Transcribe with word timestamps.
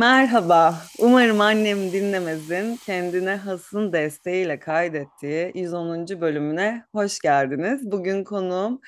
Merhaba. 0.00 0.74
Umarım 0.98 1.40
annem 1.40 1.78
dinlemezin 1.92 2.76
kendine 2.76 3.36
hasın 3.36 3.92
desteğiyle 3.92 4.58
kaydettiği 4.58 5.52
110. 5.54 6.20
bölümüne 6.20 6.84
hoş 6.92 7.18
geldiniz. 7.18 7.90
Bugün 7.90 8.24
konuğum 8.24 8.80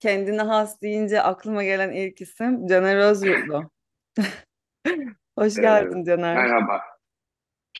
kendine 0.00 0.42
has 0.42 0.82
deyince 0.82 1.22
aklıma 1.22 1.64
gelen 1.64 1.92
ilk 1.92 2.20
isim 2.20 2.66
Caner 2.66 2.96
Özyurtlu. 2.96 3.70
Hoş 5.38 5.58
Ee, 5.58 5.60
geldin 5.60 6.04
Caner. 6.04 6.36
merhaba. 6.36 6.80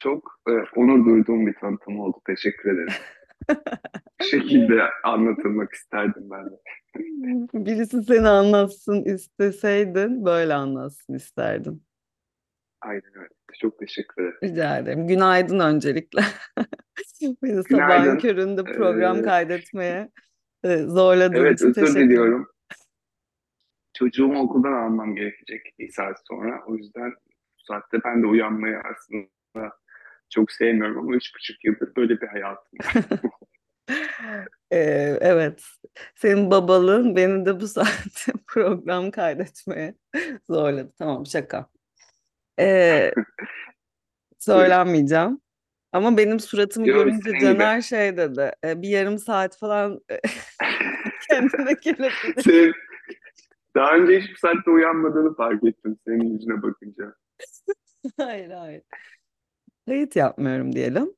Çok 0.01 0.41
e, 0.49 0.53
onur 0.77 1.05
duyduğum 1.07 1.47
bir 1.47 1.55
tanıtım 1.55 2.01
oldu. 2.01 2.21
Teşekkür 2.27 2.75
ederim. 2.75 2.95
Şekilde 4.31 4.83
anlatılmak 5.05 5.73
isterdim 5.73 6.31
ben 6.31 6.47
de. 6.47 6.57
Birisi 7.67 8.03
seni 8.03 8.29
anlatsın 8.29 9.05
isteseydin 9.05 10.25
böyle 10.25 10.55
anlatsın 10.55 11.15
isterdin. 11.15 11.86
Aynen 12.81 13.17
öyle. 13.17 13.29
Çok 13.61 13.79
teşekkür 13.79 14.23
ederim. 14.23 14.39
Rica 14.43 14.79
ederim. 14.79 15.07
Günaydın 15.07 15.61
öncelikle. 15.61 16.21
Beni 17.43 17.63
sabahın 17.65 18.19
köründe 18.19 18.65
program 18.65 19.19
Ee, 19.19 19.23
kaydetmeye 19.23 20.11
e, 20.65 20.77
zorladığın 20.79 21.35
evet 21.35 21.61
için 21.61 21.73
teşekkür 21.73 21.93
ederim. 21.93 22.11
diliyorum. 22.11 22.49
Çocuğumu 23.95 24.41
okuldan 24.43 24.73
almam 24.73 25.15
gerekecek 25.17 25.75
bir 25.79 25.93
saat 25.93 26.17
sonra. 26.29 26.65
O 26.67 26.77
yüzden 26.77 27.11
bu 27.11 27.65
saatte 27.73 27.99
ben 28.05 28.23
de 28.23 28.27
uyanmayı 28.27 28.77
aslında 28.79 29.73
çok 30.31 30.53
sevmiyorum 30.53 30.99
ama 30.99 31.17
üç 31.17 31.35
buçuk 31.35 31.65
yıldır 31.65 31.97
böyle 31.97 32.21
bir 32.21 32.27
hayatım 32.27 32.79
var. 32.79 32.95
Ee, 34.73 35.19
evet. 35.21 35.65
Senin 36.15 36.51
babalığın 36.51 37.17
beni 37.17 37.47
de 37.47 37.61
bu 37.61 37.69
saatte 37.69 38.33
program 38.47 39.11
kaydetmeye 39.11 39.95
zorladı. 40.51 40.93
Tamam 40.99 41.27
şaka. 41.27 41.67
Ee, 42.61 43.13
söylenmeyeceğim. 44.39 45.41
Ama 45.93 46.17
benim 46.17 46.41
suratımı 46.41 46.89
Yo 46.89 46.95
görünce 46.97 47.31
senin 47.31 47.35
gibi. 47.35 47.59
Caner 47.59 47.81
şey 47.81 48.17
dedi. 48.17 48.53
"E, 48.65 48.83
bir 48.83 48.89
yarım 48.89 49.19
saat 49.19 49.59
falan 49.59 50.01
kendine 51.31 51.73
gelebilir. 51.83 52.75
Daha 53.75 53.95
önce 53.97 54.21
hiçbir 54.21 54.37
saatte 54.37 54.71
uyanmadığını 54.71 55.35
fark 55.37 55.65
ettim 55.65 55.99
senin 56.07 56.33
yüzüne 56.35 56.63
bakınca. 56.63 57.15
Hayır 58.17 58.51
hayır. 58.51 58.83
Kayıt 59.87 60.17
yapmıyorum 60.17 60.73
diyelim. 60.73 61.15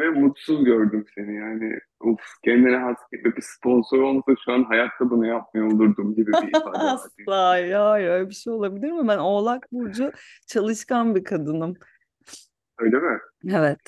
Ve 0.00 0.08
mutsuz 0.10 0.64
gördüm 0.64 1.04
seni 1.14 1.36
yani. 1.36 1.78
Of 2.00 2.20
kendine 2.44 2.76
has 2.76 2.96
gibi 3.12 3.36
bir 3.36 3.42
sponsor 3.42 3.98
olmasa 3.98 4.32
şu 4.44 4.52
an 4.52 4.64
hayatta 4.64 5.10
bunu 5.10 5.26
yapmıyor 5.26 5.72
olurdum 5.72 6.14
gibi 6.14 6.32
bir 6.32 6.48
ifade. 6.48 6.78
Asla 6.78 7.48
hayır 7.48 8.08
öyle 8.08 8.28
bir 8.28 8.34
şey 8.34 8.52
olabilir 8.52 8.92
mi? 8.92 9.08
Ben 9.08 9.18
Oğlak 9.18 9.72
Burcu 9.72 10.12
çalışkan 10.46 11.14
bir 11.14 11.24
kadınım. 11.24 11.74
Öyle 12.78 12.96
mi? 12.96 13.18
Evet. 13.50 13.80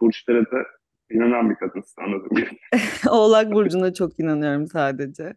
Burçlara 0.00 0.44
da 0.44 0.66
inanan 1.10 1.50
bir 1.50 1.54
kadınsın 1.54 2.02
anladım. 2.02 2.30
Oğlak 3.10 3.52
Burcu'na 3.52 3.94
çok 3.94 4.20
inanıyorum 4.20 4.66
sadece. 4.66 5.34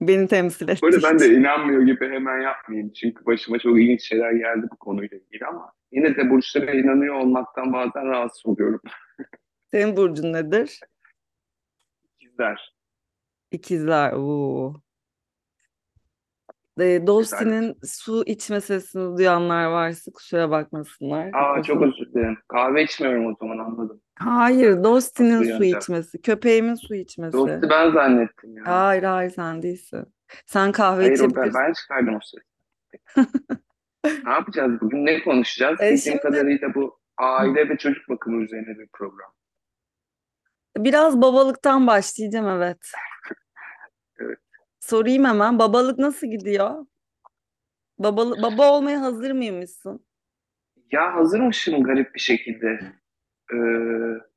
Beni 0.00 0.28
temsil 0.28 0.68
ettiği 0.68 0.82
Böyle 0.82 1.02
ben 1.02 1.18
de 1.18 1.28
inanmıyor 1.28 1.82
gibi 1.82 2.08
hemen 2.08 2.40
yapmayayım. 2.40 2.92
Çünkü 2.92 3.26
başıma 3.26 3.58
çok 3.58 3.80
ilginç 3.80 4.02
şeyler 4.02 4.32
geldi 4.32 4.66
bu 4.72 4.76
konuyla 4.76 5.18
ilgili 5.18 5.46
ama 5.46 5.72
yine 5.92 6.16
de 6.16 6.30
burçlara 6.30 6.70
inanıyor 6.70 7.14
olmaktan 7.14 7.72
bazen 7.72 8.06
rahatsız 8.06 8.46
oluyorum. 8.46 8.80
Senin 9.72 9.96
burcun 9.96 10.32
nedir? 10.32 10.80
İkizler. 12.20 12.74
İkizler. 13.50 14.12
Oo. 14.12 14.74
Ee. 16.80 17.06
Dosti'nin 17.06 17.78
su 17.84 18.22
içme 18.26 18.60
sesini 18.60 19.16
duyanlar 19.18 19.64
varsa 19.66 20.12
kusura 20.12 20.50
bakmasınlar. 20.50 21.30
Aa 21.34 21.62
çok 21.62 21.82
özür 21.82 22.12
dilerim. 22.14 22.38
Kahve 22.48 22.82
içmiyorum 22.82 23.26
o 23.26 23.34
zaman 23.40 23.58
anladım. 23.58 24.00
Hayır, 24.18 24.84
Dosti'nin 24.84 25.58
su 25.58 25.64
içmesi, 25.64 26.22
köpeğimin 26.22 26.74
su 26.74 26.94
içmesi. 26.94 27.32
Dostu 27.32 27.70
ben 27.70 27.90
zannettim 27.90 28.56
ya. 28.56 28.62
Hayır, 28.66 29.02
hayır 29.02 29.30
sen 29.30 29.62
değilsin. 29.62 30.06
Sen 30.46 30.72
kahve 30.72 31.02
Hayır 31.02 31.20
o 31.20 31.22
ben, 31.22 31.28
içebilirsin. 31.28 31.60
ben 31.60 31.72
çıkardım 31.72 32.14
o 32.14 32.18
sesi. 32.22 32.44
Ne 34.04 34.30
yapacağız 34.30 34.80
bugün? 34.80 35.06
Ne 35.06 35.22
konuşacağız? 35.22 35.80
E, 35.80 35.82
Bildiğim 35.84 35.98
şimdi 35.98 36.20
kadarıyla 36.20 36.74
bu 36.74 37.00
aile 37.18 37.68
ve 37.68 37.76
çocuk 37.78 38.08
bakımı 38.08 38.44
üzerine 38.44 38.78
bir 38.78 38.88
program. 38.92 39.32
biraz 40.76 41.20
babalıktan 41.22 41.86
başlayacağım 41.86 42.48
evet. 42.48 42.78
Evet. 44.20 44.38
Sorayım 44.80 45.24
hemen. 45.24 45.58
Babalık 45.58 45.98
nasıl 45.98 46.26
gidiyor? 46.26 46.86
Babalı, 47.98 48.42
baba 48.42 48.72
olmaya 48.72 49.00
hazır 49.00 49.30
mıymışsın? 49.30 50.06
Ya 50.92 51.14
hazırmışım 51.14 51.82
garip 51.82 52.14
bir 52.14 52.20
şekilde. 52.20 52.80
Ee, 53.54 53.56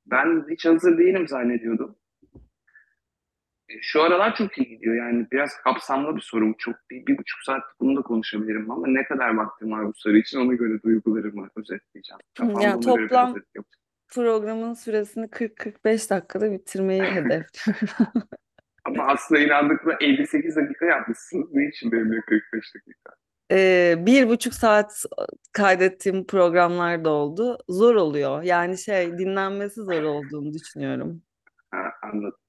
ben 0.06 0.46
hiç 0.50 0.66
hazır 0.66 0.98
değilim 0.98 1.28
zannediyordum. 1.28 1.96
Şu 3.82 4.04
aralar 4.04 4.36
çok 4.36 4.58
iyi 4.58 4.68
gidiyor. 4.68 4.96
Yani 4.96 5.28
biraz 5.32 5.58
kapsamlı 5.64 6.16
bir 6.16 6.22
sorum. 6.22 6.56
Çok 6.58 6.76
bir, 6.92 7.06
bir 7.08 7.18
buçuk 7.18 7.40
saat 7.42 7.64
bunu 7.80 7.98
da 7.98 8.02
konuşabilirim 8.02 8.72
ama 8.72 8.88
ne 8.88 9.04
kadar 9.04 9.36
vaktim 9.36 9.72
var 9.72 9.86
bu 9.86 9.94
soru 9.96 10.18
için 10.18 10.40
ona 10.40 10.54
göre 10.54 10.82
duygularımı 10.82 11.50
özetleyeceğim. 11.56 12.20
Kafamda 12.38 12.64
Yani 12.64 12.82
toplam 12.82 13.36
programın 14.10 14.74
süresini 14.74 15.26
40-45 15.26 16.10
dakikada 16.10 16.52
bitirmeyi 16.52 17.02
hedefliyorum. 17.16 18.24
Ama 18.86 19.04
aslında 19.08 19.42
inandıkla 19.42 19.98
58 20.00 20.56
dakika 20.56 20.86
yapmışsınız. 20.86 21.48
Ne 21.54 21.68
için 21.68 21.92
benimle 21.92 22.22
45 22.22 22.76
dakika? 22.76 23.16
Ee, 23.52 23.96
bir 23.98 24.30
buçuk 24.30 24.54
saat 24.54 25.06
kaydettiğim 25.52 26.28
programlar 26.28 27.06
da 27.06 27.10
oldu. 27.10 27.58
Zor 27.70 27.96
oluyor. 27.96 28.44
Yani 28.44 28.78
şey 28.78 29.18
dinlenmesi 29.18 29.82
zor 29.82 30.04
olduğunu 30.04 30.54
düşünüyorum. 30.54 31.22
Ha. 31.72 31.92
Anladım. 32.04 32.41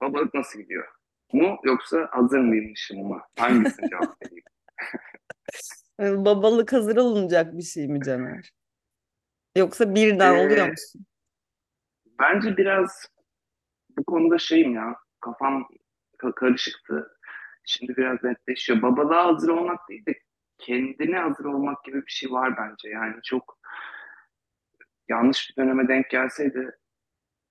Babalık 0.00 0.34
nasıl 0.34 0.58
gidiyor? 0.58 0.88
Mu 1.32 1.58
yoksa 1.64 2.08
hazır 2.10 2.38
mıymışım 2.38 2.98
mı? 3.08 3.22
Hangisini 3.38 3.88
cevap 3.90 4.22
vereyim? 4.22 4.44
Yani 6.00 6.24
babalık 6.24 6.72
hazır 6.72 6.96
olunacak 6.96 7.56
bir 7.56 7.62
şey 7.62 7.88
mi 7.88 8.00
Caner? 8.00 8.50
Yoksa 9.56 9.94
birden 9.94 10.34
oluyor 10.34 10.66
Ee, 10.66 10.70
musun? 10.70 11.06
bence 12.20 12.56
biraz 12.56 13.08
bu 13.98 14.04
konuda 14.04 14.38
şeyim 14.38 14.74
ya. 14.74 14.96
Kafam 15.20 15.68
ka- 16.18 16.34
karışıktı. 16.34 17.18
Şimdi 17.64 17.96
biraz 17.96 18.24
netleşiyor. 18.24 18.82
Babalığa 18.82 19.26
hazır 19.26 19.48
olmak 19.48 19.88
değil 19.88 20.06
de 20.06 20.14
kendine 20.58 21.18
hazır 21.18 21.44
olmak 21.44 21.84
gibi 21.84 22.06
bir 22.06 22.10
şey 22.10 22.30
var 22.30 22.56
bence. 22.56 22.88
Yani 22.88 23.14
çok 23.24 23.58
yanlış 25.08 25.50
bir 25.50 25.62
döneme 25.62 25.88
denk 25.88 26.10
gelseydi 26.10 26.77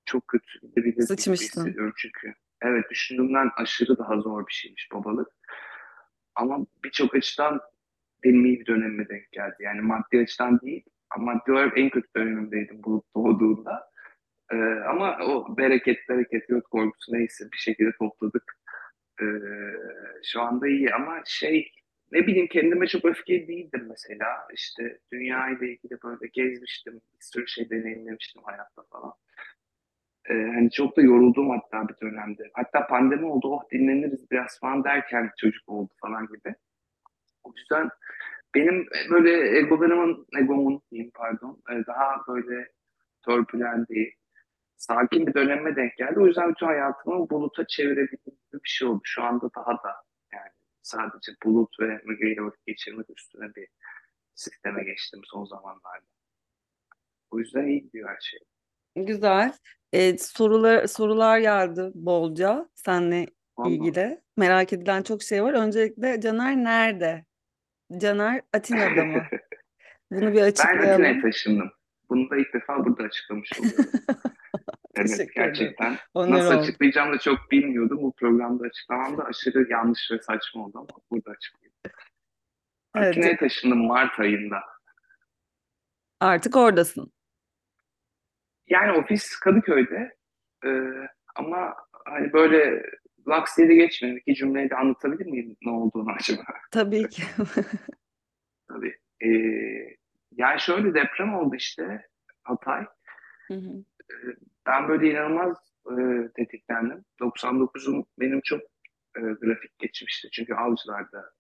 çok 0.07 0.28
kötü 0.28 0.59
gibi 0.75 1.01
Sıçmıştın. 1.01 1.62
hissediyorum 1.62 1.94
çünkü. 1.97 2.34
Evet 2.62 2.85
düşündüğümden 2.90 3.50
aşırı 3.57 3.97
daha 3.97 4.19
zor 4.22 4.47
bir 4.47 4.53
şeymiş 4.53 4.90
babalık. 4.94 5.27
Ama 6.36 6.65
birçok 6.83 7.15
açıdan 7.15 7.62
benim 8.24 8.45
iyi 8.45 8.59
bir 8.59 8.65
dönemime 8.65 9.09
denk 9.09 9.31
geldi. 9.31 9.56
Yani 9.59 9.81
maddi 9.81 10.19
açıdan 10.19 10.59
değil 10.62 10.83
ama 11.09 11.33
maddi 11.33 11.51
olarak 11.51 11.77
en 11.77 11.89
kötü 11.89 12.07
dönemimdeydim 12.15 12.83
bu 12.83 13.04
doğduğunda. 13.15 13.92
Ee, 14.51 14.56
ama 14.89 15.18
o 15.21 15.57
bereket, 15.57 16.10
bereket 16.10 16.50
yok 16.50 16.71
korkusu 16.71 17.13
neyse 17.13 17.45
bir 17.53 17.57
şekilde 17.57 17.92
topladık. 18.00 18.44
Ee, 19.21 19.25
şu 20.24 20.42
anda 20.42 20.68
iyi 20.68 20.94
ama 20.94 21.21
şey 21.25 21.71
ne 22.12 22.27
bileyim 22.27 22.48
kendime 22.48 22.88
çok 22.88 23.06
öfkeli 23.06 23.48
değildim 23.48 23.86
mesela. 23.89 24.27
İşte 24.53 25.00
dünya 25.13 25.50
ile 25.50 25.71
ilgili 25.71 25.98
böyle 26.03 26.27
gezmiştim. 26.33 26.94
Bir 26.94 27.25
sürü 27.25 27.48
şey 27.48 27.69
deneyimlemiştim 27.69 28.42
hayatta 28.45 28.83
falan. 28.92 29.13
Ee, 30.29 30.33
hani 30.33 30.71
çok 30.71 30.97
da 30.97 31.01
yoruldum 31.01 31.50
hatta 31.50 31.88
bir 31.88 31.95
dönemde. 32.01 32.44
Hatta 32.53 32.88
pandemi 32.88 33.25
oldu, 33.25 33.47
oh 33.47 33.63
dinleniriz 33.71 34.31
biraz 34.31 34.59
falan 34.59 34.83
derken 34.83 35.31
çocuk 35.38 35.69
oldu 35.69 35.94
falan 36.01 36.27
gibi. 36.27 36.56
O 37.44 37.53
yüzden 37.57 37.89
benim 38.56 38.88
böyle 39.12 39.57
egolarımın, 39.59 40.25
egomun 40.39 40.81
diyeyim 40.91 41.12
pardon, 41.15 41.63
e, 41.71 41.85
daha 41.88 42.24
böyle 42.27 42.68
törpülendiği, 43.25 44.15
sakin 44.77 45.27
bir 45.27 45.33
döneme 45.33 45.75
denk 45.75 45.97
geldi. 45.97 46.19
O 46.19 46.27
yüzden 46.27 46.50
bütün 46.50 46.65
hayatımı 46.65 47.29
buluta 47.29 47.68
çevirebildiğim 47.68 48.38
bir 48.53 48.69
şey 48.69 48.88
oldu. 48.88 49.01
Şu 49.03 49.24
anda 49.24 49.50
daha 49.56 49.71
da 49.71 49.95
yani 50.33 50.51
sadece 50.81 51.31
bulut 51.45 51.79
ve 51.79 52.01
Müge 52.06 52.31
ile 52.31 52.41
vakit 52.41 52.65
geçirmek 52.65 53.09
üstüne 53.18 53.56
bir 53.56 53.68
sisteme 54.35 54.83
geçtim 54.83 55.21
son 55.24 55.45
zamanlarda. 55.45 56.06
O 57.31 57.39
yüzden 57.39 57.68
iyi 57.68 57.81
gidiyor 57.81 58.09
her 58.09 58.19
şey. 58.21 58.39
Güzel. 59.05 59.53
Ee, 59.94 60.17
sorular 60.17 60.88
sorular 60.88 61.39
geldi 61.39 61.91
bolca 61.95 62.69
seninle 62.75 63.25
Vallahi. 63.57 63.73
ilgili. 63.73 64.21
Merak 64.38 64.73
edilen 64.73 65.03
çok 65.03 65.23
şey 65.23 65.44
var. 65.44 65.53
Öncelikle 65.53 66.21
Caner 66.21 66.55
nerede? 66.55 67.25
Caner 67.97 68.41
Atina'da 68.53 69.05
mı? 69.05 69.23
Bunu 70.11 70.31
bir 70.33 70.35
Ben 70.35 70.41
açıklayalım. 70.44 70.89
Atina'ya 70.91 71.21
taşındım. 71.21 71.71
Bunu 72.09 72.29
da 72.29 72.38
ilk 72.38 72.53
defa 72.53 72.85
burada 72.85 73.03
açıklamış 73.03 73.49
oluyorum. 73.59 73.85
Evet 75.00 75.29
gerçekten. 75.35 75.97
Onur 76.13 76.31
Nasıl 76.33 76.53
oldu. 76.53 76.59
açıklayacağımı 76.59 77.13
da 77.13 77.19
çok 77.19 77.51
bilmiyordum. 77.51 77.97
Bu 78.01 78.13
programda 78.13 78.63
açıklamam 78.63 79.17
da 79.17 79.23
aşırı 79.25 79.67
yanlış 79.71 80.11
ve 80.11 80.19
saçma 80.21 80.65
oldu 80.65 80.77
ama 80.77 80.88
burada 81.11 81.31
açıklayayım. 81.31 81.73
Evet, 82.95 83.07
Atina'ya 83.07 83.38
taşındım 83.38 83.85
Mart 83.85 84.19
ayında. 84.19 84.57
artık 86.19 86.55
oradasın. 86.55 87.11
Yani 88.67 88.91
ofis 88.91 89.35
Kadıköy'de 89.39 90.17
Ee, 90.65 90.69
ama 91.35 91.75
hani 92.05 92.33
böyle 92.33 92.83
laks 93.27 93.57
diye 93.57 93.69
de 93.69 93.75
geçmedim. 93.75 94.17
İki 94.17 94.35
cümleyle 94.35 94.75
anlatabilir 94.75 95.25
miyim 95.25 95.55
ne 95.61 95.71
olduğunu 95.71 96.11
acaba? 96.19 96.43
Tabii 96.71 97.09
ki. 97.09 97.23
Tabii. 98.67 98.95
Ee, 99.25 99.29
yani 100.31 100.59
şöyle 100.59 100.93
deprem 100.93 101.35
oldu 101.35 101.55
işte 101.55 102.05
Hatay. 102.43 102.85
Hı 103.47 103.53
hı. 103.53 103.83
Ben 104.65 104.87
böyle 104.87 105.11
inanılmaz 105.11 105.57
e, 105.91 105.93
tetiklendim. 106.35 107.05
99'um 107.21 108.05
benim 108.19 108.41
çok 108.41 108.61
e, 109.17 109.21
grafik 109.21 109.79
geçmişti. 109.79 110.27
Çünkü 110.31 110.53
Avcılar'da 110.53 111.31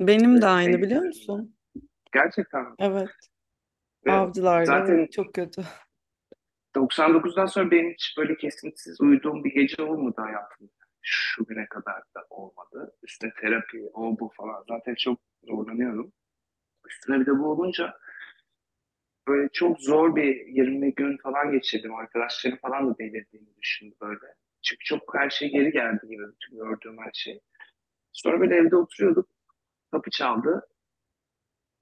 Benim 0.00 0.42
de 0.42 0.46
e, 0.46 0.48
aynı 0.48 0.68
benim 0.68 0.82
biliyor 0.82 1.02
musun? 1.02 1.56
Gerçekten. 2.12 2.66
Evet. 2.78 3.10
Ve 4.06 4.12
Avcılarda 4.12 4.64
zaten 4.64 5.06
çok 5.06 5.34
kötü. 5.34 5.62
99'dan 6.74 7.46
sonra 7.46 7.70
benim 7.70 7.92
hiç 7.92 8.14
böyle 8.18 8.36
kesintisiz 8.36 9.00
uyuduğum 9.00 9.44
bir 9.44 9.54
gece 9.54 9.82
olmadı 9.82 10.14
hayatımda. 10.20 10.72
Şu 11.02 11.44
güne 11.44 11.66
kadar 11.66 12.02
da 12.16 12.26
olmadı. 12.30 12.96
Üstüne 13.02 13.32
terapi, 13.40 13.90
o 13.94 14.18
bu 14.20 14.30
falan. 14.36 14.64
Zaten 14.68 14.94
çok 14.94 15.20
zorlanıyorum. 15.44 16.12
Üstüne 16.86 17.20
bir 17.20 17.26
de 17.26 17.38
bu 17.38 17.46
olunca 17.46 17.94
böyle 19.28 19.48
çok 19.52 19.80
zor 19.80 20.16
bir 20.16 20.46
20 20.46 20.94
gün 20.94 21.16
falan 21.16 21.52
geçirdim. 21.52 21.94
Arkadaşlarım 21.94 22.58
falan 22.58 22.90
da 22.90 22.98
delirdiğini 22.98 23.56
düşündü 23.62 23.94
böyle. 24.00 24.34
Çünkü 24.62 24.84
çok 24.84 25.14
her 25.14 25.30
şey 25.30 25.50
geri 25.50 25.72
geldi 25.72 26.08
gibi 26.08 26.22
bütün 26.32 26.56
gördüğüm 26.56 26.98
her 26.98 27.12
şey. 27.12 27.40
Sonra 28.12 28.40
böyle 28.40 28.56
evde 28.56 28.76
oturuyorduk. 28.76 29.28
Kapı 29.90 30.10
çaldı. 30.10 30.68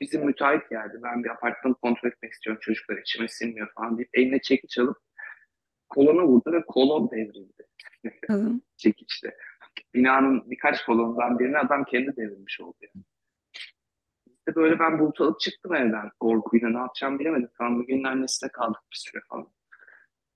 Bizim 0.03 0.27
müteahhit 0.27 0.71
geldi. 0.71 1.01
Ben 1.03 1.25
bir 1.25 1.29
apartmanı 1.29 1.75
kontrol 1.75 2.09
etmek 2.09 2.33
istiyorum. 2.33 2.61
Çocuklar 2.63 2.97
içime 2.97 3.29
sinmiyor 3.29 3.73
falan 3.75 3.99
deyip 3.99 4.11
eline 4.15 4.41
çekiç 4.41 4.79
alıp 4.79 4.97
kolona 5.89 6.27
vurdu 6.27 6.53
ve 6.53 6.63
kolon 6.67 7.11
devrildi. 7.11 7.67
Çekiçle. 8.77 9.37
Binanın 9.95 10.51
birkaç 10.51 10.85
kolonundan 10.85 11.39
birini 11.39 11.59
adam 11.59 11.85
kendi 11.85 12.17
devirmiş 12.17 12.61
oldu. 12.61 12.77
Yani. 12.81 13.05
İşte 14.27 14.55
böyle 14.55 14.79
ben 14.79 14.99
bulut 14.99 15.21
alıp 15.21 15.41
çıktım 15.41 15.75
evden. 15.75 16.11
Korkuyla 16.21 16.69
ne 16.69 16.79
yapacağımı 16.79 17.19
bilemedim. 17.19 17.49
Falan 17.59 17.79
bugün 17.79 18.05
annesine 18.05 18.51
kaldık 18.51 18.83
bir 18.93 18.97
süre 18.97 19.23
falan. 19.29 19.49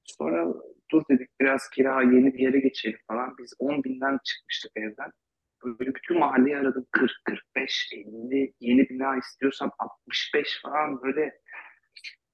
Sonra 0.04 0.46
dur 0.90 1.02
dedik 1.10 1.28
biraz 1.40 1.70
kira 1.70 2.02
yeni 2.02 2.34
bir 2.34 2.38
yere 2.38 2.60
geçelim 2.60 2.98
falan. 3.06 3.34
Biz 3.38 3.54
10 3.58 3.84
binden 3.84 4.18
çıkmıştık 4.24 4.72
evden. 4.76 5.12
Böyle 5.64 5.94
bütün 5.94 6.18
mahalleyi 6.18 6.56
aradım. 6.56 6.86
40, 6.92 7.10
45, 7.24 7.88
50, 7.92 8.52
yeni 8.60 8.88
bina 8.88 9.16
istiyorsam 9.16 9.70
65 9.78 10.60
falan 10.62 11.02
böyle. 11.02 11.40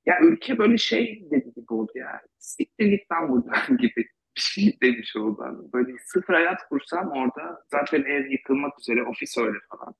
Ya 0.06 0.20
ülke 0.22 0.58
böyle 0.58 0.78
şey 0.78 1.28
dedi 1.30 1.52
gibi 1.54 1.72
oldu 1.74 1.92
ya. 1.94 2.22
Siktir 2.38 2.86
git 2.86 3.12
lan 3.12 3.28
buradan 3.28 3.76
gibi 3.78 4.08
bir 4.36 4.40
şey 4.40 4.78
demiş 4.82 5.16
oldu. 5.16 5.70
Böyle 5.72 5.92
sıfır 6.04 6.34
hayat 6.34 6.69
kursam 6.69 7.10
orada 7.10 7.64
zaten 7.70 8.02
ev 8.02 8.30
yıkılmak 8.30 8.80
üzere 8.80 9.02
ofis 9.02 9.38
öyle 9.38 9.58
falan. 9.70 9.94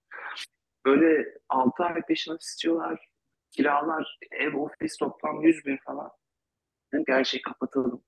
Böyle 0.85 1.35
6 1.49 1.85
ay 1.85 2.03
peşine 2.09 2.37
istiyorlar. 2.41 3.09
Kiralar, 3.51 4.19
ev, 4.31 4.55
ofis 4.57 4.97
toplam 4.97 5.43
100 5.43 5.67
bin 5.67 5.77
falan. 5.77 6.11
Dedim 6.93 7.05
her 7.09 7.25
şeyi 7.25 7.43
kapatalım. 7.43 8.03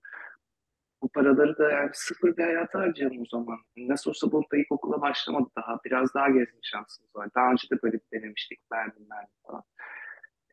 Bu 1.05 1.09
paraları 1.09 1.59
da 1.59 1.71
yani 1.71 1.91
sıfır 1.93 2.37
bir 2.37 2.43
hayata 2.43 2.79
harcayalım 2.79 3.21
o 3.21 3.25
zaman. 3.31 3.59
Nasıl 3.77 4.11
olsa 4.11 4.33
Bulut'ta 4.33 4.57
ilkokula 4.57 5.01
başlamadı 5.01 5.51
daha. 5.57 5.79
Biraz 5.85 6.15
daha 6.15 6.29
gezme 6.29 6.59
şansımız 6.63 7.17
var. 7.17 7.29
Daha 7.37 7.51
önce 7.51 7.71
de 7.71 7.83
böyle 7.83 7.97
bir 7.97 8.21
denemiştik. 8.21 8.71
Berlin, 8.71 9.11
Berlin 9.11 9.29
falan. 9.47 9.63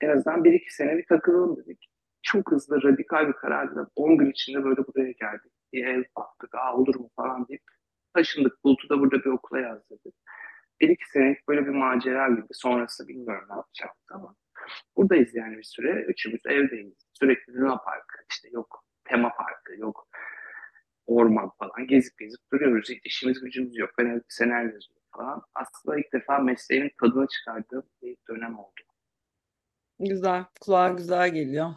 En 0.01 0.09
azından 0.09 0.43
bir 0.43 0.53
iki 0.53 0.75
sene 0.75 0.97
bir 0.97 1.05
takılalım 1.05 1.57
dedik. 1.57 1.87
Çok 2.21 2.51
hızlı, 2.51 2.83
radikal 2.83 3.27
bir 3.27 3.33
kararla 3.33 3.87
10 3.95 4.17
gün 4.17 4.31
içinde 4.31 4.63
böyle 4.63 4.87
buraya 4.87 5.11
geldik. 5.11 5.51
Bir 5.73 5.85
ev 5.85 6.03
baktık, 6.17 6.55
aa 6.55 6.75
olur 6.75 6.95
mu 6.95 7.09
falan 7.15 7.47
deyip 7.47 7.63
taşındık. 8.13 8.63
Bulut'u 8.63 8.89
da 8.89 8.99
burada 8.99 9.19
bir 9.19 9.29
okula 9.29 9.59
yazdırdık. 9.59 10.15
Bir 10.81 10.89
iki 10.89 11.09
senelik 11.09 11.47
böyle 11.47 11.65
bir 11.65 11.71
macera 11.71 12.29
gibi. 12.29 12.47
Sonrası 12.51 13.07
bilmiyorum 13.07 13.47
ne 13.49 13.55
yapacağım 13.55 13.93
ama 14.11 14.35
buradayız 14.97 15.35
yani 15.35 15.57
bir 15.57 15.63
süre. 15.63 16.05
Üçümüz 16.07 16.45
evdeyiz. 16.45 17.07
Sürekli 17.13 17.53
Luna 17.53 17.77
Park, 17.77 18.25
işte 18.31 18.49
yok 18.51 18.83
tema 19.05 19.33
parkı, 19.35 19.75
yok 19.77 20.07
orman 21.15 21.49
falan 21.59 21.87
gezip 21.87 22.17
gezip 22.17 22.39
duruyoruz. 22.53 22.89
Hiç 22.89 23.05
işimiz 23.05 23.39
gücümüz 23.41 23.77
yok. 23.77 23.89
Ben 23.97 24.05
evde 24.05 24.23
senaryo 24.29 24.73
yazıyorum 24.73 25.05
falan. 25.15 25.41
Aslında 25.55 25.99
ilk 25.99 26.13
defa 26.13 26.39
mesleğimin 26.39 26.91
tadını 27.01 27.27
çıkardığım 27.27 27.83
bir 28.01 28.17
dönem 28.29 28.59
oldu. 28.59 28.81
Güzel. 29.99 30.45
Kulağa 30.61 30.89
güzel 30.89 31.29
geliyor. 31.33 31.69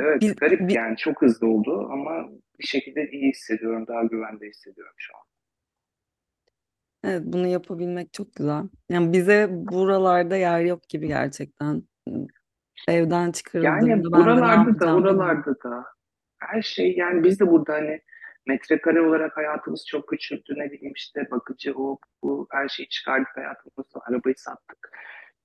Evet, 0.00 0.20
Biz, 0.20 0.36
garip 0.36 0.68
bi- 0.68 0.72
yani 0.72 0.96
çok 0.96 1.22
hızlı 1.22 1.46
oldu 1.46 1.88
ama 1.92 2.28
bir 2.60 2.66
şekilde 2.66 3.10
iyi 3.10 3.28
hissediyorum, 3.30 3.86
daha 3.86 4.02
güvende 4.04 4.46
hissediyorum 4.46 4.94
şu 4.96 5.16
an. 5.16 5.22
evet, 7.04 7.22
bunu 7.24 7.46
yapabilmek 7.46 8.12
çok 8.12 8.34
güzel. 8.34 8.62
Yani 8.88 9.12
bize 9.12 9.48
buralarda 9.50 10.36
yer 10.36 10.60
yok 10.60 10.88
gibi 10.88 11.06
gerçekten. 11.08 11.82
Evden 12.88 13.32
çıkarıldığımda 13.32 13.86
Yani 13.88 13.90
ben 13.90 14.02
de 14.04 14.08
ne 14.08 14.12
buralarda 14.12 14.46
da, 14.46 14.52
yapacağım 14.54 14.96
bilmiyorum. 14.98 15.20
oralarda 15.20 15.54
da 15.64 15.84
her 16.40 16.62
şey 16.62 16.94
yani 16.96 17.24
biz 17.24 17.40
de 17.40 17.46
burada 17.46 17.72
hani 17.72 18.00
metrekare 18.46 19.00
olarak 19.00 19.36
hayatımız 19.36 19.86
çok 19.88 20.08
küçüldü. 20.08 20.54
Ne 20.56 20.70
bileyim 20.70 20.92
işte 20.96 21.30
bakıcı 21.30 21.74
o 21.76 21.98
bu 22.22 22.46
her 22.50 22.68
şeyi 22.68 22.88
çıkardık 22.88 23.36
hayatımızda. 23.36 24.00
Arabayı 24.08 24.34
sattık. 24.36 24.90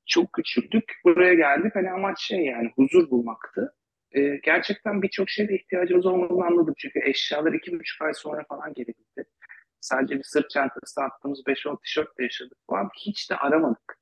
Çok 0.06 0.34
küçüldük. 0.34 0.94
Buraya 1.06 1.34
geldik. 1.34 1.76
Hani 1.76 1.92
amaç 1.92 2.22
şey 2.22 2.46
yani 2.46 2.72
huzur 2.76 3.10
bulmaktı. 3.10 3.74
Ee, 4.12 4.40
gerçekten 4.44 5.02
birçok 5.02 5.30
şeyde 5.30 5.56
ihtiyacımız 5.56 6.06
olmadığını 6.06 6.46
anladım. 6.46 6.74
Çünkü 6.78 7.00
eşyalar 7.04 7.54
iki 7.54 7.80
buçuk 7.80 8.02
ay 8.02 8.14
sonra 8.14 8.44
falan 8.50 8.74
gelebildi. 8.74 9.26
Sadece 9.82 10.18
bir 10.18 10.24
sırt 10.24 10.50
çantası 10.50 11.02
attığımız 11.02 11.44
5-10 11.48 11.82
tişörtle 11.82 12.24
yaşadık 12.24 12.58
falan. 12.70 12.90
Hiç 13.06 13.32
de 13.32 13.36
aramadık. 13.36 13.98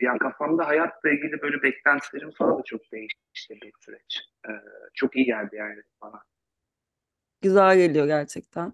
Yani 0.00 0.18
kafamda 0.18 0.66
hayatla 0.66 1.10
ilgili 1.10 1.42
böyle 1.42 1.62
beklentilerim 1.62 2.30
falan 2.30 2.58
da 2.58 2.62
çok 2.64 2.80
değişti 2.92 3.54
bir 3.62 3.72
süreç. 3.80 4.20
Ee, 4.48 4.52
çok 4.94 5.16
iyi 5.16 5.24
geldi 5.24 5.56
yani 5.56 5.82
bana. 6.02 6.22
Güzel 7.42 7.76
geliyor 7.76 8.06
gerçekten. 8.06 8.72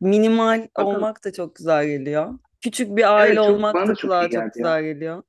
Minimal 0.00 0.68
Bakalım. 0.76 0.96
olmak 0.96 1.24
da 1.24 1.32
çok 1.32 1.56
güzel 1.56 1.86
geliyor. 1.86 2.34
Küçük 2.64 2.96
bir 2.96 3.16
aile 3.16 3.26
Evet 3.26 3.36
çok 3.36 3.48
olmak 3.48 3.74
da 3.74 3.94
çok 3.94 3.98
kulağa 4.00 4.22
çok 4.24 4.32
ya. 4.32 4.50
güzel 4.54 4.82
geliyor. 4.82 5.22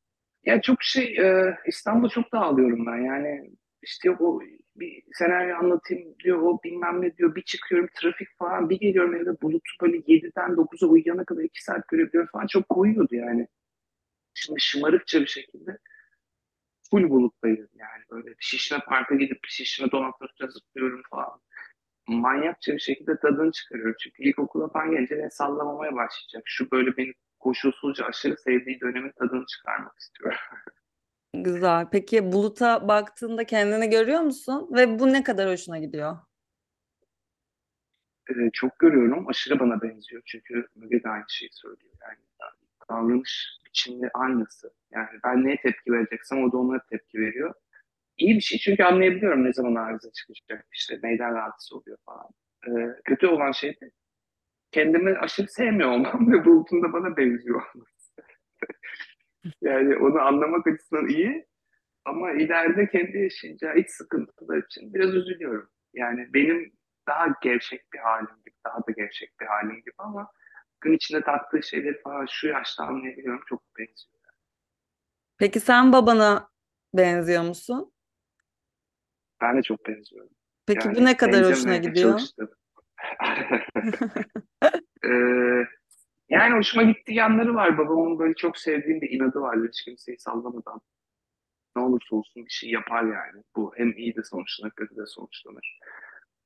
Ya 0.45 0.61
çok 0.61 0.83
şey 0.83 1.17
e, 1.17 1.57
İstanbul'da 1.67 2.09
çok 2.09 2.33
dağılıyorum 2.33 2.85
ben 2.85 2.97
yani 2.97 3.51
işte 3.81 4.11
o 4.11 4.39
bir 4.75 5.03
senaryo 5.13 5.57
anlatayım 5.57 6.15
diyor 6.23 6.41
o 6.41 6.59
bilmem 6.63 7.01
ne 7.01 7.17
diyor 7.17 7.35
bir 7.35 7.41
çıkıyorum 7.41 7.89
trafik 8.01 8.27
falan 8.39 8.69
bir 8.69 8.79
geliyorum 8.79 9.15
evde 9.15 9.41
bulutu 9.41 9.71
böyle 9.81 9.97
7'den 9.97 10.49
9'a 10.51 10.87
uyuyana 10.87 11.25
kadar 11.25 11.41
2 11.41 11.63
saat 11.63 11.87
görebiliyorum 11.87 12.29
falan 12.31 12.47
çok 12.47 12.69
koyuyordu 12.69 13.15
yani. 13.15 13.47
Şimdi 14.37 14.61
şımarıkça 14.61 15.21
bir 15.21 15.27
şekilde 15.27 15.77
full 16.91 17.09
buluttayız 17.09 17.69
yani 17.75 18.03
böyle 18.11 18.35
Şişme 18.39 18.79
Park'a 18.79 19.15
gidip 19.15 19.39
Şişme 19.47 19.91
Donatör'e 19.91 20.49
zıplıyorum 20.49 21.01
falan. 21.09 21.41
Manyakça 22.07 22.73
bir 22.73 22.79
şekilde 22.79 23.19
tadını 23.19 23.51
çıkarıyorum 23.51 23.95
çünkü 23.99 24.23
ilkokula 24.23 24.69
falan 24.69 24.91
gelince 24.91 25.17
ne 25.17 25.29
sallamamaya 25.29 25.95
başlayacak. 25.95 26.43
Şu 26.45 26.71
böyle 26.71 26.97
beni 26.97 27.13
koşulsuzca 27.39 28.05
aşırı 28.05 28.37
sevdiği 28.37 28.79
dönemin 28.81 29.11
tadını 29.19 29.45
çıkarmak 29.45 29.99
istiyorum. 29.99 30.39
Güzel. 31.33 31.87
Peki 31.91 32.31
buluta 32.31 32.87
baktığında 32.87 33.43
kendini 33.43 33.89
görüyor 33.89 34.21
musun? 34.21 34.69
Ve 34.71 34.99
bu 34.99 35.13
ne 35.13 35.23
kadar 35.23 35.51
hoşuna 35.51 35.79
gidiyor? 35.79 36.17
Ee, 38.29 38.49
çok 38.53 38.79
görüyorum. 38.79 39.27
Aşırı 39.27 39.59
bana 39.59 39.81
benziyor. 39.81 40.21
Çünkü 40.25 40.67
Müge 40.75 41.03
de 41.03 41.09
aynı 41.09 41.25
şeyi 41.27 41.49
söylüyor. 41.53 41.93
Yani 42.01 42.17
davranış 42.89 43.59
biçimleri 43.65 44.11
aynısı. 44.13 44.73
Yani 44.91 45.09
ben 45.23 45.45
neye 45.45 45.57
tepki 45.61 45.91
vereceksem 45.91 46.43
o 46.43 46.51
da 46.51 46.57
ona 46.57 46.79
tepki 46.89 47.19
veriyor. 47.19 47.53
İyi 48.17 48.35
bir 48.35 48.41
şey 48.41 48.59
çünkü 48.59 48.83
anlayabiliyorum 48.83 49.43
ne 49.43 49.53
zaman 49.53 49.75
arıza 49.75 50.11
çıkacak. 50.11 50.67
İşte 50.73 50.99
neyden 51.03 51.35
rahatsız 51.35 51.73
oluyor 51.73 51.97
falan. 52.05 52.27
Ee, 52.67 53.01
kötü 53.05 53.27
olan 53.27 53.51
şey 53.51 53.71
de 53.81 53.91
kendimi 54.71 55.17
aşırı 55.17 55.47
sevmiyor 55.47 55.89
olmam 55.89 56.31
ve 56.31 56.45
Bulut'un 56.45 56.83
da 56.83 56.93
bana 56.93 57.17
benziyor 57.17 57.61
olması. 57.75 57.97
Yani 59.61 59.95
onu 59.95 60.21
anlamak 60.21 60.67
açısından 60.67 61.07
iyi 61.07 61.45
ama 62.05 62.31
ileride 62.31 62.89
kendi 62.89 63.17
yaşayacağı 63.17 63.77
iç 63.77 63.89
sıkıntılar 63.89 64.57
için 64.57 64.93
biraz 64.93 65.15
üzülüyorum. 65.15 65.69
Yani 65.93 66.33
benim 66.33 66.71
daha 67.07 67.27
gevşek 67.41 67.93
bir 67.93 67.99
halim 67.99 68.35
gibi, 68.45 68.55
daha 68.65 68.77
da 68.77 68.91
gevşek 68.97 69.39
bir 69.41 69.45
halim 69.45 69.75
gibi 69.75 69.95
ama 69.97 70.31
gün 70.81 70.93
içinde 70.93 71.21
taktığı 71.23 71.63
şeyleri 71.63 72.01
falan 72.01 72.25
şu 72.29 72.47
yaşta 72.47 72.83
anlayabiliyorum 72.83 73.43
çok 73.49 73.63
benziyor. 73.77 74.17
Peki 75.37 75.59
sen 75.59 75.93
babana 75.93 76.49
benziyor 76.93 77.43
musun? 77.43 77.93
Ben 79.41 79.57
de 79.57 79.61
çok 79.61 79.87
benziyorum. 79.87 80.29
Peki 80.67 80.89
bu 80.89 80.93
Yani 80.93 81.05
ne 81.05 81.17
kadar 81.17 81.45
hoşuna 81.45 81.77
gidiyor? 81.77 82.09
çalıştım. 82.09 82.49
Ee, 85.05 85.65
yani 86.29 86.57
hoşuma 86.57 86.83
gittiği 86.83 87.13
yanları 87.15 87.55
var. 87.55 87.77
Babamın 87.77 88.19
böyle 88.19 88.33
çok 88.33 88.57
sevdiğim 88.57 89.01
bir 89.01 89.09
inadı 89.09 89.39
var. 89.41 89.57
Hiç 89.67 89.83
kimseyi 89.83 90.19
sallamadan 90.19 90.81
ne 91.75 91.81
olursa 91.81 92.15
olsun 92.15 92.45
bir 92.45 92.49
şey 92.49 92.69
yapar 92.69 93.03
yani. 93.03 93.43
Bu 93.55 93.73
hem 93.75 93.91
iyi 93.97 94.15
de 94.15 94.23
sonuçlanır, 94.23 94.71
kötü 94.71 94.95
de 94.95 95.05
sonuçlanır. 95.05 95.79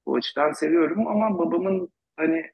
Bu 0.05 0.15
açıdan 0.15 0.51
seviyorum 0.51 1.07
ama 1.07 1.39
babamın 1.39 1.89
hani 2.17 2.51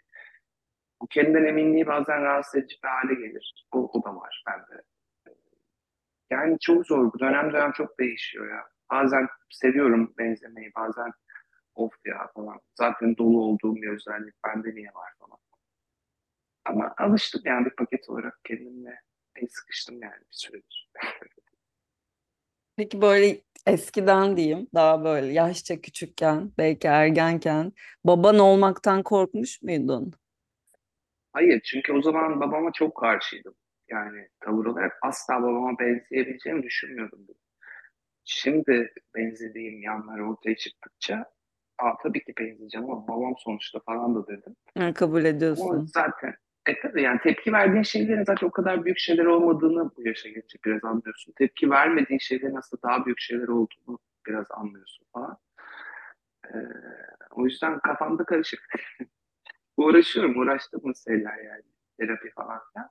bu 1.01 1.07
kendinden 1.07 1.45
eminliği 1.45 1.87
bazen 1.87 2.21
rahatsız 2.21 2.55
edici 2.55 2.75
bir 2.83 2.89
hale 2.89 3.27
gelir. 3.27 3.65
O, 3.71 3.89
o 3.93 4.03
da 4.03 4.15
var 4.15 4.43
bende. 4.47 4.83
Yani 6.29 6.57
çok 6.59 6.87
zor. 6.87 7.13
Bu 7.13 7.19
dönem 7.19 7.53
dönem 7.53 7.71
çok 7.71 7.99
değişiyor 7.99 8.49
ya. 8.49 8.63
Bazen 8.91 9.27
seviyorum 9.49 10.13
benzemeyi, 10.17 10.71
bazen 10.75 11.11
of 11.75 11.93
ya 12.05 12.27
falan. 12.35 12.59
Zaten 12.75 13.17
dolu 13.17 13.41
olduğum 13.41 13.75
bir 13.75 13.89
özellik. 13.89 14.33
Bende 14.47 14.75
niye 14.75 14.89
var 14.95 15.11
falan. 15.19 15.37
Ama 16.65 16.93
alıştım 16.97 17.41
yani 17.45 17.65
bir 17.65 17.75
paket 17.75 18.09
olarak 18.09 18.39
kendimle 18.43 19.01
el 19.35 19.47
sıkıştım 19.49 20.01
yani 20.01 20.19
bir 20.19 20.27
süredir. 20.31 20.91
Peki 22.75 23.01
böyle 23.01 23.41
eskiden 23.67 24.37
diyeyim, 24.37 24.67
daha 24.73 25.03
böyle 25.03 25.33
yaşça 25.33 25.81
küçükken, 25.81 26.51
belki 26.57 26.87
ergenken 26.87 27.73
baban 28.03 28.39
olmaktan 28.39 29.03
korkmuş 29.03 29.61
muydun? 29.61 30.13
Hayır 31.37 31.61
çünkü 31.61 31.93
o 31.93 32.01
zaman 32.01 32.39
babama 32.39 32.71
çok 32.71 32.95
karşıydım. 32.95 33.55
Yani 33.89 34.27
tavır 34.39 34.65
olarak 34.65 34.97
asla 35.01 35.41
babama 35.41 35.79
benzeyebileceğimi 35.79 36.63
düşünmüyordum. 36.63 37.19
Şimdi 38.23 38.93
benzediğim 39.15 39.81
yanlar 39.81 40.19
ortaya 40.19 40.55
çıktıkça 40.55 41.25
Aa, 41.79 41.97
tabii 42.03 42.23
ki 42.23 42.33
benzeyeceğim 42.39 42.89
ama 42.91 43.07
babam 43.07 43.33
sonuçta 43.37 43.79
falan 43.79 44.15
da 44.15 44.27
dedim. 44.27 44.55
Ha, 44.77 44.93
kabul 44.93 45.19
Ama 45.19 45.27
ediyorsun. 45.27 45.85
zaten 45.93 46.33
e 46.69 46.79
tabii 46.79 47.01
yani 47.01 47.19
tepki 47.23 47.53
verdiğin 47.53 47.83
şeylerin 47.83 48.23
zaten 48.23 48.47
o 48.47 48.51
kadar 48.51 48.85
büyük 48.85 48.99
şeyler 48.99 49.25
olmadığını 49.25 49.91
bu 49.97 50.07
yaşa 50.07 50.29
gelince 50.29 50.57
biraz 50.65 50.83
anlıyorsun. 50.83 51.33
Tepki 51.37 51.69
vermediğin 51.69 52.19
şeylerin 52.19 52.55
aslında 52.55 52.81
daha 52.83 53.05
büyük 53.05 53.19
şeyler 53.19 53.47
olduğunu 53.47 53.99
biraz 54.27 54.45
anlıyorsun 54.51 55.07
falan. 55.13 55.37
Ee, 56.47 56.57
o 57.31 57.45
yüzden 57.45 57.79
kafamda 57.79 58.23
karışık. 58.23 58.59
Uğraşıyorum, 59.77 60.37
uğraştığım 60.37 60.81
meseleler 60.83 61.37
yani. 61.37 61.63
Terapi 61.99 62.29
falan 62.29 62.59
filan. 62.73 62.89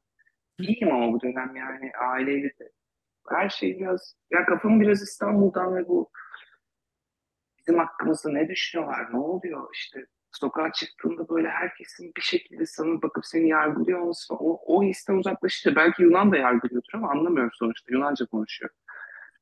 İyiyim 0.59 0.95
ama 0.95 1.13
bu 1.13 1.21
dönem 1.21 1.57
yani 1.57 1.93
aileyle 2.11 2.49
de. 2.49 2.73
Her 3.29 3.49
şey 3.49 3.79
biraz, 3.79 4.17
ya 4.31 4.47
kafam 4.47 4.81
biraz 4.81 5.03
İstanbul'dan 5.03 5.77
ve 5.77 5.89
bu 5.89 6.11
bizim 7.59 7.79
hakkımızda 7.79 8.31
ne 8.33 8.49
düşünüyorlar, 8.49 9.13
ne 9.13 9.19
oluyor 9.19 9.69
işte 9.75 10.07
sokağa 10.33 10.73
çıktığında 10.73 11.29
böyle 11.29 11.49
herkesin 11.49 12.13
bir 12.17 12.23
şekilde 12.23 12.67
sana 12.67 13.03
bakıp 13.03 13.27
seni 13.27 13.49
yargılıyor 13.49 13.99
olması. 14.01 14.35
O, 14.35 14.77
o 14.77 14.83
histen 14.83 15.15
uzaklaşınca 15.15 15.77
belki 15.77 16.03
Yunan 16.03 16.33
da 16.33 16.37
yargılıyordur 16.37 16.95
ama 16.95 17.11
anlamıyorum 17.11 17.53
sonuçta. 17.55 17.93
Yunanca 17.95 18.27
konuşuyor. 18.27 18.71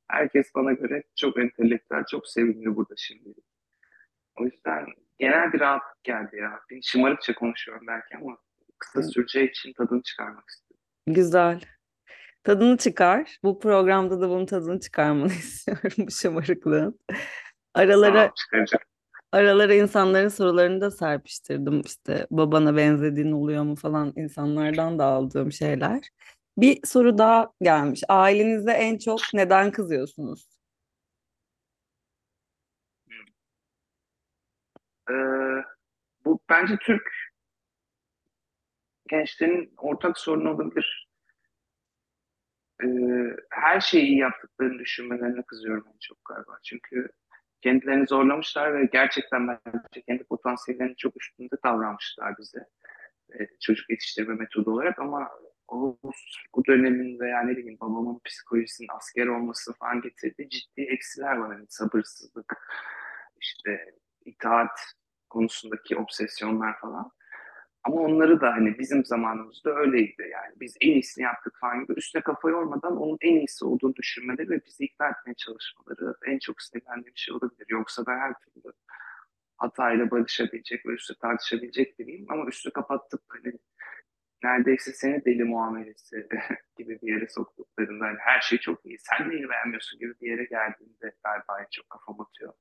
Herkes 0.09 0.55
bana 0.55 0.73
göre 0.73 1.03
çok 1.17 1.39
entelektüel, 1.39 2.05
çok 2.11 2.29
sevimli 2.29 2.77
burada 2.77 2.95
şimdi. 2.97 3.35
O 4.41 4.45
yüzden 4.45 4.87
genel 5.18 5.52
bir 5.52 5.61
rahatlık 5.61 6.04
geldi 6.04 6.37
ya. 6.37 6.61
Bir 6.71 6.83
şımarıkça 6.83 7.35
konuşuyorum 7.35 7.87
belki 7.87 8.16
ama 8.16 8.38
kısa 8.78 9.02
süreceği 9.02 9.50
için 9.50 9.73
tadını 9.73 10.02
çıkarmak 10.02 10.44
istiyorum. 10.49 10.85
Güzel. 11.06 11.61
Tadını 12.44 12.76
çıkar. 12.76 13.38
Bu 13.42 13.59
programda 13.59 14.21
da 14.21 14.28
bunun 14.28 14.47
tadını 14.47 14.80
çıkarmanı 14.80 15.33
istiyorum 15.33 15.92
bu 15.99 16.11
şımarıklığın. 16.11 17.00
Aralara 17.75 18.33
aralara 19.33 19.75
insanların 19.75 20.28
sorularını 20.28 20.80
da 20.80 20.90
serpiştirdim. 20.90 21.80
İşte 21.80 22.26
babana 22.30 22.76
benzediğin 22.76 23.33
oluyor 23.33 23.62
mu 23.62 23.76
falan 23.76 24.12
insanlardan 24.16 24.99
da 24.99 25.04
aldığım 25.04 25.52
şeyler. 25.52 26.00
Bir 26.59 26.80
soru 26.87 27.18
daha 27.18 27.52
gelmiş. 27.62 28.02
Ailenizde 28.09 28.73
en 28.73 28.99
çok 28.99 29.21
neden 29.35 29.71
kızıyorsunuz? 29.71 30.53
Ee, 35.11 35.14
bu 36.25 36.40
bence 36.49 36.76
Türk 36.76 37.11
gençlerin 39.08 39.75
ortak 39.76 40.18
sorunu 40.18 40.50
olabilir. 40.50 41.08
Ee, 42.82 42.87
her 43.50 43.80
şeyi 43.80 44.04
iyi 44.04 44.18
yaptıklarını 44.18 44.78
düşünmelerine 44.78 45.42
kızıyorum 45.42 45.87
en 45.94 45.99
çok 46.00 46.25
galiba. 46.25 46.58
Çünkü 46.64 47.08
kendilerini 47.62 48.06
zorlamışlar 48.06 48.75
ve 48.75 48.84
gerçekten 48.92 49.49
bence 49.49 50.02
kendi 50.08 50.25
potansiyellerinin 50.25 50.94
çok 50.94 51.23
üstünde 51.23 51.56
davranmışlar 51.64 52.38
bize. 52.38 52.66
Ee, 53.40 53.46
çocuk 53.61 53.90
yetiştirme 53.90 54.34
metodu 54.34 54.70
olarak 54.70 54.99
ama 54.99 55.30
o, 55.68 55.99
o 56.52 56.64
dönemin 56.64 57.20
veya 57.20 57.42
ne 57.42 57.56
bileyim 57.56 57.78
babamın 57.80 58.20
psikolojisinin 58.25 58.88
asker 58.96 59.26
olması 59.26 59.73
falan 59.73 60.00
getirdiği 60.00 60.49
ciddi 60.49 60.82
eksiler 60.82 61.37
var. 61.37 61.56
Yani 61.56 61.66
sabırsızlık, 61.68 62.56
işte 63.40 63.94
itaat 64.25 64.81
konusundaki 65.31 65.97
obsesyonlar 65.97 66.81
falan. 66.81 67.12
Ama 67.85 67.97
onları 67.97 68.40
da 68.40 68.52
hani 68.52 68.78
bizim 68.78 69.04
zamanımızda 69.04 69.71
öyleydi 69.75 70.23
yani. 70.33 70.54
Biz 70.61 70.76
en 70.81 70.90
iyisini 70.93 71.25
yaptık 71.25 71.59
falan 71.61 71.81
gibi 71.81 71.93
üstüne 71.93 72.23
kafa 72.23 72.50
yormadan 72.50 72.97
onun 72.97 73.19
en 73.21 73.37
iyisi 73.37 73.64
olduğunu 73.64 73.95
düşünmeleri 73.97 74.50
ve 74.50 74.64
bizi 74.66 74.85
ikna 74.85 75.09
etmeye 75.09 75.35
çalışmaları 75.35 76.14
en 76.26 76.38
çok 76.38 76.62
sinirlendiğim 76.62 77.16
şey 77.16 77.35
olabilir. 77.35 77.66
Yoksa 77.69 78.02
ben 78.07 78.19
her 78.19 78.35
türlü 78.38 78.73
hatayla 79.57 80.11
barışabilecek 80.11 80.87
ve 80.87 80.93
üstü 80.93 81.14
tartışabilecek 81.19 81.99
biriyim. 81.99 82.26
Ama 82.28 82.47
üstü 82.47 82.71
kapattık 82.71 83.21
hani 83.28 83.52
neredeyse 84.45 84.93
seni 84.93 85.25
deli 85.25 85.45
muamelesi 85.45 86.28
gibi 86.78 86.99
bir 87.02 87.12
yere 87.14 87.28
soktuklarında 87.28 88.04
hani 88.04 88.19
her 88.21 88.40
şey 88.40 88.59
çok 88.59 88.87
iyi. 88.87 88.99
Sen 88.99 89.31
neyi 89.31 89.49
beğenmiyorsun 89.49 90.00
gibi 90.00 90.14
bir 90.21 90.31
yere 90.31 90.45
geldiğinde 90.45 91.12
galiba 91.25 91.61
en 91.61 91.69
çok 91.71 91.90
kafam 91.90 92.21
atıyor. 92.21 92.52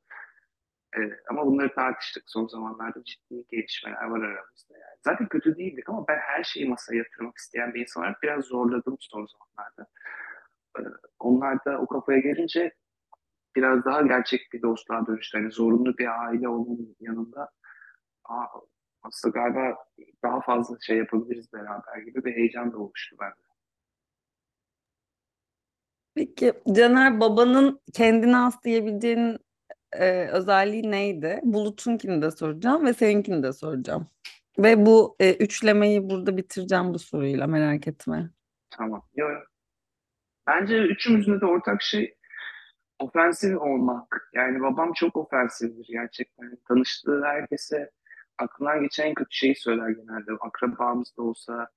Evet, 0.97 1.19
ama 1.29 1.45
bunları 1.45 1.75
tartıştık. 1.75 2.23
Son 2.27 2.47
zamanlarda 2.47 3.03
ciddi 3.03 3.45
gelişmeler 3.51 4.03
var 4.03 4.21
aramızda 4.21 4.73
yani. 4.73 4.97
Zaten 5.05 5.27
kötü 5.27 5.57
değildik 5.57 5.89
ama 5.89 6.07
ben 6.07 6.17
her 6.17 6.43
şeyi 6.43 6.69
masaya 6.69 6.97
yatırmak 6.97 7.37
isteyen 7.37 7.73
bir 7.73 7.81
insan 7.81 8.03
olarak 8.03 8.23
biraz 8.23 8.45
zorladım 8.45 8.97
son 8.99 9.27
zamanlarda. 9.27 9.87
Ee, 10.79 10.81
onlar 11.19 11.65
da 11.65 11.79
o 11.79 11.87
kafaya 11.87 12.19
gelince 12.19 12.73
biraz 13.55 13.85
daha 13.85 14.01
gerçek 14.01 14.49
bir 14.53 14.61
dostluğa 14.61 15.07
dönüştü. 15.07 15.37
Yani 15.37 15.51
zorunlu 15.51 15.97
bir 15.97 16.25
aile 16.25 16.47
olmanın 16.49 16.95
yanında 16.99 17.49
Aa, 18.25 18.45
aslında 19.01 19.39
galiba 19.39 19.77
daha 20.23 20.41
fazla 20.41 20.77
şey 20.81 20.97
yapabiliriz 20.97 21.53
beraber 21.53 21.97
gibi 21.97 22.25
bir 22.25 22.35
heyecan 22.35 22.73
da 22.73 22.77
oluştu 22.77 23.15
bende. 23.21 23.43
Peki 26.15 26.53
Caner 26.75 27.19
babanın 27.19 27.81
kendine 27.93 28.35
has 28.35 28.63
diyebileceğin 28.63 29.37
e, 29.99 30.27
özelliği 30.27 30.91
neydi? 30.91 31.39
Bulut'unkini 31.43 32.21
de 32.21 32.31
soracağım 32.31 32.85
ve 32.85 32.93
seninkini 32.93 33.43
de 33.43 33.53
soracağım. 33.53 34.07
Ve 34.59 34.85
bu 34.85 35.15
e, 35.19 35.33
üçlemeyi 35.33 36.09
burada 36.09 36.37
bitireceğim 36.37 36.93
bu 36.93 36.99
soruyla 36.99 37.47
merak 37.47 37.87
etme. 37.87 38.29
Tamam. 38.69 39.03
Yo. 39.15 39.27
Bence 40.47 40.77
üçümüzün 40.77 41.41
de 41.41 41.45
ortak 41.45 41.81
şey 41.81 42.15
ofensif 42.99 43.57
olmak. 43.57 44.29
Yani 44.33 44.61
babam 44.61 44.93
çok 44.93 45.15
ofensifdir 45.15 45.87
gerçekten. 45.89 46.57
Tanıştığı 46.67 47.23
herkese 47.25 47.91
aklından 48.37 48.81
geçen 48.81 49.05
en 49.05 49.13
kötü 49.13 49.35
şeyi 49.35 49.55
söyler 49.55 49.89
genelde. 49.89 50.31
Akrabamız 50.41 51.17
da 51.17 51.21
olsa, 51.21 51.69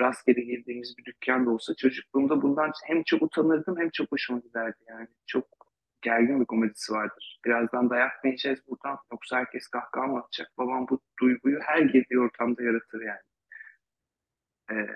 rastgele 0.00 0.40
girdiğimiz 0.40 0.94
bir 0.98 1.04
dükkan 1.04 1.46
da 1.46 1.50
olsa 1.50 1.74
çocukluğumda 1.74 2.42
bundan 2.42 2.72
hem 2.86 3.02
çok 3.02 3.22
utanırdım 3.22 3.76
hem 3.78 3.90
çok 3.90 4.12
hoşuma 4.12 4.38
giderdi 4.38 4.78
yani. 4.88 5.08
Çok 5.26 5.55
gergin 6.02 6.40
bir 6.40 6.44
komedisi 6.44 6.92
vardır. 6.92 7.40
Birazdan 7.44 7.90
dayak 7.90 8.24
mı 8.24 8.28
yiyeceğiz 8.28 8.58
buradan 8.68 8.98
yoksa 9.12 9.36
herkes 9.36 9.68
kahkaha 9.68 10.06
mı 10.06 10.18
atacak? 10.18 10.50
Babam 10.58 10.86
bu 10.88 11.00
duyguyu 11.20 11.60
her 11.62 11.78
girdiği 11.78 12.20
ortamda 12.20 12.62
yaratır 12.62 13.00
yani. 13.00 13.20
Ee, 14.70 14.86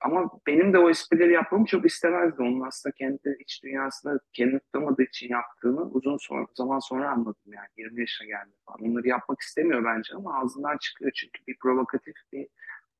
ama 0.00 0.30
benim 0.46 0.72
de 0.72 0.78
o 0.78 0.90
esprileri 0.90 1.32
yapmamı 1.32 1.66
çok 1.66 1.86
istemezdi. 1.86 2.42
Onun 2.42 2.60
aslında 2.60 2.94
kendi 2.94 3.36
iç 3.40 3.62
dünyasında 3.64 4.20
kendini 4.32 4.60
tutamadığı 4.60 5.02
için 5.02 5.28
yaptığını 5.28 5.82
uzun 5.82 6.16
sonra, 6.16 6.46
zaman 6.54 6.78
sonra 6.78 7.10
anladım 7.10 7.52
yani. 7.52 7.68
20 7.76 8.00
yaşına 8.00 8.26
geldi 8.26 8.50
falan. 8.66 8.90
Onları 8.90 9.08
yapmak 9.08 9.40
istemiyor 9.40 9.84
bence 9.84 10.14
ama 10.14 10.40
ağzından 10.40 10.78
çıkıyor 10.78 11.10
çünkü 11.14 11.46
bir 11.46 11.58
provokatif 11.58 12.14
bir 12.32 12.48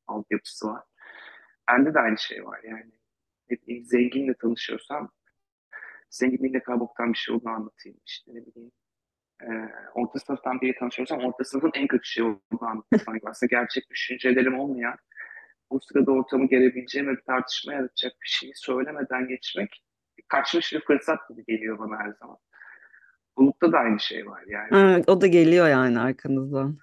altyapısı 0.06 0.68
var. 0.68 0.84
Bende 1.68 1.94
de 1.94 2.00
aynı 2.00 2.18
şey 2.18 2.46
var 2.46 2.60
yani. 2.64 2.92
Hep 3.48 3.62
zenginle 3.86 4.34
tanışıyorsam 4.34 5.10
zenginliğiyle 6.12 6.62
kabuktan 6.62 7.12
bir 7.12 7.18
şey 7.18 7.34
olduğunu 7.34 7.52
anlatayım. 7.52 7.98
İşte 8.06 8.30
ne 8.34 8.46
bileyim. 8.46 8.72
E, 9.42 9.48
orta 9.94 10.18
sınıftan 10.18 10.60
biri 10.60 10.78
tanışıyorsam 10.78 11.20
orta 11.20 11.44
sınıfın 11.44 11.70
en 11.74 11.86
kötü 11.86 12.08
şey 12.08 12.24
olduğunu 12.24 12.68
anlatayım. 12.68 13.20
Aslında 13.26 13.50
gerçek 13.50 13.90
düşüncelerim 13.90 14.60
olmayan 14.60 14.96
o 15.70 15.78
sırada 15.80 16.10
ortamı 16.10 16.48
gelebileceğim 16.48 17.08
ve 17.08 17.16
bir 17.16 17.22
tartışma 17.22 17.72
yaratacak 17.72 18.12
bir 18.12 18.28
şeyi 18.28 18.52
söylemeden 18.54 19.28
geçmek 19.28 19.84
kaçmış 20.28 20.72
bir 20.72 20.80
fırsat 20.80 21.28
gibi 21.28 21.44
geliyor 21.44 21.78
bana 21.78 21.98
her 21.98 22.12
zaman. 22.12 22.36
Bulut'ta 23.36 23.72
da 23.72 23.78
aynı 23.78 24.00
şey 24.00 24.26
var 24.26 24.44
yani. 24.46 24.68
Evet, 24.72 25.08
o 25.08 25.20
da 25.20 25.26
geliyor 25.26 25.68
yani 25.68 26.00
arkanızdan. 26.00 26.78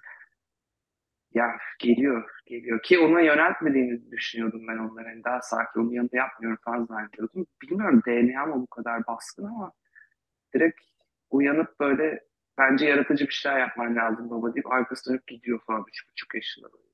Ya 1.34 1.46
geliyor. 1.78 2.30
Geliyor. 2.50 2.82
Ki 2.82 2.98
ona 2.98 3.20
yöneltmediğini 3.20 4.10
düşünüyordum 4.10 4.68
ben 4.68 4.78
onların. 4.78 5.10
Yani 5.10 5.24
daha 5.24 5.42
sakin 5.42 5.80
onun 5.80 5.90
yanında 5.90 6.16
yapmıyorum 6.16 6.58
falan 6.64 6.84
zannediyordum. 6.84 7.46
Bilmiyorum 7.62 8.02
DNA 8.06 8.46
mı 8.46 8.54
bu 8.62 8.66
kadar 8.66 9.06
baskın 9.06 9.44
ama 9.44 9.72
direkt 10.54 10.80
uyanıp 11.30 11.80
böyle 11.80 12.24
bence 12.58 12.86
yaratıcı 12.86 13.26
bir 13.26 13.32
şeyler 13.32 13.58
yapman 13.60 13.96
lazım 13.96 14.30
baba 14.30 14.54
deyip 14.54 14.72
arkasına 14.72 15.12
dönüp 15.14 15.26
gidiyor 15.26 15.60
falan 15.66 15.84
üç 15.88 16.08
buçuk 16.10 16.34
yaşında 16.34 16.68
böyle. 16.72 16.90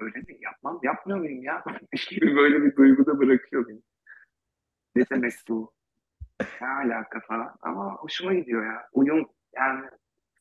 Öyle 0.00 0.18
mi? 0.18 0.36
Yapmam, 0.40 0.80
yapmıyor 0.82 1.18
muyum 1.18 1.42
ya? 1.42 1.64
gibi 2.10 2.36
böyle 2.36 2.64
bir 2.64 2.76
duyguda 2.76 3.18
bırakıyor 3.18 3.68
beni. 3.68 3.80
Ne 4.96 5.04
demek 5.10 5.32
bu? 5.48 5.72
Ne 6.60 6.68
alaka 6.68 7.20
falan. 7.20 7.56
Ama 7.62 7.94
hoşuma 7.96 8.34
gidiyor 8.34 8.66
ya. 8.66 8.88
Uyum 8.92 9.28
yani 9.56 9.86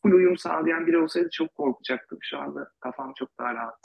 full 0.04 0.14
uyum 0.14 0.38
sağlayan 0.38 0.88
biri 0.88 0.98
olsaydı 0.98 1.30
çok 1.32 1.56
korkacaktım. 1.56 2.20
Şu 2.22 2.38
anda 2.38 2.72
kafam 2.80 3.14
çok 3.18 3.40
daha 3.40 3.54
rahat. 3.54 3.80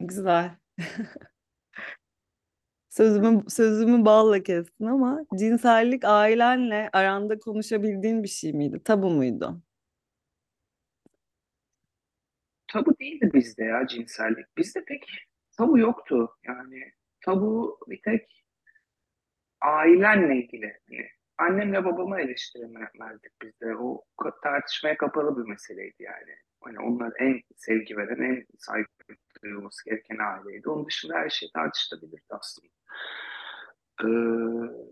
Güzel. 0.00 0.56
Sözümü 2.88 3.50
sözümü 3.50 4.04
balla 4.04 4.42
kestin 4.42 4.84
ama 4.84 5.26
cinsellik 5.38 6.04
ailenle 6.04 6.90
aranda 6.92 7.38
konuşabildiğin 7.38 8.22
bir 8.22 8.28
şey 8.28 8.52
miydi? 8.52 8.80
Tabu 8.84 9.10
muydu? 9.10 9.62
Tabu 12.72 12.98
değildi 12.98 13.30
bizde 13.34 13.64
ya 13.64 13.86
cinsellik. 13.86 14.56
Bizde 14.56 14.84
pek 14.84 15.04
tabu 15.58 15.78
yoktu. 15.78 16.30
Yani 16.44 16.92
tabu 17.24 17.78
bir 17.88 18.02
tek 18.02 18.44
ailenle 19.60 20.36
ilgili. 20.36 20.80
Hani 20.88 21.08
annemle 21.42 21.84
babamı 21.84 22.20
eleştiremezdik 22.20 23.32
biz 23.42 23.60
de. 23.60 23.76
O 23.76 24.04
tartışmaya 24.42 24.96
kapalı 24.96 25.36
bir 25.36 25.50
meseleydi 25.50 26.02
yani. 26.02 26.36
Hani 26.60 26.80
onlar 26.80 27.12
en 27.18 27.40
sevgi 27.56 27.96
veren, 27.96 28.22
en 28.22 28.46
saygı 28.58 28.88
duyulması 29.44 29.84
gereken 29.84 30.18
aileydi. 30.18 30.68
Onun 30.68 30.86
dışında 30.86 31.14
her 31.14 31.30
şey 31.30 31.50
tartışılabilirdi 31.54 32.26
aslında. 32.30 32.68
Ee, 34.02 34.08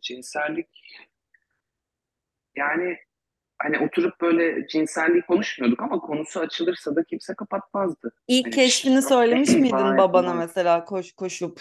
cinsellik 0.02 0.69
yani 2.57 2.99
hani 3.59 3.78
oturup 3.78 4.21
böyle 4.21 4.66
cinselliği 4.66 5.23
konuşmuyorduk 5.23 5.83
ama 5.83 5.99
konusu 5.99 6.40
açılırsa 6.40 6.97
da 6.97 7.04
kimse 7.04 7.35
kapatmazdı. 7.35 8.12
İlk 8.28 8.47
Hani 8.47 8.54
keşfini 8.54 9.02
söylemiş 9.02 9.50
miydin 9.50 9.73
bana 9.73 9.99
babana 9.99 10.35
mesela 10.35 10.85
koş 10.85 11.12
koşup 11.12 11.61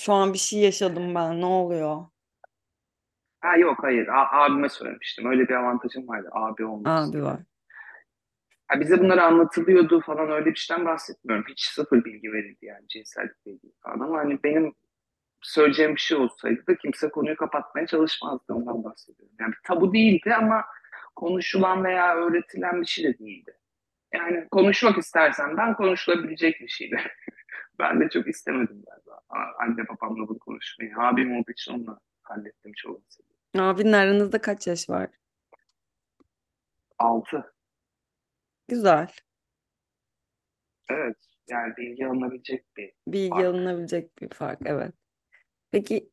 şu 0.00 0.12
an 0.12 0.32
bir 0.32 0.38
şey 0.38 0.60
yaşadım 0.60 1.14
ben 1.14 1.40
ne 1.40 1.46
oluyor? 1.46 2.06
Ha 3.40 3.56
yok 3.56 3.78
hayır 3.82 4.08
A- 4.08 4.42
abime 4.44 4.68
söylemiştim. 4.68 5.30
Öyle 5.30 5.48
bir 5.48 5.54
avantajım 5.54 6.08
vardı 6.08 6.28
abi 6.32 6.64
olması 6.64 7.10
Abi 7.16 7.22
var. 7.24 7.40
Ha, 8.68 8.80
bize 8.80 9.00
bunlar 9.00 9.18
anlatılıyordu 9.18 10.00
falan 10.00 10.30
öyle 10.30 10.46
bir 10.50 10.54
şeyden 10.54 10.86
bahsetmiyorum. 10.86 11.44
Hiç 11.48 11.60
sıfır 11.64 12.04
bilgi 12.04 12.32
verildi 12.32 12.66
yani 12.66 12.88
cinsellikle 12.88 13.50
ilgili 13.50 13.72
falan 13.82 14.00
ama 14.00 14.18
hani 14.18 14.42
benim 14.44 14.74
söyleyeceğim 15.42 15.94
bir 15.94 16.00
şey 16.00 16.18
olsaydı 16.18 16.66
da 16.66 16.74
kimse 16.76 17.08
konuyu 17.08 17.36
kapatmaya 17.36 17.86
çalışmazdı 17.86 18.52
ondan 18.52 18.84
bahsediyorum. 18.84 19.34
Yani 19.40 19.52
bir 19.52 19.58
tabu 19.64 19.92
değildi 19.92 20.34
ama 20.34 20.64
konuşulan 21.16 21.84
veya 21.84 22.16
öğretilen 22.16 22.80
bir 22.80 22.86
şey 22.86 23.04
de 23.04 23.18
değildi. 23.18 23.56
Yani 24.14 24.48
konuşmak 24.50 24.98
istersen 24.98 25.56
ben 25.56 25.74
konuşulabilecek 25.74 26.60
bir 26.60 26.68
şeydi. 26.68 27.00
Ben 27.78 28.00
de 28.00 28.08
çok 28.08 28.28
istemedim 28.28 28.82
galiba. 28.86 29.20
Anne 29.58 29.88
babamla 29.88 30.28
bunu 30.28 30.38
konuşmayı. 30.38 30.92
Abim 30.98 31.36
olduğu 31.36 31.50
için 31.50 31.72
onunla 31.72 31.98
hallettim 32.30 32.72
çoğu 32.76 33.02
meseleyi. 33.04 33.68
Abinin 33.70 33.92
aranızda 33.92 34.40
kaç 34.40 34.66
yaş 34.66 34.90
var? 34.90 35.08
Altı. 36.98 37.54
Güzel. 38.68 39.08
Evet. 40.90 41.16
Yani 41.48 41.76
bilgi 41.76 42.06
alınabilecek 42.06 42.76
bir 42.76 42.92
Bilgi 43.06 43.30
fark. 43.30 43.44
alınabilecek 43.44 44.22
bir 44.22 44.28
fark 44.28 44.60
evet. 44.64 44.94
Peki 45.70 46.10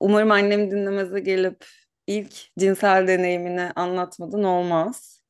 umarım 0.00 0.30
annem 0.30 0.70
dinlemeze 0.70 1.20
gelip 1.20 1.64
ilk 2.06 2.32
cinsel 2.58 3.06
deneyimini 3.08 3.70
anlatmadan 3.76 4.44
olmaz. 4.44 5.22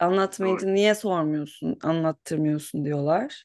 Doğru. 0.00 0.08
Anlatmayınca 0.08 0.68
niye 0.68 0.94
sormuyorsun, 0.94 1.78
anlattırmıyorsun 1.82 2.84
diyorlar. 2.84 3.44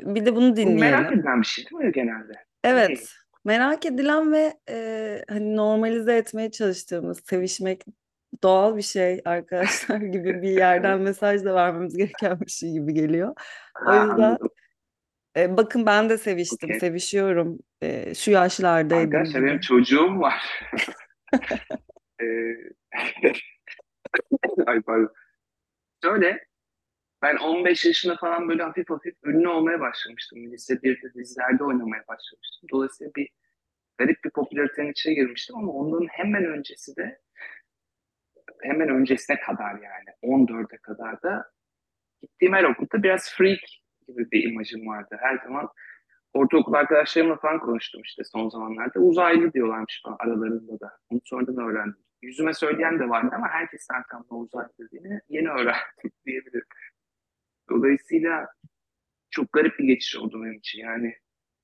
Bir 0.00 0.26
de 0.26 0.36
bunu 0.36 0.56
Bu 0.56 0.70
merak 0.70 1.12
edilen 1.12 1.40
bir 1.40 1.46
şey 1.46 1.64
değil 1.70 1.82
mi 1.84 1.92
genelde? 1.92 2.32
Evet, 2.64 3.12
merak 3.46 3.86
edilen 3.86 4.32
ve 4.32 4.54
e, 4.68 5.24
hani 5.28 5.56
normalize 5.56 6.16
etmeye 6.16 6.50
çalıştığımız, 6.50 7.20
sevişmek 7.24 7.84
doğal 8.42 8.76
bir 8.76 8.82
şey 8.82 9.22
arkadaşlar 9.24 9.96
gibi 9.96 10.42
bir 10.42 10.50
yerden 10.50 11.00
mesaj 11.08 11.44
da 11.44 11.54
vermemiz 11.54 11.96
gereken 11.96 12.40
bir 12.40 12.50
şey 12.50 12.72
gibi 12.72 12.94
geliyor. 12.94 13.34
O 13.86 13.94
yüzden 13.94 14.38
e, 15.36 15.56
bakın 15.56 15.86
ben 15.86 16.08
de 16.08 16.18
seviştim, 16.18 16.68
Okey. 16.68 16.80
sevişiyorum, 16.80 17.58
e, 17.82 18.14
şu 18.14 18.30
yaşlardaydım 18.30 19.16
Arkadaşlar 19.16 19.42
benim 19.42 19.60
çocuğum 19.60 20.20
var. 20.20 20.42
Ee, 22.22 22.26
Ay 24.66 24.80
pardon. 24.80 25.12
Şöyle 26.04 26.46
ben 27.26 27.36
15 27.36 27.84
yaşında 27.84 28.16
falan 28.16 28.48
böyle 28.48 28.62
hafif 28.62 28.90
hafif 28.90 29.14
ünlü 29.24 29.48
olmaya 29.48 29.80
başlamıştım. 29.80 30.52
Lise 30.52 30.74
1'de 30.74 31.14
dizilerde 31.14 31.64
oynamaya 31.64 32.02
başlamıştım. 32.08 32.68
Dolayısıyla 32.72 33.12
bir 33.16 33.28
garip 33.98 34.24
bir 34.24 34.30
popülaritenin 34.30 34.90
içine 34.90 35.14
girmiştim 35.14 35.56
ama 35.56 35.72
onların 35.72 36.06
hemen 36.06 36.44
öncesi 36.44 36.96
de 36.96 37.20
hemen 38.62 38.88
öncesine 38.88 39.40
kadar 39.40 39.72
yani 39.72 40.10
14'e 40.22 40.78
kadar 40.78 41.22
da 41.22 41.50
gittiğim 42.22 42.54
her 42.54 42.64
okulda 42.64 43.02
biraz 43.02 43.34
freak 43.34 43.60
gibi 44.08 44.30
bir 44.30 44.50
imajım 44.50 44.86
vardı. 44.86 45.16
Her 45.20 45.38
zaman 45.38 45.68
ortaokul 46.32 46.72
arkadaşlarımla 46.72 47.36
falan 47.36 47.60
konuştum 47.60 48.02
işte 48.04 48.22
son 48.24 48.48
zamanlarda. 48.48 49.00
Uzaylı 49.00 49.52
diyorlarmış 49.52 50.02
falan 50.04 50.16
aralarında 50.20 50.80
da. 50.80 50.98
Onu 51.10 51.20
sonradan 51.24 51.56
öğrendim. 51.56 52.02
Yüzüme 52.22 52.54
söyleyen 52.54 52.98
de 52.98 53.08
vardı 53.08 53.30
ama 53.36 53.48
herkes 53.48 53.86
arkamda 53.90 54.34
uzaylı 54.34 54.70
dediğini 54.80 55.20
yeni 55.28 55.48
öğrendim 55.50 56.12
diyebilirim. 56.26 56.66
Dolayısıyla 57.70 58.46
çok 59.30 59.52
garip 59.52 59.78
bir 59.78 59.84
geçiş 59.84 60.16
oldu 60.16 60.42
benim 60.42 60.58
için. 60.58 60.80
Yani 60.80 61.14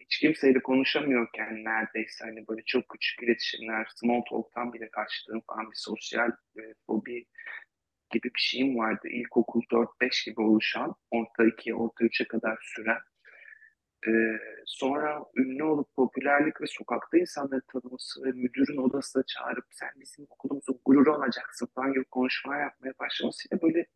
hiç 0.01 0.19
kimseyle 0.19 0.63
konuşamıyorken 0.63 1.65
neredeyse 1.65 2.25
hani 2.25 2.49
böyle 2.49 2.63
çok 2.67 2.89
küçük 2.89 3.23
iletişimler, 3.23 3.87
small 3.97 4.23
talk'tan 4.31 4.73
bile 4.73 4.91
kaçtığım 4.91 5.41
falan 5.41 5.71
bir 5.71 5.77
sosyal 5.77 6.31
e, 6.59 6.63
fobi 6.87 7.27
gibi 8.11 8.25
bir 8.25 8.41
şeyim 8.41 8.79
vardı. 8.79 9.09
İlkokul 9.09 9.63
4-5 9.71 10.25
gibi 10.25 10.41
oluşan, 10.41 10.95
orta 11.11 11.45
2'ye, 11.45 11.75
orta 11.75 12.05
3'e 12.05 12.29
kadar 12.29 12.59
süren. 12.63 13.01
Ee, 14.09 14.39
sonra 14.67 15.25
ünlü 15.37 15.65
olup 15.65 15.95
popülerlik 15.95 16.61
ve 16.61 16.67
sokakta 16.67 17.19
insanları 17.19 17.63
tanıması 17.73 18.25
ve 18.25 18.33
müdürün 18.33 18.77
odasına 18.77 19.23
çağırıp 19.23 19.65
sen 19.71 19.89
bizim 20.01 20.27
okulumuzun 20.31 20.81
gururu 20.85 21.17
olacaksın 21.17 21.69
falan 21.75 21.93
gibi 21.93 22.05
konuşmalar 22.05 22.61
yapmaya 22.61 22.93
başlamasıyla 22.99 23.63
böyle 23.63 23.87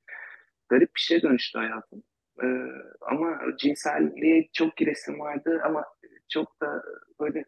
garip 0.69 0.95
bir 0.97 1.01
şeye 1.01 1.23
dönüştü 1.23 1.59
hayatım. 1.59 2.03
Ee, 2.43 2.47
ama 3.01 3.41
cinselliğe 3.59 4.49
çok 4.53 4.77
giresim 4.77 5.21
vardı 5.21 5.61
ama 5.65 5.85
çok 6.29 6.61
da 6.61 6.83
böyle 7.21 7.45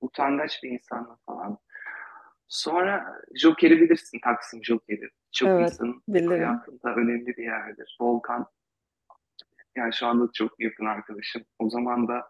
utangaç 0.00 0.62
bir 0.62 0.70
insanla 0.70 1.18
falan. 1.26 1.58
Sonra 2.48 3.20
Joker'i 3.34 3.80
bilirsin, 3.80 4.20
Taksim 4.24 4.64
Joker'i. 4.64 5.08
Çok 5.32 5.48
Evet, 5.48 5.60
insanın 5.70 6.02
bilirim. 6.08 6.30
hayatında 6.30 6.94
önemli 6.94 7.26
bir 7.26 7.44
yerdir. 7.44 7.96
Volkan, 8.00 8.46
yani 9.76 9.94
şu 9.94 10.06
anda 10.06 10.30
çok 10.34 10.60
yakın 10.60 10.86
arkadaşım. 10.86 11.44
O 11.58 11.70
zaman 11.70 12.08
da 12.08 12.28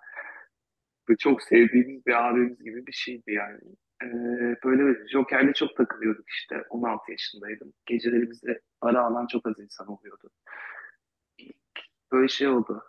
çok 1.19 1.43
sevdiğimiz 1.43 2.07
bir 2.07 2.29
abimiz 2.29 2.65
gibi 2.65 2.87
bir 2.87 2.93
şeydi 2.93 3.33
yani. 3.33 3.61
Ee, 4.05 4.57
böyle 4.65 5.09
Joker'le 5.09 5.53
çok 5.53 5.77
takılıyorduk 5.77 6.31
işte. 6.31 6.65
16 6.71 7.11
yaşındaydım. 7.11 7.73
Geceleri 7.87 8.31
bize 8.31 8.61
ara 8.81 9.05
alan 9.05 9.27
çok 9.27 9.49
az 9.49 9.59
insan 9.59 9.87
oluyordu. 9.89 10.31
Böyle 12.13 12.29
şey 12.29 12.49
oldu. 12.49 12.83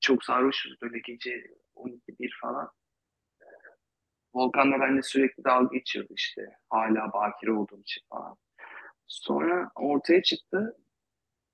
Çok 0.00 0.24
sarhoşuz 0.24 0.82
böyle 0.82 0.98
gece 0.98 1.46
12-1 1.76 2.30
falan. 2.42 2.70
Volkan'la 4.34 4.80
benimle 4.80 5.02
sürekli 5.02 5.44
dalga 5.44 5.76
geçiyordu 5.76 6.12
işte. 6.16 6.42
Hala 6.70 7.12
bakire 7.12 7.52
olduğum 7.52 7.80
için 7.80 8.02
falan. 8.08 8.36
Sonra 9.06 9.70
ortaya 9.74 10.22
çıktı. 10.22 10.76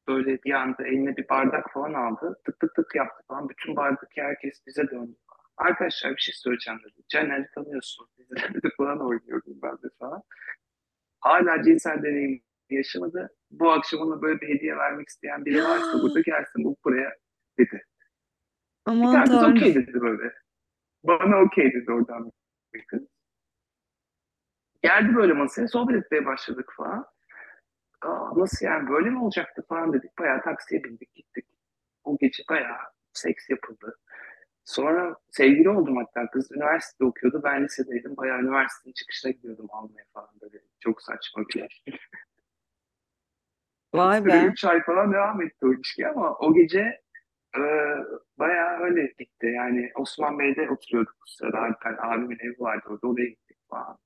Böyle 0.08 0.42
bir 0.42 0.52
anda 0.52 0.86
eline 0.86 1.16
bir 1.16 1.28
bardak 1.28 1.72
falan 1.72 1.94
aldı. 1.94 2.40
Tık 2.44 2.60
tık 2.60 2.74
tık 2.74 2.94
yaptı 2.94 3.22
falan. 3.28 3.48
Bütün 3.48 3.76
bardaktaki 3.76 4.22
herkes 4.22 4.66
bize 4.66 4.90
döndü. 4.90 5.16
Arkadaşlar 5.62 6.16
bir 6.16 6.20
şey 6.20 6.35
söyleyeceğim 6.35 6.81
dedi. 6.85 7.03
Caner'i 7.09 7.46
tanıyorsunuz. 7.55 8.11
Dizilerde 8.18 8.68
falan 8.77 9.01
oynuyordum 9.07 9.55
ben 9.62 9.72
de 9.72 9.88
falan. 9.98 10.22
Hala 11.20 11.62
cinsel 11.62 12.03
deneyim 12.03 12.42
yaşamadı. 12.70 13.35
Bu 13.51 13.72
akşam 13.72 14.01
ona 14.01 14.22
böyle 14.22 14.40
bir 14.40 14.48
hediye 14.48 14.77
vermek 14.77 15.09
isteyen 15.09 15.44
biri 15.44 15.64
varsa 15.64 16.03
burada 16.03 16.20
gelsin 16.20 16.64
bu 16.64 16.77
buraya 16.85 17.11
dedi. 17.59 17.85
Bir 18.87 18.92
Aman 18.92 19.12
tane 19.12 19.25
kız 19.25 19.35
Tanrım. 19.35 19.57
okey 19.57 19.75
dedi 19.75 20.01
böyle. 20.01 20.33
Bana 21.05 21.37
okey 21.42 21.72
dedi 21.72 21.92
oradan 21.92 22.33
bir 22.75 22.85
kız. 22.87 23.03
Geldi 24.83 25.14
böyle 25.14 25.33
masaya 25.33 25.68
sohbet 25.68 25.96
etmeye 26.05 26.27
başladık 26.27 26.72
falan. 26.77 27.07
Aa, 28.03 28.38
nasıl 28.38 28.66
yani 28.66 28.88
böyle 28.90 29.11
mi 29.11 29.22
olacaktı 29.22 29.64
falan 29.68 29.92
dedik. 29.92 30.18
Bayağı 30.18 30.42
taksiye 30.42 30.85
bindik 30.85 31.14
gittik. 31.14 31.46
O 32.05 32.16
gece 32.20 32.42
bayağı 32.51 32.79
seks 33.12 33.51
yapıldı. 33.51 33.98
Sonra 34.64 35.16
sevgili 35.31 35.68
oldum 35.68 35.96
hatta. 35.96 36.31
Kız 36.31 36.53
üniversitede 36.53 37.05
okuyordu. 37.05 37.40
Ben 37.44 37.64
lisedeydim. 37.64 38.16
Bayağı 38.16 38.40
üniversitenin 38.40 38.92
çıkışına 38.94 39.31
gidiyordum 39.33 39.66
almaya 39.70 40.05
falan 40.12 40.31
böyle. 40.42 40.59
Çok 40.81 41.03
saçma 41.03 41.42
bir 41.42 41.61
yer. 41.61 41.85
Vay 43.94 44.25
be. 44.25 44.44
3 44.46 44.64
ay 44.64 44.83
falan 44.83 45.12
devam 45.12 45.42
etti 45.42 45.66
o 45.66 45.72
ilişki 45.72 46.09
ama 46.09 46.37
o 46.37 46.55
gece 46.55 47.01
e, 47.57 47.62
bayağı 48.38 48.81
öyle 48.81 49.07
gitti. 49.18 49.46
Yani 49.46 49.92
Osman 49.94 50.38
Bey'de 50.38 50.70
oturuyorduk 50.70 51.14
bu 51.22 51.31
sırada. 51.31 51.59
Alper 51.59 51.96
abimin 51.98 52.38
evi 52.40 52.61
vardı 52.61 52.85
orada. 52.88 53.07
Oraya 53.07 53.29
gittik 53.29 53.59
falan. 53.70 53.98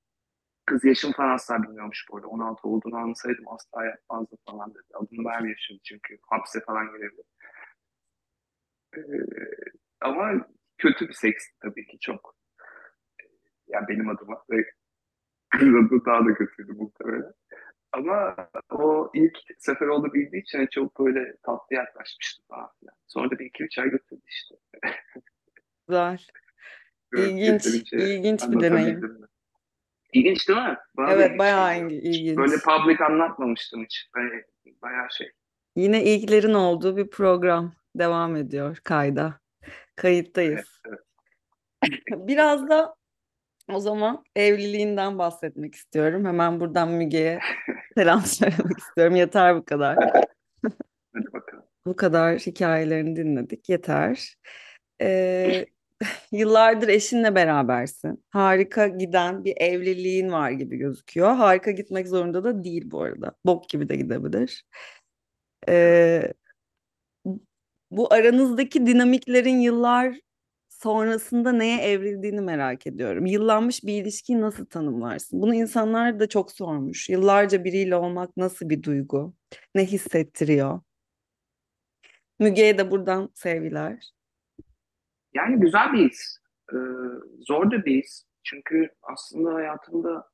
Kız 0.65 0.85
yaşım 0.85 1.11
falan 1.11 1.29
asla 1.29 1.63
bilmiyormuş 1.63 2.05
bu 2.11 2.17
arada. 2.17 2.27
16 2.27 2.67
olduğunu 2.67 2.97
anlasaydım 2.97 3.45
asla 3.47 3.85
yapmazdı 3.85 4.35
falan 4.45 4.69
dedi. 4.69 4.83
Adını 4.93 5.25
vermiyor 5.25 5.57
şimdi 5.67 5.81
çünkü 5.83 6.17
hapse 6.21 6.59
falan 6.59 6.87
girebilir. 6.87 7.25
E, 8.95 9.01
ama 10.01 10.47
kötü 10.77 11.07
bir 11.07 11.13
seks 11.13 11.45
tabii 11.61 11.87
ki 11.87 11.97
çok. 11.99 12.35
Yani 13.67 13.87
benim 13.87 14.09
adıma. 14.09 14.43
Ve 14.49 14.65
kız 15.49 15.67
adı 15.67 16.05
daha 16.05 16.25
da 16.25 16.33
kötüydü 16.33 16.71
muhtemelen. 16.73 17.33
Ama 17.91 18.35
o 18.71 19.11
ilk 19.13 19.37
sefer 19.57 19.87
olduğu 19.87 20.13
bildiği 20.13 20.41
için 20.41 20.57
hani 20.57 20.69
çok 20.69 20.99
böyle 20.99 21.35
tatlı 21.43 21.75
yaklaşmıştı 21.75 22.43
falan 22.47 22.69
filan. 22.79 22.95
Sonra 23.07 23.31
da 23.31 23.39
bir 23.39 23.45
iki 23.45 23.63
üç 23.63 23.77
ay 23.79 23.89
götürdü 23.89 24.21
işte. 24.27 24.55
Güzel. 25.87 26.19
İlginç. 27.15 27.93
İlginç 27.93 28.41
bir 28.51 28.59
deneyim. 28.59 28.99
mi? 28.99 29.27
İlginç 30.13 30.49
değil 30.49 30.59
mi? 30.59 30.77
Bana 30.97 31.11
Evet 31.11 31.39
bayağı 31.39 31.89
Hiç 31.89 31.91
ilginç. 32.17 32.37
böyle 32.37 32.55
public 32.65 33.05
anlatmamıştım 33.05 33.83
hiç. 33.83 34.09
Böyle 34.15 34.45
bayağı 34.81 35.07
şey. 35.11 35.31
Yine 35.75 36.03
ilklerin 36.03 36.53
olduğu 36.53 36.97
bir 36.97 37.09
program 37.09 37.73
devam 37.95 38.35
ediyor 38.35 38.77
kayda. 38.83 39.39
Kayıttayız. 39.97 40.81
Biraz 42.11 42.69
da 42.69 42.95
o 43.69 43.79
zaman 43.79 44.23
evliliğinden 44.35 45.17
bahsetmek 45.17 45.75
istiyorum. 45.75 46.25
Hemen 46.25 46.59
buradan 46.59 46.91
Müge'ye 46.91 47.39
selam 47.97 48.21
söylemek 48.25 48.77
istiyorum. 48.79 49.15
Yeter 49.15 49.55
bu 49.55 49.65
kadar. 49.65 49.97
Hadi 51.13 51.33
bakalım. 51.33 51.63
Bu 51.85 51.95
kadar 51.95 52.39
hikayelerini 52.39 53.15
dinledik. 53.15 53.69
Yeter. 53.69 54.35
Ee, 55.01 55.65
yıllardır 56.31 56.87
eşinle 56.87 57.35
berabersin. 57.35 58.23
Harika 58.29 58.87
giden 58.87 59.45
bir 59.45 59.53
evliliğin 59.57 60.31
var 60.31 60.51
gibi 60.51 60.77
gözüküyor. 60.77 61.35
Harika 61.35 61.71
gitmek 61.71 62.07
zorunda 62.07 62.43
da 62.43 62.63
değil 62.63 62.91
bu 62.91 63.01
arada. 63.01 63.33
Bok 63.45 63.69
gibi 63.69 63.89
de 63.89 63.95
gidebilir. 63.95 64.63
Ee, 65.69 66.33
bu 67.91 68.13
aranızdaki 68.13 68.85
dinamiklerin 68.85 69.57
yıllar 69.59 70.19
sonrasında 70.69 71.51
neye 71.51 71.81
evrildiğini 71.81 72.41
merak 72.41 72.87
ediyorum. 72.87 73.25
Yıllanmış 73.25 73.83
bir 73.83 74.01
ilişkiyi 74.01 74.41
nasıl 74.41 74.65
tanımlarsın? 74.65 75.41
Bunu 75.41 75.55
insanlar 75.55 76.19
da 76.19 76.29
çok 76.29 76.51
sormuş. 76.51 77.09
Yıllarca 77.09 77.63
biriyle 77.63 77.95
olmak 77.95 78.37
nasıl 78.37 78.69
bir 78.69 78.83
duygu? 78.83 79.33
Ne 79.75 79.85
hissettiriyor? 79.85 80.81
Müge'ye 82.39 82.77
de 82.77 82.91
buradan 82.91 83.29
sevgiler. 83.33 84.11
Yani 85.33 85.59
güzel 85.59 85.93
bir 85.93 86.09
his. 86.09 86.37
Ee, 86.73 86.77
zor 87.47 87.71
da 87.71 87.85
bir 87.85 88.03
his. 88.03 88.23
Çünkü 88.43 88.89
aslında 89.01 89.53
hayatımda 89.53 90.29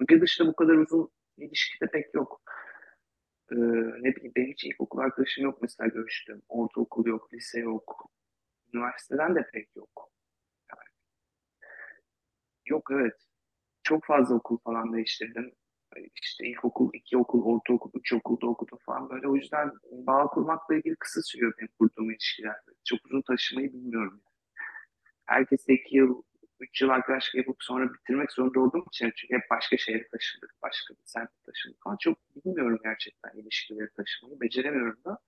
ülke 0.00 0.20
dışında 0.20 0.48
bu 0.48 0.56
kadar 0.56 0.74
uzun 0.74 1.10
ilişki 1.36 1.80
de 1.80 1.90
pek 1.90 2.14
yok. 2.14 2.42
Ee, 3.52 3.56
ne 4.02 4.16
bileyim 4.16 4.32
benim 4.36 4.50
hiç 4.52 4.64
ilkokul 4.64 4.98
arkadaşım 4.98 5.44
yok 5.44 5.62
mesela 5.62 5.88
görüştüm. 5.88 6.42
Ortaokul 6.48 7.06
yok, 7.06 7.34
lise 7.34 7.60
yok. 7.60 8.10
Üniversiteden 8.74 9.34
de 9.34 9.50
pek 9.52 9.76
yok. 9.76 10.10
Yok 12.66 12.88
evet. 12.92 13.14
Çok 13.82 14.04
fazla 14.04 14.34
okul 14.34 14.58
falan 14.58 14.92
değiştirdim. 14.92 15.52
İşte 16.22 16.46
ilkokul, 16.46 16.90
iki 16.94 17.16
okul, 17.18 17.44
ortaokul, 17.44 17.90
üç 17.94 18.12
okulda 18.12 18.46
okudum 18.46 18.78
falan 18.86 19.10
böyle. 19.10 19.28
O 19.28 19.36
yüzden 19.36 19.72
bağ 19.92 20.26
kurmakla 20.26 20.74
ilgili 20.74 20.96
kısa 20.96 21.22
sürüyor 21.22 21.52
benim 21.58 21.70
kurduğum 21.78 22.10
ilişkiler. 22.10 22.56
Çok 22.84 23.06
uzun 23.06 23.22
taşımayı 23.22 23.72
bilmiyorum. 23.72 24.20
Herkesle 25.26 25.74
iki 25.74 25.96
yıl, 25.96 26.22
üç 26.60 26.82
yıl 26.82 26.88
arkadaşlık 26.88 27.34
yapıp 27.34 27.56
sonra 27.60 27.94
bitirmek 27.94 28.32
zorunda 28.32 28.60
olduğum 28.60 28.84
için 28.86 29.12
çünkü 29.16 29.34
hep 29.34 29.50
başka 29.50 29.76
şehre 29.76 30.08
taşındık, 30.08 30.54
başka 30.62 30.94
bir 30.94 31.02
semt 31.04 31.30
taşındık 31.46 31.82
falan. 31.82 31.96
Çok 32.00 32.18
bilmiyorum 32.36 32.78
gerçekten 32.84 33.30
ilişkileri 33.30 33.92
taşımayı. 33.96 34.40
Beceremiyorum 34.40 35.04
da. 35.04 35.18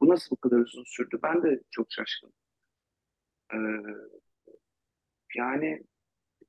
Bu 0.00 0.08
nasıl 0.08 0.30
bu 0.36 0.40
kadar 0.40 0.56
uzun 0.56 0.84
sürdü? 0.84 1.18
Ben 1.22 1.42
de 1.42 1.62
çok 1.70 1.86
şaşkınım. 1.92 2.34
Ee, 3.54 3.58
yani 5.34 5.82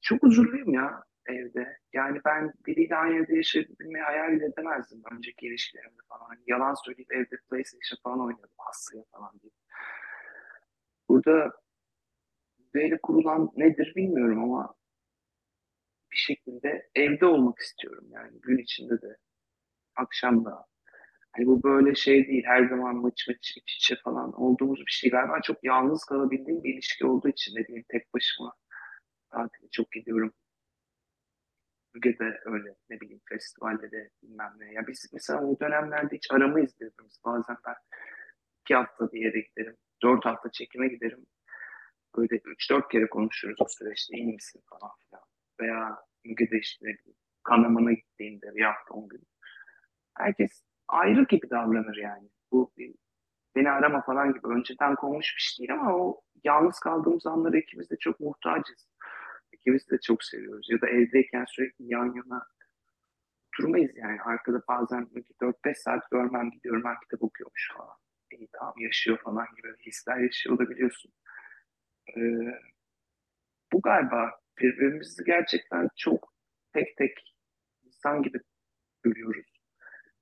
çok 0.02 0.24
huzurluyum 0.24 0.74
ya 0.74 1.04
evde. 1.26 1.78
Yani 1.94 2.22
ben 2.26 2.54
biriyle 2.68 2.96
aynı 2.96 3.16
evde 3.16 3.36
yaşayabilmeyi 3.36 4.04
hayal 4.04 4.42
edemezdim 4.42 5.02
önceki 5.12 5.48
ilişkilerimde 5.48 6.02
falan. 6.10 6.26
Hani 6.26 6.40
yalan 6.48 6.74
söyleyip 6.86 7.12
evde 7.12 7.38
PlayStation 7.50 8.00
falan 8.04 8.20
oynuyordum 8.20 8.56
hastaya 8.58 9.04
falan 9.12 9.40
diye. 9.42 9.52
Burada 11.10 11.52
böyle 12.76 12.98
kurulan 13.04 13.50
nedir 13.58 13.94
bilmiyorum 13.96 14.44
ama 14.44 14.76
bir 16.12 16.18
şekilde 16.18 16.90
evde 16.96 17.26
olmak 17.26 17.60
istiyorum 17.60 18.08
yani 18.12 18.42
gün 18.42 18.58
içinde 18.58 19.02
de 19.02 19.18
akşam 19.96 20.46
da. 20.46 20.66
Hani 21.32 21.48
bu 21.48 21.64
böyle 21.64 21.96
şey 21.96 22.28
değil 22.28 22.44
her 22.46 22.70
zaman 22.70 22.96
mıç 22.96 23.28
mıç 23.28 23.58
iç 23.58 23.76
içe 23.78 23.96
falan 24.04 24.34
olduğumuz 24.42 24.80
bir 24.80 24.92
şey 24.92 25.12
galiba 25.12 25.42
çok 25.42 25.64
yalnız 25.64 26.06
kalabildiğim 26.06 26.64
bir 26.64 26.74
ilişki 26.74 27.06
olduğu 27.06 27.30
için 27.30 27.56
ne 27.56 27.64
bileyim 27.64 27.86
tek 27.90 28.14
başıma 28.14 28.54
tatile 29.32 29.70
çok 29.72 29.92
gidiyorum 29.92 30.34
Müge'de 31.94 32.40
öyle 32.46 32.76
ne 32.90 33.02
bileyim 33.02 33.22
festivalde 33.30 33.92
de 33.92 34.10
bilmem 34.24 34.54
ne. 34.58 34.74
Ya 34.74 34.88
biz 34.88 35.10
mesela 35.14 35.44
o 35.44 35.60
dönemlerde 35.60 36.16
hiç 36.16 36.32
aramayız 36.32 36.72
birbirimizi. 36.82 37.18
Bazen 37.26 37.58
ben 37.68 37.76
iki 38.62 38.76
hafta 38.76 39.12
bir 39.12 39.22
yere 39.22 39.40
giderim. 39.40 39.76
Dört 40.04 40.26
hafta 40.26 40.52
çekime 40.52 40.88
giderim. 40.88 41.26
Böyle 42.18 42.42
üç 42.46 42.72
dört 42.72 42.92
kere 42.92 43.08
konuşuruz 43.10 43.62
o 43.62 43.66
süreçte. 43.68 44.18
iyi 44.18 44.34
misin 44.34 44.62
falan 44.70 44.92
filan. 45.00 45.24
Veya 45.62 45.98
Müge'de 46.26 46.60
işte 46.60 46.86
Kanaman'a 47.44 47.94
gittiğinde 47.94 48.56
bir 48.56 48.64
hafta 48.64 48.94
on 48.94 49.08
gün. 49.10 49.24
Herkes 50.18 50.64
ayrı 50.88 51.26
gibi 51.30 51.50
davranır 51.50 51.98
yani. 51.98 52.30
Bu 52.52 52.74
beni 53.56 53.72
arama 53.72 54.02
falan 54.02 54.34
gibi 54.34 54.48
önceden 54.48 54.96
konmuş 54.96 55.34
bir 55.38 55.42
şey 55.42 55.68
değil 55.68 55.80
ama 55.80 55.96
o 55.96 56.22
yalnız 56.44 56.80
kaldığımız 56.80 57.26
anları 57.26 57.58
ikimiz 57.58 57.90
de 57.90 57.96
çok 58.00 58.20
muhtacız. 58.20 58.88
İkimiz 59.52 59.90
de 59.90 59.98
çok 60.02 60.24
seviyoruz. 60.24 60.68
Ya 60.70 60.82
da 60.82 60.88
evdeyken 60.88 61.46
sürekli 61.48 61.86
yan 61.94 62.06
yana 62.16 62.48
durmayız 63.60 63.92
yani. 63.96 64.22
Arkada 64.22 64.62
bazen 64.68 65.10
4-5 65.42 65.76
saat 65.76 66.12
görmem 66.12 66.52
gidiyorum 66.52 66.84
ben 66.86 66.96
kitap 67.04 67.24
okuyormuş 67.24 67.72
falan. 67.78 67.96
İyi 68.32 68.50
tamam 68.60 68.74
yaşıyor 68.78 69.18
falan 69.24 69.48
gibi 69.58 69.68
hisler 69.86 70.18
yaşıyor 70.18 70.56
olabiliyorsun. 70.56 71.12
Ee, 72.10 72.22
bu 73.74 73.82
galiba 73.82 74.32
birbirimizi 74.60 75.24
gerçekten 75.24 75.90
çok 75.96 76.34
tek 76.74 76.98
tek 76.98 77.36
insan 77.84 78.24
gibi 78.24 78.40
görüyoruz. 79.04 79.62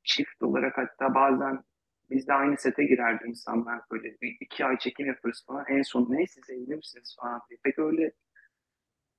Çift 0.04 0.44
olarak 0.44 0.78
hatta 0.78 1.15
bazen 1.15 1.63
biz 2.10 2.28
de 2.28 2.34
aynı 2.34 2.58
sete 2.58 2.84
girerdi 2.84 3.24
insanlar 3.28 3.82
böyle 3.91 4.17
bir, 4.22 4.38
iki 4.39 4.65
ay 4.65 4.78
çekim 4.78 5.08
yaparız 5.08 5.44
falan. 5.48 5.65
En 5.70 5.82
son 5.82 6.08
ne 6.10 6.28
siz 6.28 6.50
evli 6.50 6.76
misiniz 6.76 7.15
falan 7.22 7.41
diye. 7.50 7.60
Pek 7.63 7.80
öyle 7.80 8.12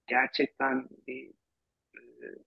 gerçekten 0.06 0.88
bir 1.06 1.32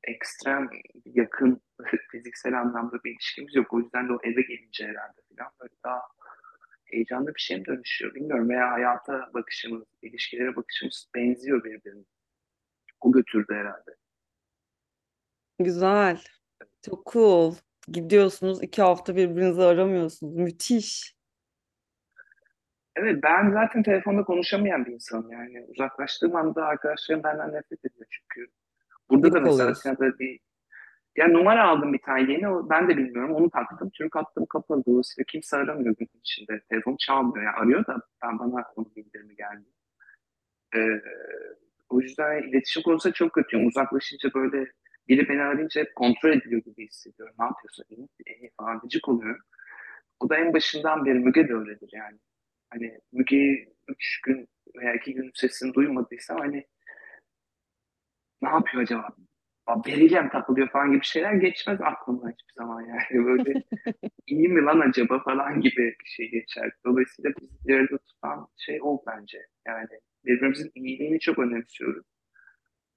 ekstrem 0.04 0.70
yakın 1.06 1.62
fiziksel 2.12 2.60
anlamda 2.62 3.04
bir 3.04 3.12
ilişkimiz 3.12 3.56
yok. 3.56 3.74
O 3.74 3.80
yüzden 3.80 4.10
de 4.10 4.14
o 4.14 4.20
eve 4.24 4.42
gelince 4.42 4.88
herhalde 4.88 5.22
falan 5.38 5.52
böyle 5.62 5.74
daha 5.84 6.02
heyecanlı 6.86 7.36
bir 7.36 7.40
şey 7.40 7.58
mi 7.58 7.66
dönüşüyor 7.66 8.16
bilmiyorum. 8.16 8.50
Veya 8.50 8.72
hayata 8.72 9.30
bakışımız, 9.34 9.84
ilişkilere 10.02 10.56
bakışımız 10.56 11.10
benziyor 11.16 11.64
birbirine. 11.64 12.04
O 13.02 13.12
götürdü 13.12 13.54
herhalde. 13.54 13.96
Güzel. 15.60 16.22
Çok 16.86 17.06
cool. 17.14 17.56
Gidiyorsunuz 17.88 18.64
iki 18.64 18.82
hafta 18.82 19.16
birbirinizi 19.16 19.62
aramıyorsunuz. 19.62 20.36
Müthiş. 20.36 21.16
Evet 22.96 23.24
ben 23.24 23.52
zaten 23.52 23.84
telefonda 23.84 24.24
konuşamayan 24.24 24.86
bir 24.86 24.92
insanım 24.92 25.32
yani. 25.32 25.66
Uzaklaştığım 25.68 26.36
anda 26.36 26.66
arkadaşlarım 26.66 27.24
benden 27.24 27.48
nefret 27.48 27.86
ediyor 27.86 28.06
çünkü. 28.10 28.52
Burada 29.10 29.24
da 29.24 29.30
Gıcık 29.30 29.44
mesela 29.44 29.64
oluyorsun. 29.64 29.90
Atina'da 29.90 30.20
bir 30.20 30.40
ya 31.18 31.28
numara 31.28 31.68
aldım 31.70 31.94
bir 31.94 32.00
tane 32.00 32.32
yeni. 32.34 32.70
Ben 32.70 32.90
de 32.90 32.98
bilmiyorum. 32.98 33.36
Onu 33.36 33.50
taktım. 33.50 33.90
Türk 33.94 34.16
hattım 34.16 34.46
kapalı. 34.46 34.84
Dolayısıyla 34.86 35.26
kimse 35.28 35.58
aramıyor 35.58 35.96
gün 35.98 36.10
içinde. 36.22 36.62
Telefon 36.70 36.96
çalmıyor. 37.00 37.46
Yani 37.46 37.56
arıyor 37.56 37.88
da 37.88 37.98
ben 38.24 38.40
bana 38.40 38.66
onun 38.76 38.96
bildirimi 38.96 39.36
geldi. 39.36 39.66
Ee, 40.76 41.02
o 41.90 42.02
yüzden 42.02 42.44
iletişim 42.50 42.84
konusunda 42.84 43.14
çok 43.14 43.34
kötüyüm. 43.34 43.68
Uzaklaşınca 43.68 44.34
böyle 44.34 44.72
biri 45.08 45.30
beni 45.30 45.42
arayınca 45.42 45.82
hep 45.82 45.96
kontrol 45.96 46.30
ediliyor 46.30 46.62
gibi 46.64 46.88
hissediyorum. 46.88 47.36
Ne 47.40 47.46
yapıyorsun? 47.46 47.86
İyi, 47.90 48.08
iyi 48.42 48.52
falan 48.60 48.80
gıcık 48.80 49.10
oluyorum. 49.10 49.42
O 50.20 50.30
da 50.30 50.38
en 50.38 50.54
başından 50.54 51.06
beri 51.06 51.20
Müge 51.20 51.48
de 51.50 51.54
öyledir 51.54 51.90
yani. 51.94 52.20
Hani 52.70 53.00
Müge'yi 53.14 53.74
üç 53.88 54.22
gün 54.22 54.50
veya 54.78 54.94
iki 54.94 55.14
gün 55.14 55.32
sesini 55.36 55.74
duymadıysam 55.74 56.38
hani 56.40 56.66
ne 58.42 58.50
yapıyor 58.50 58.84
acaba? 58.84 59.16
Mi 59.68 60.30
takılıyor 60.32 60.70
falan 60.70 60.92
gibi 60.92 61.06
şeyler 61.06 61.34
geçmez 61.34 61.82
aklımdan 61.82 62.32
hiçbir 62.32 62.54
zaman 62.54 62.82
yani. 62.82 63.26
Böyle 63.26 63.64
iyi 64.28 64.50
mi 64.50 64.62
lan 64.62 64.80
acaba 64.80 65.24
falan 65.24 65.62
gibi 65.62 65.96
bir 66.04 66.06
şey 66.06 66.32
geçer. 66.32 66.72
Dolayısıyla 66.86 67.32
bizi 67.42 67.68
bir 67.68 67.98
tutan 67.98 68.48
şey 68.58 68.80
o 68.82 69.04
bence. 69.08 69.46
Yani 69.68 69.88
birbirimizin 70.26 70.72
iyiliğini 70.76 71.20
çok 71.20 71.40
önemsiyoruz. 71.40 72.06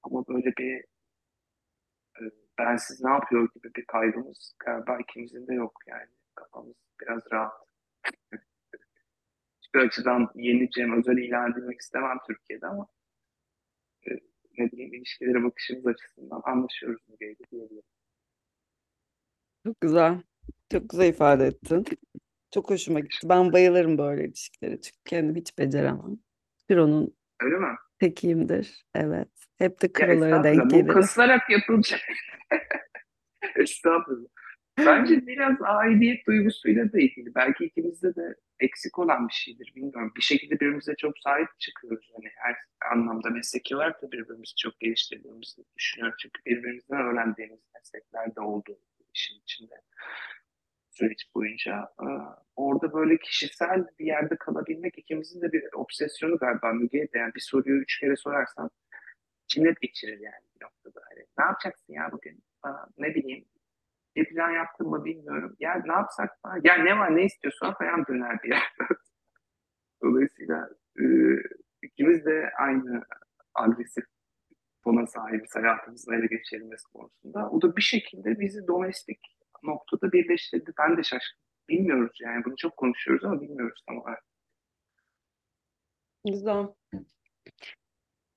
Ama 0.03 0.25
böyle 0.29 0.53
bir 0.59 0.85
e, 2.21 2.23
ben 2.59 2.77
siz 2.77 3.05
ne 3.05 3.11
yapıyor 3.11 3.49
gibi 3.55 3.75
bir 3.75 3.85
kaygımız 3.85 4.55
galiba 4.59 4.99
ikimizin 4.99 5.47
de 5.47 5.55
yok 5.55 5.73
yani. 5.87 6.11
Kafamız 6.35 6.77
biraz 7.01 7.23
rahat. 7.33 7.53
Hiçbir 9.63 9.81
açıdan 9.81 10.31
yeni 10.35 10.71
Cem 10.71 10.99
Özel 10.99 11.17
ilan 11.19 11.53
edilmek 11.53 11.81
istemem 11.81 12.19
Türkiye'de 12.27 12.67
ama 12.67 12.87
ne 14.59 14.73
bileyim 14.73 14.94
ilişkilere 14.94 15.44
bakışımız 15.44 15.87
açısından 15.87 16.40
anlaşıyoruz 16.44 17.09
mu 17.09 17.16
diyebilirim. 17.21 17.83
Çok 19.66 19.81
güzel. 19.81 20.23
Çok 20.73 20.88
güzel 20.90 21.09
ifade 21.09 21.47
ettin. 21.47 21.85
Çok 22.51 22.71
hoşuma 22.71 23.01
gitti. 23.01 23.29
Ben 23.29 23.53
bayılırım 23.53 23.99
böyle 23.99 24.25
ilişkilere 24.25 24.81
çünkü 24.81 24.99
kendim 25.05 25.37
hiç 25.37 25.59
beceremem. 25.59 26.18
Kıro'nun 26.68 27.16
Öyle 27.42 27.57
mi? 27.59 27.77
tekiyimdir. 27.99 28.85
Evet. 28.94 29.29
Hep 29.59 29.83
de 29.83 29.88
Ya 30.31 30.44
denk 30.44 30.62
estağfurullah 30.62 30.64
bu 30.64 30.68
gelirim. 30.68 30.88
kasılarak 30.94 31.51
yapılacak. 31.51 32.01
Estağfurullah. 33.57 34.29
Bence 34.87 35.27
biraz 35.27 35.57
aidiyet 35.62 36.27
duygusuyla 36.27 36.93
da 36.93 36.99
ilgili. 36.99 37.35
Belki 37.35 37.64
ikimizde 37.64 38.14
de 38.14 38.35
eksik 38.61 38.99
olan 38.99 39.29
bir 39.29 39.33
şeydir. 39.33 39.73
Bilmiyorum. 39.77 40.12
Bir 40.17 40.23
şekilde 40.23 40.55
birbirimize 40.55 40.95
çok 40.99 41.19
sahip 41.19 41.49
çıkıyoruz. 41.59 42.11
Hani 42.17 42.29
her 42.37 42.57
anlamda 42.93 43.31
mesleki 43.31 43.77
olarak 43.77 44.03
da 44.03 44.12
birbirimizi 44.12 44.57
çok 44.57 44.81
geliştirdiğimizi 44.81 45.62
düşünüyorum. 45.77 46.17
Çünkü 46.23 46.41
birbirimizden 46.47 47.01
öğrendiğimiz 47.01 47.61
meslekler 47.75 48.37
de 48.37 48.41
oldu 48.41 48.79
işin 49.14 49.41
içinde 49.41 49.75
süreç 50.91 51.35
boyunca. 51.35 51.88
Ee, 52.03 52.07
Orada 52.57 52.93
böyle 52.93 53.19
kişisel 53.19 53.87
bir 53.99 54.07
yerde 54.07 54.37
kalabilmek 54.37 54.99
ikimizin 54.99 55.43
de 55.43 55.53
bir 55.53 55.64
obsesyonu 55.73 56.38
galiba 56.38 56.73
Müge'ye 56.73 57.12
de. 57.12 57.19
Yani 57.19 57.35
bir 57.35 57.41
soruyu 57.41 57.83
üç 57.83 58.01
kere 58.01 58.17
sorarsan 58.17 58.71
cinnet 59.49 59.81
geçirir 59.81 60.19
yani 60.21 60.45
bir 60.55 60.64
noktada. 60.64 61.01
Hani, 61.11 61.27
ne 61.38 61.45
yapacaksın 61.45 61.93
ya 61.93 62.09
bugün? 62.12 62.45
Ne 62.99 63.14
bileyim 63.14 63.45
bir 64.19 64.29
plan 64.29 64.51
yaptın 64.51 64.89
mı 64.89 65.05
bilmiyorum. 65.05 65.57
Ya 65.59 65.83
ne 65.87 65.93
yapsak 65.93 66.31
falan. 66.43 66.61
Ya 66.65 66.75
ne 66.75 66.99
var 66.99 67.17
ne 67.17 67.25
istiyorsan 67.25 67.75
falan 67.75 68.07
döner 68.07 68.43
bir 68.43 68.49
yerden. 68.49 68.89
Dolayısıyla 70.03 70.69
e, 71.01 71.05
ikimiz 71.83 72.25
de 72.25 72.51
aynı 72.59 73.05
agresif 73.55 74.05
tona 74.85 75.07
sahibiz 75.07 75.55
hayatımızın 75.55 76.13
ele 76.13 76.27
geçirilmesi 76.27 76.85
konusunda. 76.93 77.51
O 77.51 77.63
da 77.63 77.77
bir 77.77 77.83
şekilde 77.83 78.41
bizi 78.41 78.67
domestik 78.67 79.21
noktada 79.63 80.13
birleştirdi. 80.13 80.73
Ben 80.79 80.97
de 80.97 81.03
şaşkınım. 81.03 81.49
Bilmiyoruz 81.69 82.19
yani 82.21 82.45
bunu 82.45 82.57
çok 82.57 82.77
konuşuyoruz 82.77 83.25
ama 83.25 83.41
bilmiyoruz 83.41 83.83
tam 83.87 83.99
olarak. 83.99 84.25
Güzel. 86.25 86.67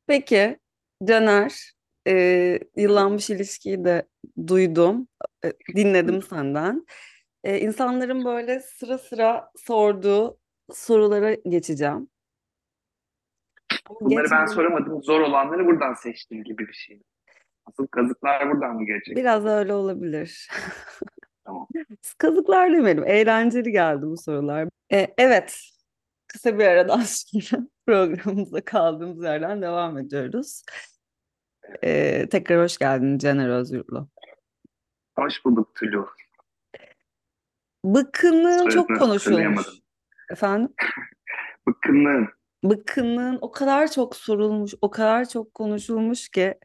Peki 0.08 0.60
Caner, 1.04 1.74
e, 2.08 2.60
yıllanmış 2.76 3.30
ilişkiyi 3.30 3.86
de 3.86 4.08
duydum, 4.48 5.08
dinledim 5.76 6.22
senden. 6.22 6.86
E, 7.44 7.60
insanların 7.60 8.26
böyle 8.26 8.60
sıra 8.60 8.98
sıra 8.98 9.52
sorduğu 9.56 10.40
sorulara 10.74 11.34
geçeceğim. 11.34 12.10
Bunları 13.90 14.16
ben 14.16 14.22
geçmeden 14.24 14.46
soramadım. 14.46 15.04
Zor 15.04 15.20
olanları 15.20 15.66
buradan 15.66 15.94
seçtim 15.94 16.44
gibi 16.44 16.68
bir 16.68 16.74
şey. 16.74 17.02
Asıl 17.66 17.88
kazıklar 17.88 18.52
buradan 18.52 18.76
mı 18.76 18.86
gelecek? 18.86 19.18
biraz 19.18 19.46
öyle 19.46 19.74
olabilir. 19.74 20.50
Tamam. 21.46 21.68
Kazıklar 22.18 22.74
demeyelim, 22.74 23.08
eğlenceli 23.08 23.72
geldi 23.72 24.06
bu 24.06 24.18
sorular. 24.18 24.70
E, 24.94 25.08
evet, 25.18 25.60
kısa 26.28 26.60
bir 26.60 26.66
aradan 26.66 27.02
sonra 27.06 27.68
programımıza 27.88 28.62
kaldığımız 28.62 29.24
yerden 29.24 29.62
devam 29.62 29.98
ediyoruz. 29.98 30.64
E, 31.84 32.28
tekrar 32.30 32.64
hoş 32.64 32.78
geldin 32.78 33.18
Caner 33.18 33.50
Özgürlü. 33.50 34.06
Hoş 35.22 35.46
bulduk 35.46 35.76
Tülü. 35.76 36.06
Bıkkınlığın 37.86 38.70
çok 38.70 39.00
konuşulmuş. 39.00 39.68
Efendim? 40.32 40.74
Bıkkınlığın. 41.68 42.30
Bıkkınlığın 42.64 43.38
o 43.42 43.52
kadar 43.52 43.92
çok 43.92 44.16
sorulmuş, 44.16 44.74
o 44.82 44.90
kadar 44.92 45.30
çok 45.30 45.54
konuşulmuş 45.54 46.30
ki 46.30 46.56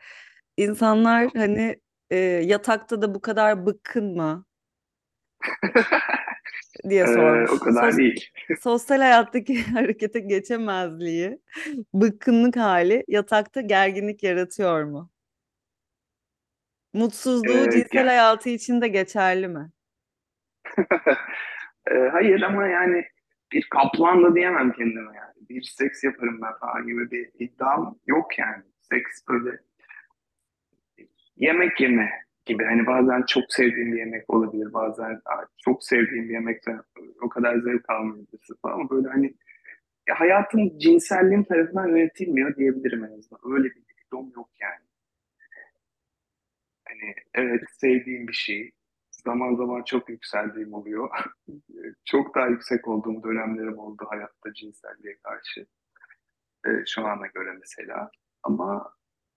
insanlar 0.57 1.29
hani 1.37 1.81
e, 2.11 2.17
yatakta 2.19 3.03
da 3.03 3.15
bu 3.15 3.21
kadar 3.21 3.67
bıkkın 3.67 4.17
mı 4.17 4.45
diye 6.89 7.03
Ee, 7.03 7.07
sormuş. 7.07 7.51
o 7.51 7.59
kadar 7.59 7.91
Sos- 7.91 7.99
değil. 7.99 8.31
sosyal 8.61 8.99
hayattaki 8.99 9.63
harekete 9.65 10.21
geçemezliği, 10.21 11.39
bıkkınlık 11.95 12.57
hali 12.57 13.05
yatakta 13.09 13.61
gerginlik 13.61 14.23
yaratıyor 14.23 14.85
mu? 14.85 15.11
Mutsuzluğu 16.97 17.67
Ee, 17.67 17.71
cinsel 17.71 17.89
gel- 17.93 18.07
hayatı 18.07 18.49
için 18.49 18.81
de 18.81 18.89
geçerli 18.89 19.49
mi? 19.49 19.71
Ee, 21.91 22.09
hayır 22.13 22.43
ama 22.43 22.67
yani 22.67 23.05
bir 23.53 23.67
kaplan 23.71 24.23
da 24.25 24.35
diyemem 24.35 24.73
kendime 24.73 25.17
yani. 25.17 25.33
Bir 25.51 25.63
seks 25.63 26.05
yaparım 26.05 26.41
ben 26.43 26.53
falan 26.61 26.87
gibi 26.87 27.11
bir 27.11 27.31
iddiam 27.39 27.99
yok 28.07 28.39
yani. 28.39 28.63
Seks 28.81 29.13
böyle 29.29 29.59
yemek 31.37 31.81
yeme 31.81 32.11
gibi. 32.47 32.65
Hani 32.65 32.87
bazen 32.87 33.25
çok 33.29 33.45
sevdiğim 33.49 33.93
bir 33.93 33.99
yemek 33.99 34.31
olabilir. 34.31 34.73
Bazen 34.73 35.11
"Aa, 35.25 35.45
çok 35.65 35.85
sevdiğim 35.85 36.29
bir 36.29 36.33
yemekten 36.35 36.81
o 37.23 37.29
kadar 37.29 37.59
zevk 37.59 37.91
almayabilirsin 37.91 38.57
falan. 38.63 38.75
Ama 38.75 38.91
böyle 38.91 39.09
hani 39.09 39.35
ya 40.09 40.21
hayatım 40.21 40.79
cinselliğim 40.79 41.45
tarafından 41.45 41.89
yönetilmiyor 41.89 42.57
diyebilirim 42.57 43.05
en 43.05 43.19
azından. 43.19 43.41
Öyle 43.55 43.65
bir 43.65 43.85
dikdom 43.89 44.33
yok 44.37 44.51
yani. 44.61 44.86
Hani 47.01 47.15
evet 47.35 47.63
sevdiğim 47.81 48.29
bir 48.29 48.33
şey. 48.33 48.71
Zaman 49.11 49.55
zaman 49.55 49.83
çok 49.83 50.09
yükseldiğim 50.09 50.75
oluyor. 50.75 51.11
Çok 52.05 52.35
daha 52.35 52.47
yüksek 52.47 52.89
olduğum 52.89 53.23
dönemlerim 53.23 53.79
oldu 53.79 54.05
hayatta 54.09 54.53
cinselliğe 54.55 55.19
karşı. 55.23 55.67
Ee, 56.67 56.71
şu 56.87 57.07
ana 57.07 57.27
göre 57.27 57.53
mesela. 57.61 58.11
Ama 58.43 58.93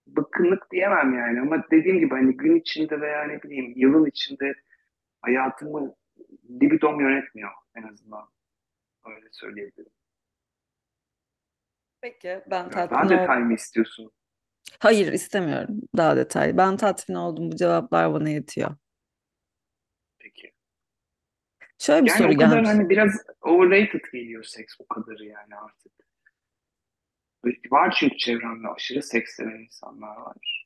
bıkkınlık 0.07 0.71
diyemem 0.71 1.13
yani. 1.13 1.41
Ama 1.41 1.63
dediğim 1.71 1.99
gibi 1.99 2.15
hani 2.15 2.37
gün 2.37 2.55
içinde 2.55 3.01
veya 3.01 3.23
ne 3.23 3.43
bileyim 3.43 3.73
yılın 3.75 4.05
içinde 4.05 4.53
hayatımı 5.21 5.95
libidom 6.49 7.01
yönetmiyor 7.01 7.51
en 7.75 7.83
azından. 7.83 8.27
Öyle 9.05 9.27
söyleyebilirim. 9.31 9.91
Peki 12.01 12.41
ben 12.51 12.71
Daha 12.71 12.87
tatmin 12.87 12.97
oldum. 12.97 13.09
detay 13.09 13.39
mı 13.43 13.53
istiyorsun? 13.53 14.11
Hayır 14.79 15.13
istemiyorum 15.13 15.81
daha 15.97 16.17
detay. 16.17 16.57
Ben 16.57 16.77
tatmin 16.77 17.15
oldum. 17.15 17.51
Bu 17.51 17.55
cevaplar 17.55 18.13
bana 18.13 18.29
yetiyor. 18.29 18.75
Peki. 20.19 20.53
Şöyle 21.77 22.05
bir 22.05 22.09
Yani 22.09 22.17
soru 22.17 22.33
o 22.33 22.37
kadar 22.37 22.55
gelmiş. 22.55 22.69
hani 22.69 22.89
biraz 22.89 23.11
overrated 23.41 24.05
geliyor 24.13 24.43
seks 24.43 24.75
o 24.79 24.87
kadarı 24.87 25.25
yani 25.25 25.55
artık. 25.55 25.91
Var 27.71 27.95
çünkü 27.99 28.17
çevremde 28.17 28.67
aşırı 28.67 29.03
seks 29.03 29.35
seven 29.35 29.59
insanlar 29.59 30.15
var. 30.17 30.65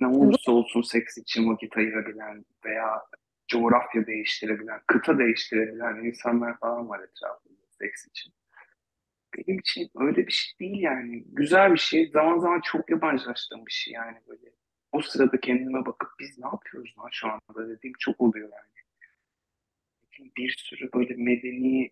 Ne 0.00 0.10
Bu 0.10 0.20
olursa 0.20 0.52
olsun 0.52 0.82
seks 0.82 1.18
için 1.18 1.52
vakit 1.52 1.76
ayırabilen 1.76 2.44
veya 2.64 3.02
coğrafya 3.48 4.06
değiştirebilen, 4.06 4.80
kıta 4.86 5.18
değiştirebilen 5.18 6.04
insanlar 6.04 6.58
falan 6.58 6.88
var 6.88 7.00
etrafında 7.00 7.60
seks 7.78 8.06
için. 8.06 8.32
Benim 9.36 9.58
için 9.58 9.90
öyle 9.94 10.26
bir 10.26 10.32
şey 10.32 10.58
değil 10.60 10.82
yani. 10.82 11.24
Güzel 11.26 11.72
bir 11.72 11.78
şey. 11.78 12.10
Zaman 12.10 12.38
zaman 12.38 12.60
çok 12.64 12.90
yabancılaştığım 12.90 13.66
bir 13.66 13.72
şey 13.72 13.94
yani 13.94 14.18
böyle. 14.28 14.52
O 14.92 15.00
sırada 15.02 15.40
kendime 15.40 15.86
bakıp 15.86 16.10
biz 16.20 16.38
ne 16.38 16.46
yapıyoruz 16.46 16.94
lan 16.98 17.08
şu 17.12 17.28
anda 17.28 17.68
dediğim 17.68 17.94
çok 17.98 18.20
oluyor 18.20 18.50
yani. 18.52 18.72
Bir 20.36 20.54
sürü 20.58 20.92
böyle 20.94 21.14
medeni 21.16 21.90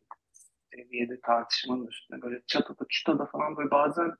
seviyede 0.70 1.20
tartışmanın 1.20 1.87
üstüne 1.87 2.22
böyle 2.22 2.42
çatada 2.46 2.85
çutada 2.88 3.26
falan 3.26 3.57
böyle 3.57 3.70
bazen 3.70 4.12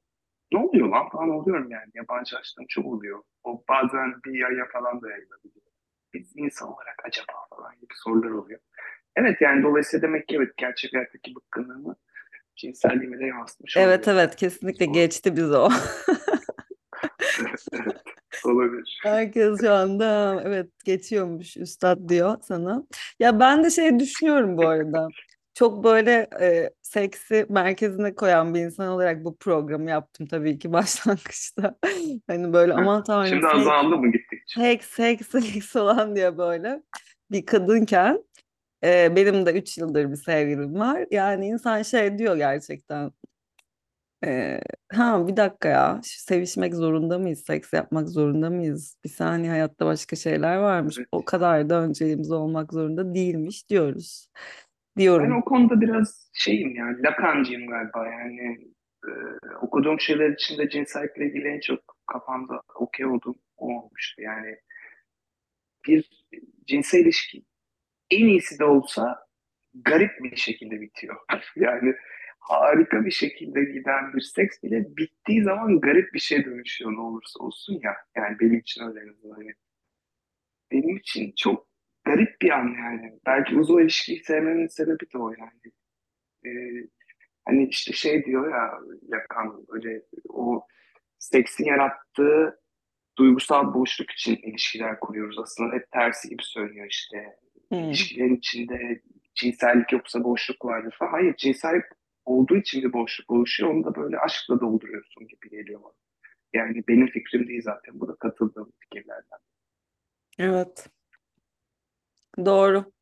ne 0.53 0.59
oluyor 0.59 0.89
lan 0.89 1.09
falan 1.09 1.29
oluyorum 1.31 1.71
yani. 1.71 1.91
Yabancılaştığım 1.95 2.67
çok 2.69 2.87
oluyor. 2.87 3.23
O 3.45 3.65
bazen 3.69 4.15
bir 4.25 4.39
yaya 4.39 4.67
falan 4.73 5.03
da 5.03 5.11
yayılabiliyor. 5.11 5.67
Biz 6.15 6.33
insan 6.37 6.69
olarak 6.69 7.03
acaba 7.05 7.33
falan 7.57 7.75
gibi 7.75 7.95
sorular 7.95 8.31
oluyor. 8.31 8.61
Evet 9.17 9.41
yani 9.41 9.63
dolayısıyla 9.63 10.09
demek 10.09 10.29
ki 10.29 10.37
evet 10.37 10.57
gerçek 10.57 10.95
hayattaki 10.95 11.35
bıkkınlığımı 11.35 11.97
cinselliğime 12.61 13.18
de 13.18 13.25
yansıtmış 13.25 13.77
evet 13.77 14.09
oluyor. 14.09 14.23
evet 14.23 14.37
kesinlikle 14.37 14.87
O- 14.87 14.92
geçti 14.92 15.37
biz 15.37 15.53
o. 15.53 15.68
evet. 17.42 17.66
Olabilir. 18.44 19.01
Herkes 19.03 19.61
şu 19.61 19.73
anda 19.73 20.40
evet 20.44 20.70
geçiyormuş 20.85 21.57
üstad 21.57 22.09
diyor 22.09 22.37
sana. 22.42 22.83
Ya 23.20 23.40
ben 23.40 23.64
de 23.64 23.70
şey 23.70 23.99
düşünüyorum 23.99 24.57
bu 24.59 24.66
arada. 24.68 25.09
Çok 25.55 25.85
böyle 25.85 26.29
e, 26.40 26.70
seksi 26.83 27.46
merkezine 27.49 28.14
koyan 28.14 28.55
bir 28.55 28.61
insan 28.61 28.88
olarak 28.88 29.25
bu 29.25 29.37
programı 29.37 29.90
yaptım 29.90 30.27
tabii 30.27 30.59
ki 30.59 30.73
başlangıçta. 30.73 31.79
Hani 32.27 32.53
böyle 32.53 32.75
aman 32.75 33.03
tanrım 33.03 33.27
Şimdi 33.29 33.46
azaldı 33.46 33.96
mı 33.96 34.12
gittikçe? 34.12 34.61
seks, 34.61 34.87
seks, 34.88 35.29
seks 35.29 35.77
olan 35.77 36.16
diye 36.16 36.38
böyle 36.38 36.83
bir 37.31 37.46
kadınken 37.46 38.25
e, 38.85 39.16
benim 39.16 39.47
de 39.47 39.53
3 39.53 39.79
yıldır 39.79 40.11
bir 40.11 40.16
sevgilim 40.16 40.75
var. 40.75 41.07
Yani 41.11 41.47
insan 41.47 41.83
şey 41.83 42.19
diyor 42.19 42.37
gerçekten. 42.37 43.12
Ee, 44.25 44.61
ha 44.93 45.29
bir 45.29 45.37
dakika 45.37 45.69
ya. 45.69 46.01
Şu 46.05 46.21
Sevişmek 46.21 46.75
zorunda 46.75 47.19
mıyız? 47.19 47.45
Seks 47.45 47.73
yapmak 47.73 48.09
zorunda 48.09 48.51
mıyız? 48.51 48.97
Bir 49.05 49.09
saniye 49.09 49.51
hayatta 49.51 49.87
başka 49.87 50.16
şeyler 50.16 50.57
varmış. 50.57 50.99
Evet. 50.99 51.09
O 51.12 51.25
kadar 51.25 51.71
da 51.71 51.83
önceliğimiz 51.83 52.33
olmak 52.33 52.73
zorunda 52.73 53.14
değilmiş 53.14 53.71
diyoruz. 53.71 54.27
Ben 54.97 55.03
Diyorum. 55.03 55.37
o 55.37 55.45
konuda 55.45 55.81
biraz 55.81 56.31
şeyim 56.33 56.75
yani 56.75 57.03
Lakancıyım 57.03 57.66
galiba 57.66 58.07
yani 58.07 58.59
e, 59.07 59.11
okuduğum 59.62 60.01
şeyler 60.01 60.31
içinde 60.31 60.69
cinsellikle 60.69 61.27
ilgili 61.27 61.49
en 61.49 61.61
çok 61.61 61.81
kafamda 62.07 62.62
okey 62.75 63.07
olduğum 63.07 63.35
o 63.57 63.79
olmuştu. 63.79 64.23
Yani 64.23 64.57
bir 65.87 66.27
cinsel 66.66 66.99
ilişki 66.99 67.43
en 68.11 68.27
iyisi 68.27 68.59
de 68.59 68.64
olsa 68.64 69.27
garip 69.75 70.11
bir 70.23 70.37
şekilde 70.37 70.81
bitiyor. 70.81 71.16
Yani 71.57 71.94
harika 72.40 73.05
bir 73.05 73.11
şekilde 73.11 73.64
giden 73.64 74.12
bir 74.14 74.20
seks 74.20 74.62
bile 74.62 74.96
bittiği 74.96 75.42
zaman 75.42 75.81
garip 75.81 76.14
bir 76.14 76.18
şeye 76.18 76.44
dönüşüyor 76.44 76.92
ne 76.92 77.01
olursa 77.01 77.44
olsun 77.44 77.81
ya. 77.83 77.96
Yani 78.16 78.37
benim 78.40 78.59
için 78.59 78.88
öyle 78.88 79.01
en 79.01 79.09
azından. 79.09 79.35
Hani 79.37 79.53
benim 80.73 80.96
için 80.96 81.33
çok 81.37 81.68
garip 82.05 82.40
bir 82.42 82.51
an 82.51 82.66
yani. 82.79 83.18
Belki 83.27 83.57
uzun 83.57 83.83
ilişkiyi 83.83 84.25
sevmemin 84.25 84.66
sebebi 84.66 85.12
de 85.14 85.18
o 85.18 85.31
yani. 85.31 85.73
Ee, 86.46 86.87
hani 87.44 87.68
işte 87.68 87.92
şey 87.92 88.25
diyor 88.25 88.51
ya 88.55 88.81
Lacan 89.11 89.66
öyle 89.68 90.03
o 90.29 90.66
seksin 91.18 91.64
yarattığı 91.64 92.61
duygusal 93.18 93.75
boşluk 93.75 94.11
için 94.11 94.37
ilişkiler 94.37 95.01
kuruyoruz 95.01 95.38
aslında. 95.38 95.75
Hep 95.77 95.90
tersi 95.90 96.29
gibi 96.29 96.42
söylüyor 96.44 96.87
işte. 96.90 97.37
Hmm. 97.71 97.79
İlişkilerin 97.79 98.37
içinde 98.37 99.01
cinsellik 99.35 99.93
yoksa 99.93 100.25
boşluk 100.25 100.65
vardır 100.65 100.95
falan. 100.99 101.11
Hayır 101.11 101.37
cinsellik 101.37 101.85
olduğu 102.25 102.57
için 102.57 102.83
bir 102.83 102.93
boşluk 102.93 103.31
oluşuyor. 103.31 103.71
Onu 103.71 103.85
da 103.85 103.95
böyle 103.95 104.19
aşkla 104.19 104.61
dolduruyorsun 104.61 105.27
gibi 105.29 105.51
geliyor 105.51 105.83
bana. 105.83 105.93
Yani 106.53 106.85
benim 106.89 107.07
fikrim 107.07 107.49
değil 107.49 107.63
zaten. 107.63 108.01
Bu 108.01 108.09
da 108.09 108.17
katıldığım 108.17 108.73
fikirlerden. 108.81 109.39
Evet. 110.39 110.89
Doğru. 112.45 112.93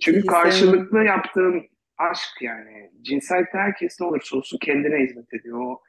Çünkü 0.00 0.26
karşılıklı 0.26 1.04
yaptığın 1.04 1.68
aşk 1.98 2.42
yani. 2.42 2.90
Cinsellikte 3.02 3.58
herkes 3.58 4.00
ne 4.00 4.06
olursa 4.06 4.36
olsun 4.36 4.58
kendine 4.58 5.04
hizmet 5.04 5.34
ediyor. 5.34 5.58
O 5.60 5.82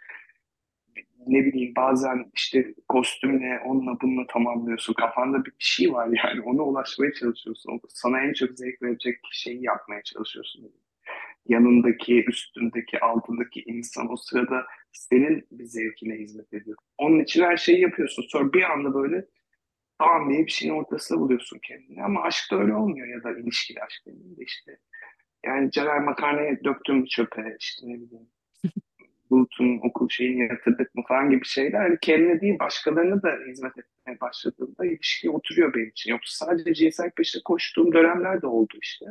ne 1.27 1.45
bileyim 1.45 1.73
bazen 1.75 2.31
işte 2.35 2.73
kostümle 2.89 3.59
onunla 3.65 4.01
bununla 4.01 4.27
tamamlıyorsun. 4.27 4.93
Kafanda 4.93 5.45
bir 5.45 5.53
şey 5.59 5.93
var 5.93 6.09
yani 6.23 6.41
ona 6.41 6.61
ulaşmaya 6.61 7.13
çalışıyorsun. 7.13 7.81
Sana 7.89 8.21
en 8.21 8.33
çok 8.33 8.49
zevk 8.49 8.81
verecek 8.81 9.19
şeyi 9.31 9.63
yapmaya 9.63 10.03
çalışıyorsun. 10.03 10.71
Yanındaki, 11.47 12.25
üstündeki, 12.25 12.99
altındaki 12.99 13.61
insan 13.61 14.11
o 14.11 14.15
sırada 14.15 14.65
senin 14.91 15.47
bir 15.51 15.65
zevkine 15.65 16.15
hizmet 16.15 16.53
ediyor. 16.53 16.77
Onun 16.97 17.19
için 17.19 17.43
her 17.43 17.57
şeyi 17.57 17.81
yapıyorsun. 17.81 18.25
Sonra 18.29 18.53
bir 18.53 18.63
anda 18.71 18.93
böyle 18.93 19.25
tamam 19.99 20.29
diye 20.29 20.45
bir 20.45 20.51
şeyin 20.51 20.73
ortasında 20.73 21.19
buluyorsun 21.19 21.59
kendini. 21.67 22.03
Ama 22.03 22.21
aşk 22.21 22.51
da 22.51 22.59
öyle 22.59 22.73
olmuyor 22.75 23.07
ya 23.07 23.23
da 23.23 23.39
ilişkili 23.39 23.79
aşk 23.81 24.01
dediğinde 24.05 24.43
işte. 24.43 24.77
Yani 25.45 25.71
Caner 25.71 25.99
makarnayı 25.99 26.63
döktüm 26.63 27.05
çöpe 27.05 27.57
işte 27.59 27.87
ne 27.87 27.93
bileyim 27.93 28.27
Bulut'un 29.31 29.79
okul 29.83 30.09
şeyini 30.09 30.41
yatırdık 30.41 30.95
mı 30.95 31.03
falan 31.07 31.29
gibi 31.29 31.45
şeyler 31.45 31.79
hani 31.79 31.97
kendine 32.01 32.41
değil 32.41 32.59
başkalarına 32.59 33.23
da 33.23 33.37
hizmet 33.47 33.77
etmeye 33.77 34.19
başladığında 34.21 34.85
ilişki 34.85 35.29
oturuyor 35.29 35.73
benim 35.73 35.89
için. 35.89 36.11
Yoksa 36.11 36.45
sadece 36.45 36.73
cinsel 36.73 37.11
peşinde 37.11 37.43
koştuğum 37.45 37.93
dönemler 37.93 38.41
de 38.41 38.47
oldu 38.47 38.73
işte. 38.81 39.05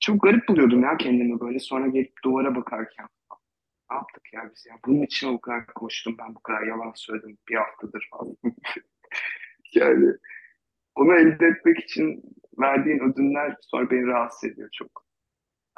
Çok 0.00 0.22
garip 0.22 0.48
buluyordum 0.48 0.82
ya 0.82 0.96
kendimi 0.96 1.40
böyle 1.40 1.58
sonra 1.58 1.86
gelip 1.86 2.12
duvara 2.24 2.54
bakarken. 2.54 3.06
Ne 3.90 3.96
yaptık 3.96 4.32
ya 4.32 4.50
biz 4.54 4.66
ya? 4.66 4.74
Bunun 4.86 5.02
için 5.02 5.28
o 5.28 5.40
kadar 5.40 5.66
koştum 5.66 6.16
ben 6.18 6.34
bu 6.34 6.40
kadar 6.40 6.62
yalan 6.62 6.92
söyledim 6.94 7.38
bir 7.48 7.56
haftadır 7.56 8.08
falan. 8.10 8.36
Yani 9.74 10.12
onu 10.94 11.14
elde 11.14 11.46
etmek 11.46 11.78
için 11.78 12.22
verdiğin 12.58 12.98
ödünler 12.98 13.56
sonra 13.60 13.90
beni 13.90 14.06
rahatsız 14.06 14.50
ediyor 14.50 14.68
çok. 14.72 15.07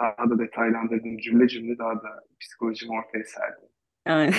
Daha 0.00 0.30
da 0.30 0.38
detaylandırdım 0.38 1.18
cümle 1.18 1.48
cümle 1.48 1.78
daha 1.78 1.94
da 1.94 2.24
psikolojimi 2.40 2.92
ortaya 2.92 3.24
serdim. 3.24 3.68
yani 4.06 4.32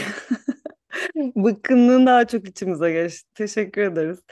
bıkkınlığın 1.36 2.06
daha 2.06 2.28
çok 2.28 2.48
içimize 2.48 2.92
geçti. 2.92 3.30
Teşekkür 3.36 3.82
ederiz. 3.82 4.24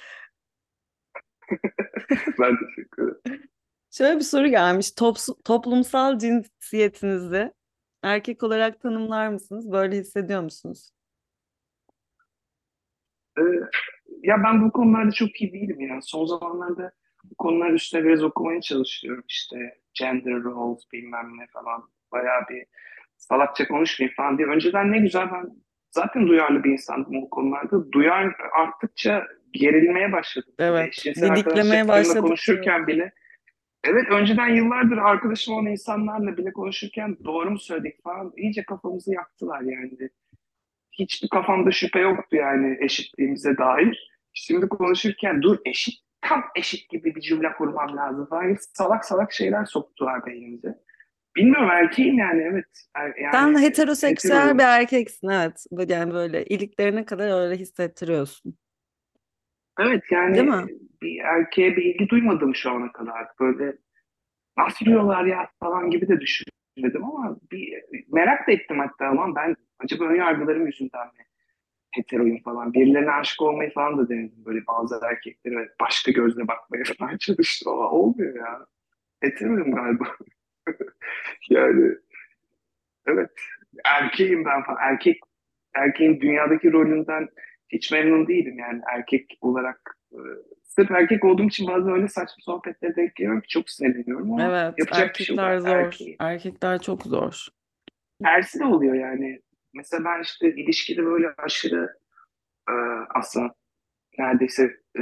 Ben 2.39 2.57
teşekkür 2.67 3.03
ederim. 3.03 3.49
Şöyle 3.91 4.15
bir 4.15 4.23
soru 4.23 4.47
gelmiş. 4.47 4.89
Tops- 4.89 5.43
toplumsal 5.43 6.19
cinsiyetinizi 6.19 7.53
erkek 8.03 8.43
olarak 8.43 8.81
tanımlar 8.81 9.27
mısınız? 9.29 9.71
Böyle 9.71 9.97
hissediyor 9.97 10.41
musunuz? 10.41 10.91
Ee, 13.37 13.41
ya 14.23 14.43
ben 14.43 14.61
bu 14.65 14.71
konularda 14.71 15.11
çok 15.11 15.41
iyi 15.41 15.53
değilim 15.53 15.81
yani. 15.81 16.01
Son 16.03 16.25
zamanlarda 16.25 16.91
bu 17.23 17.35
konular 17.35 17.71
üstüne 17.71 18.03
biraz 18.03 18.23
okumaya 18.23 18.61
çalışıyorum. 18.61 19.23
İşte 19.27 19.79
gender 19.99 20.43
roles 20.43 20.83
bilmem 20.93 21.38
ne 21.38 21.47
falan. 21.47 21.83
Bayağı 22.12 22.41
bir 22.49 22.65
salakça 23.17 23.67
konuşmayayım 23.67 24.15
falan 24.15 24.38
diye. 24.38 24.47
Önceden 24.47 24.91
ne 24.91 24.99
güzel 24.99 25.31
ben 25.31 25.49
zaten 25.91 26.27
duyarlı 26.27 26.63
bir 26.63 26.71
insandım 26.71 27.23
o 27.23 27.29
konularda. 27.29 27.91
Duyar 27.91 28.35
arttıkça 28.53 29.27
gerilmeye 29.51 30.12
başladım. 30.12 30.53
Evet. 30.59 30.88
eşcinsel 30.88 31.35
Didiklemeye 31.35 31.88
başladıkça. 31.88 32.21
konuşurken 32.21 32.88
bile 32.88 33.12
Evet 33.83 34.12
önceden 34.12 34.47
yıllardır 34.47 34.97
arkadaşım 34.97 35.53
olan 35.53 35.65
insanlarla 35.65 36.38
bile 36.38 36.53
konuşurken 36.53 37.17
doğru 37.23 37.51
mu 37.51 37.59
söyledik 37.59 38.03
falan 38.03 38.33
iyice 38.38 38.63
kafamızı 38.63 39.13
yaktılar 39.13 39.62
yani. 39.62 40.09
Hiçbir 40.91 41.29
kafamda 41.29 41.71
şüphe 41.71 41.99
yoktu 41.99 42.35
yani 42.35 42.77
eşitliğimize 42.81 43.57
dair. 43.57 44.09
Şimdi 44.33 44.69
konuşurken 44.69 45.41
dur 45.41 45.57
eşit, 45.65 45.95
tam 46.21 46.43
eşit 46.55 46.89
gibi 46.89 47.15
bir 47.15 47.21
cümle 47.21 47.53
kurmam 47.53 47.97
lazım 47.97 48.25
falan. 48.25 48.55
Salak 48.73 49.05
salak 49.05 49.34
şeyler 49.34 49.65
soktular 49.65 50.25
beynimize. 50.25 50.75
Bilmiyorum 51.36 51.69
erkeğim 51.71 52.17
yani 52.17 52.41
evet. 52.41 52.65
Er- 52.95 53.13
Sen 53.32 53.41
yani 53.47 53.62
heteroseksüel 53.62 54.34
bir 54.38 54.39
heteroyum. 54.43 54.60
erkeksin 54.60 55.29
evet. 55.29 55.65
Böyle- 55.71 55.93
Yani 55.93 56.13
böyle 56.13 56.45
iliklerine 56.45 57.05
kadar 57.05 57.41
öyle 57.45 57.55
hissettiriyorsun. 57.60 58.55
Evet 59.79 60.03
Değil 60.12 60.21
yani 60.21 60.41
mi? 60.41 60.67
bir 61.02 61.19
erkeğe 61.19 61.75
bir 61.77 61.83
ilgi 61.85 62.10
duymadım 62.10 62.56
şu 62.56 62.71
ana 62.71 62.91
kadar. 62.91 63.27
Böyle 63.39 63.77
nasıl 64.58 64.85
diyorlar 64.85 65.25
ya 65.25 65.50
falan 65.60 65.89
gibi 65.89 66.08
de 66.08 66.19
düşünmedim 66.19 67.04
ama 67.06 67.37
bir 67.52 67.83
merak 68.08 68.48
da 68.48 68.52
ettim 68.52 68.79
hatta 68.79 69.08
ama 69.08 69.35
ben 69.35 69.56
acaba 69.79 70.04
ön 70.06 70.15
yargılarım 70.15 70.65
yüzünden 70.67 71.08
mi 71.08 71.23
heteroyum 71.92 72.42
falan. 72.44 72.73
Birilerine 72.73 73.12
aşık 73.12 73.42
olmayı 73.42 73.73
falan 73.73 73.98
da 73.98 74.10
denedim. 74.10 74.46
Böyle 74.46 74.67
bazı 74.67 75.00
erkeklere 75.04 75.69
başka 75.81 76.12
gözle 76.12 76.48
bakmaya 76.48 76.83
falan 77.00 77.17
çalıştım 77.17 77.73
ama 77.73 77.90
olmuyor 77.92 78.35
ya. 78.35 78.65
Heteroyum 79.21 79.71
galiba. 79.75 80.06
Yani 81.50 81.92
evet 83.08 83.29
erkeğim 83.85 84.46
ben 84.46 84.63
falan. 84.63 84.77
Erkek 84.81 85.19
erkeğin 85.75 86.21
dünyadaki 86.21 86.71
rolünden 86.71 87.27
hiç 87.69 87.92
memnun 87.92 88.27
değilim 88.27 88.60
yani 88.60 88.81
erkek 88.94 89.37
olarak. 89.42 89.98
e, 90.12 90.17
Sırf 90.63 90.92
erkek 90.92 91.25
olduğum 91.25 91.44
için 91.44 91.67
bazen 91.67 91.92
öyle 91.92 92.08
saçma 92.08 92.35
sohbetlere 92.40 92.96
denk 92.96 93.15
geliyorum 93.15 93.42
ki 93.42 93.48
çok 93.48 93.69
sinirleniyorum 93.69 94.31
ama 94.31 94.44
Evet, 94.44 94.73
yapacak 94.79 95.15
bir 95.19 95.23
şey 95.23 95.35
yok 95.35 95.46
erkekler 95.46 95.60
zor. 95.60 95.77
erkeğim. 95.77 96.15
Erkekler 96.19 96.81
çok 96.81 97.04
zor. 97.04 97.48
Tersi 98.23 98.60
de 98.60 98.65
oluyor 98.65 98.96
yani. 98.96 99.42
Mesela 99.73 100.05
ben 100.05 100.21
işte 100.21 100.55
ilişkide 100.55 101.05
böyle 101.05 101.33
aşırı 101.37 101.97
e, 102.69 102.73
aslında 103.15 103.55
neredeyse 104.17 104.63
e, 104.97 105.01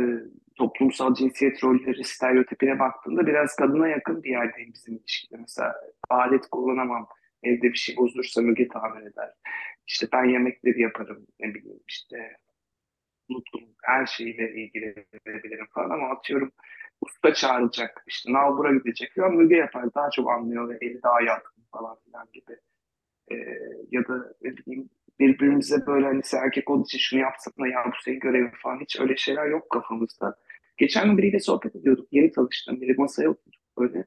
toplumsal 0.56 1.16
cinsiyet 1.16 1.64
rolleri 1.64 2.04
stereotipine 2.04 2.80
baktığında 2.80 3.28
biraz 3.28 3.56
kadına 3.56 3.88
yakın 3.88 4.24
bir 4.24 4.30
yerdeyim 4.30 4.74
bizim 4.74 4.96
ilişkide. 4.96 5.38
Mesela 5.38 5.76
alet 6.10 6.48
kullanamam. 6.52 7.08
Evde 7.44 7.64
bir 7.64 7.78
şey 7.78 7.98
bozulursa 7.98 8.42
Müge 8.42 8.68
tamir 8.68 9.02
eder. 9.02 9.34
İşte 9.88 10.08
ben 10.14 10.26
yemekleri 10.26 10.82
yaparım. 10.82 11.28
Ne 11.40 11.54
bileyim 11.54 11.80
işte 11.88 12.38
mutluluk 13.30 13.76
her 13.84 14.06
şeyle 14.06 14.52
ilgilenebilirim 14.54 15.68
falan 15.74 15.90
ama 15.90 16.10
atıyorum 16.10 16.52
usta 17.02 17.34
çağrılacak. 17.34 18.04
işte 18.08 18.34
nalbura 18.34 18.74
gidecek. 18.74 19.18
Ya 19.18 19.28
Müge 19.30 19.56
yapar. 19.56 19.86
Daha 19.96 20.10
çok 20.10 20.32
anlıyor 20.32 20.70
ve 20.70 20.78
eli 20.82 21.04
daha 21.04 21.22
yatkın 21.22 21.64
falan 21.72 21.98
filan 22.06 22.28
gibi. 22.34 22.58
E, 23.32 23.36
ya 23.92 24.08
da 24.08 24.34
ne 24.42 24.58
bileyim 24.58 24.90
birbirimize 25.20 25.86
böyle 25.88 26.06
hani 26.06 26.24
sen 26.24 26.44
erkek 26.44 26.70
olduğu 26.70 26.86
için 26.86 27.00
şunu 27.00 27.20
yapsana 27.20 27.68
ya 27.68 27.86
bu 27.86 28.02
senin 28.04 28.20
görevin 28.20 28.52
falan 28.64 28.80
hiç 28.80 29.00
öyle 29.00 29.18
şeyler 29.18 29.46
yok 29.46 29.70
kafamızda. 29.70 30.36
Geçen 30.78 31.08
gün 31.08 31.18
biriyle 31.18 31.40
sohbet 31.40 31.76
ediyorduk. 31.76 32.08
Yeni 32.12 32.32
tanıştım. 32.32 32.82
Biri 32.82 32.94
masaya 32.98 33.30
oturduk 33.30 33.62
böyle. 33.78 34.06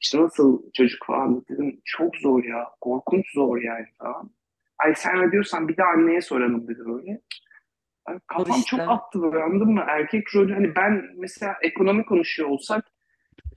İşte 0.00 0.20
nasıl 0.20 0.62
çocuk 0.72 1.06
falan 1.06 1.44
dedim. 1.48 1.80
Çok 1.84 2.16
zor 2.16 2.44
ya. 2.44 2.68
Korkunç 2.80 3.32
zor 3.34 3.62
yani 3.62 3.86
falan. 3.98 4.30
Ay 4.78 4.94
sen 4.94 5.22
ne 5.22 5.32
diyorsan 5.32 5.68
bir 5.68 5.76
de 5.76 5.84
anneye 5.84 6.20
soralım 6.20 6.68
dedi 6.68 6.78
böyle. 6.78 7.20
Zor 8.08 8.20
kafam 8.26 8.62
çok 8.62 8.80
işte. 8.80 8.82
attı 8.82 9.22
böyle 9.22 9.42
anladın 9.42 9.72
mı? 9.72 9.84
Erkek 9.88 10.34
rolü 10.34 10.54
hani 10.54 10.74
ben 10.74 11.02
mesela 11.16 11.54
ekonomi 11.62 12.04
konuşuyor 12.04 12.48
olsak 12.48 12.84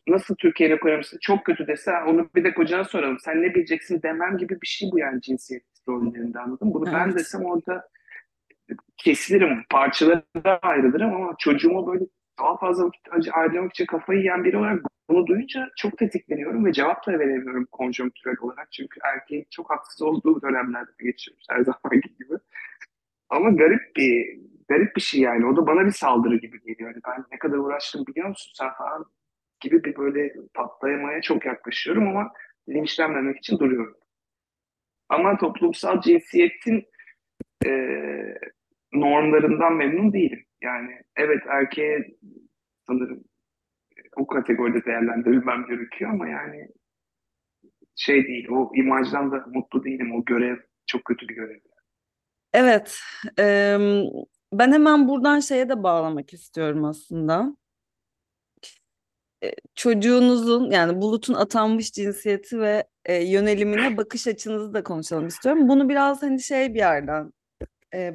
nasıl 0.07 0.35
Türkiye 0.35 0.69
ekonomisi 0.73 1.17
çok 1.21 1.45
kötü 1.45 1.67
dese 1.67 1.91
onu 2.07 2.29
bir 2.35 2.43
de 2.43 2.53
kocana 2.53 2.83
soralım. 2.83 3.17
Sen 3.19 3.41
ne 3.41 3.55
bileceksin 3.55 4.01
demem 4.01 4.37
gibi 4.37 4.61
bir 4.61 4.67
şey 4.67 4.89
bu 4.91 4.99
yani 4.99 5.21
cinsiyet 5.21 5.63
rollerinde 5.87 6.39
anladın? 6.39 6.73
Bunu 6.73 6.85
ben 6.85 7.05
Evet. 7.05 7.15
desem 7.15 7.45
orada 7.45 7.89
kesilirim, 8.97 9.63
parçalara 9.69 10.59
ayrılırım 10.61 11.13
ama 11.15 11.35
çocuğuma 11.39 11.87
böyle 11.87 12.05
daha 12.39 12.57
fazla 12.57 12.85
vakit 12.85 13.07
harcamak 13.31 13.71
için 13.71 13.85
kafayı 13.85 14.19
yiyen 14.19 14.43
biri 14.43 14.57
olarak 14.57 14.81
bunu 15.09 15.27
duyunca 15.27 15.69
çok 15.77 15.97
tetikleniyorum 15.97 16.65
ve 16.65 16.73
cevap 16.73 17.07
da 17.07 17.19
veremiyorum 17.19 17.67
konjonktürel 17.71 18.35
olarak. 18.41 18.71
Çünkü 18.71 18.99
erkeğin 19.03 19.45
çok 19.51 19.69
haksız 19.69 20.01
olduğu 20.01 20.41
dönemlerde 20.41 20.91
geçiyoruz 20.99 21.45
her 21.49 21.59
zamanki 21.63 22.15
gibi. 22.19 22.33
Ama 23.29 23.49
garip 23.49 23.95
bir 23.95 24.39
garip 24.69 24.95
bir 24.95 25.01
şey 25.01 25.21
yani. 25.21 25.45
O 25.45 25.55
da 25.57 25.67
bana 25.67 25.85
bir 25.85 25.91
saldırı 25.91 26.37
gibi 26.37 26.59
geliyor. 26.61 26.91
Yani 26.91 27.01
ben 27.07 27.25
ne 27.31 27.39
kadar 27.39 27.57
uğraştım 27.57 28.05
biliyor 28.07 28.27
musun 28.29 28.51
sen 28.55 28.69
falan 28.73 29.05
gibi 29.65 29.83
bir 29.83 29.95
böyle 29.95 30.33
patlayamaya 30.53 31.21
çok 31.21 31.45
yaklaşıyorum 31.45 32.07
ama 32.07 32.31
linçlenmemek 32.69 33.37
için 33.37 33.59
duruyorum. 33.59 33.97
Ama 35.09 35.37
toplumsal 35.37 36.01
cinsiyetin 36.01 36.85
e, 37.65 37.71
normlarından 38.93 39.73
memnun 39.73 40.13
değilim. 40.13 40.45
Yani 40.61 40.91
evet 41.15 41.41
erkeğe 41.47 42.05
sanırım 42.87 43.23
o 44.15 44.27
kategoride 44.27 44.85
değerlendirilmem 44.85 45.65
gerekiyor 45.65 46.11
ama 46.11 46.29
yani 46.29 46.67
şey 47.95 48.27
değil, 48.27 48.47
o 48.49 48.71
imajdan 48.75 49.31
da 49.31 49.45
mutlu 49.53 49.83
değilim. 49.83 50.15
O 50.15 50.25
görev 50.25 50.57
çok 50.85 51.05
kötü 51.05 51.27
bir 51.27 51.35
görev. 51.35 51.59
Evet. 52.53 52.99
em, 53.37 53.81
ben 54.53 54.71
hemen 54.71 55.07
buradan 55.07 55.39
şeye 55.39 55.69
de 55.69 55.83
bağlamak 55.83 56.33
istiyorum 56.33 56.85
aslında. 56.85 57.55
E, 59.45 59.51
çocuğunuzun 59.75 60.71
yani 60.71 61.01
Bulut'un 61.01 61.33
atanmış 61.33 61.91
cinsiyeti 61.91 62.59
ve 62.59 62.83
e, 63.05 63.23
yönelimine 63.23 63.97
bakış 63.97 64.27
açınızı 64.27 64.73
da 64.73 64.83
konuşalım 64.83 65.27
istiyorum. 65.27 65.69
Bunu 65.69 65.89
biraz 65.89 66.21
hani 66.23 66.41
şey 66.41 66.73
bir 66.73 66.79
yerden 66.79 67.33
e, 67.93 68.13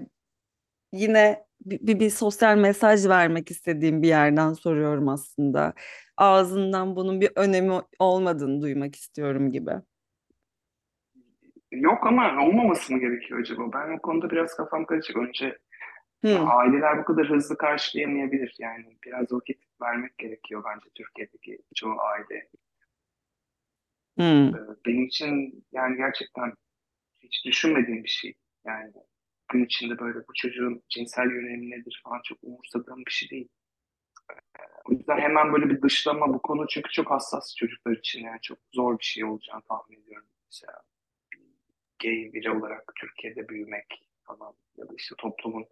yine 0.93 1.45
bir, 1.67 1.81
bir, 1.81 2.01
bir 2.01 2.11
sosyal 2.11 2.57
mesaj 2.59 3.09
vermek 3.09 3.51
istediğim 3.51 4.03
bir 4.03 4.09
yerden 4.09 4.53
soruyorum 4.53 5.09
aslında. 5.09 5.75
Ağzından 6.17 6.97
bunun 6.97 7.21
bir 7.21 7.31
önemi 7.37 7.73
olmadığını 7.99 8.63
duymak 8.63 8.97
istiyorum 8.97 9.53
gibi. 9.53 9.71
Yok 11.73 12.07
ama 12.07 12.45
olmaması 12.47 12.93
mı 12.93 13.01
gerekiyor 13.01 13.41
acaba? 13.41 13.63
Ben 13.73 13.97
o 13.99 14.03
konuda 14.03 14.31
biraz 14.31 14.55
kafam 14.55 14.87
karışık. 14.87 15.17
Önce 15.17 15.59
Hmm, 16.21 16.51
aileler 16.51 16.99
bu 16.99 17.05
kadar 17.05 17.31
hızlı 17.31 17.59
karşılayamayabilir. 17.59 18.57
Yani 18.59 18.97
biraz 19.05 19.33
vakit 19.33 19.63
vermek 19.83 20.19
gerekiyor 20.19 20.65
bence 20.65 20.91
Türkiye'deki 20.95 21.59
çoğu 21.75 22.01
aile. 22.01 22.49
Ee, 24.19 24.23
hmm. 24.23 24.53
benim 24.87 25.05
için 25.05 25.65
yani 25.73 25.97
gerçekten 25.97 26.53
hiç 27.21 27.45
düşünmediğim 27.45 28.05
bir 28.05 28.09
şey. 28.09 28.35
Yani 28.65 28.93
gün 29.49 29.65
içinde 29.65 29.99
böyle 29.99 30.19
bu 30.19 30.33
çocuğun 30.35 30.83
cinsel 30.89 31.31
yönelimi 31.31 31.71
nedir 31.71 32.01
falan 32.05 32.21
çok 32.25 32.39
umursadığım 32.43 33.07
bir 33.07 33.11
şey 33.11 33.31
değil. 33.31 33.49
O 34.85 34.93
yüzden 34.93 35.19
hemen 35.19 35.53
böyle 35.53 35.71
bir 35.71 35.83
dışlama 35.83 36.35
bu 36.35 36.43
konu 36.43 36.67
çünkü 36.69 36.91
çok 36.91 37.11
hassas 37.11 37.57
çocuklar 37.57 37.93
için 37.93 38.25
yani 38.25 38.39
çok 38.43 38.59
zor 38.75 38.99
bir 38.99 39.05
şey 39.05 39.25
olacağını 39.25 39.63
tahmin 39.63 40.03
ediyorum. 40.03 40.29
Mesela 40.47 40.83
gay 42.03 42.31
biri 42.33 42.51
olarak 42.51 42.93
Türkiye'de 43.01 43.49
büyümek 43.49 44.11
falan 44.23 44.55
ya 44.77 44.89
da 44.89 44.93
işte 44.99 45.15
toplumun 45.19 45.67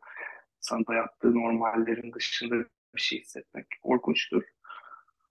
sana 0.60 0.86
dayattığı 0.86 1.34
normallerin 1.34 2.12
dışında 2.12 2.54
bir 2.94 3.00
şey 3.00 3.20
hissetmek 3.20 3.66
korkunçtur. 3.82 4.42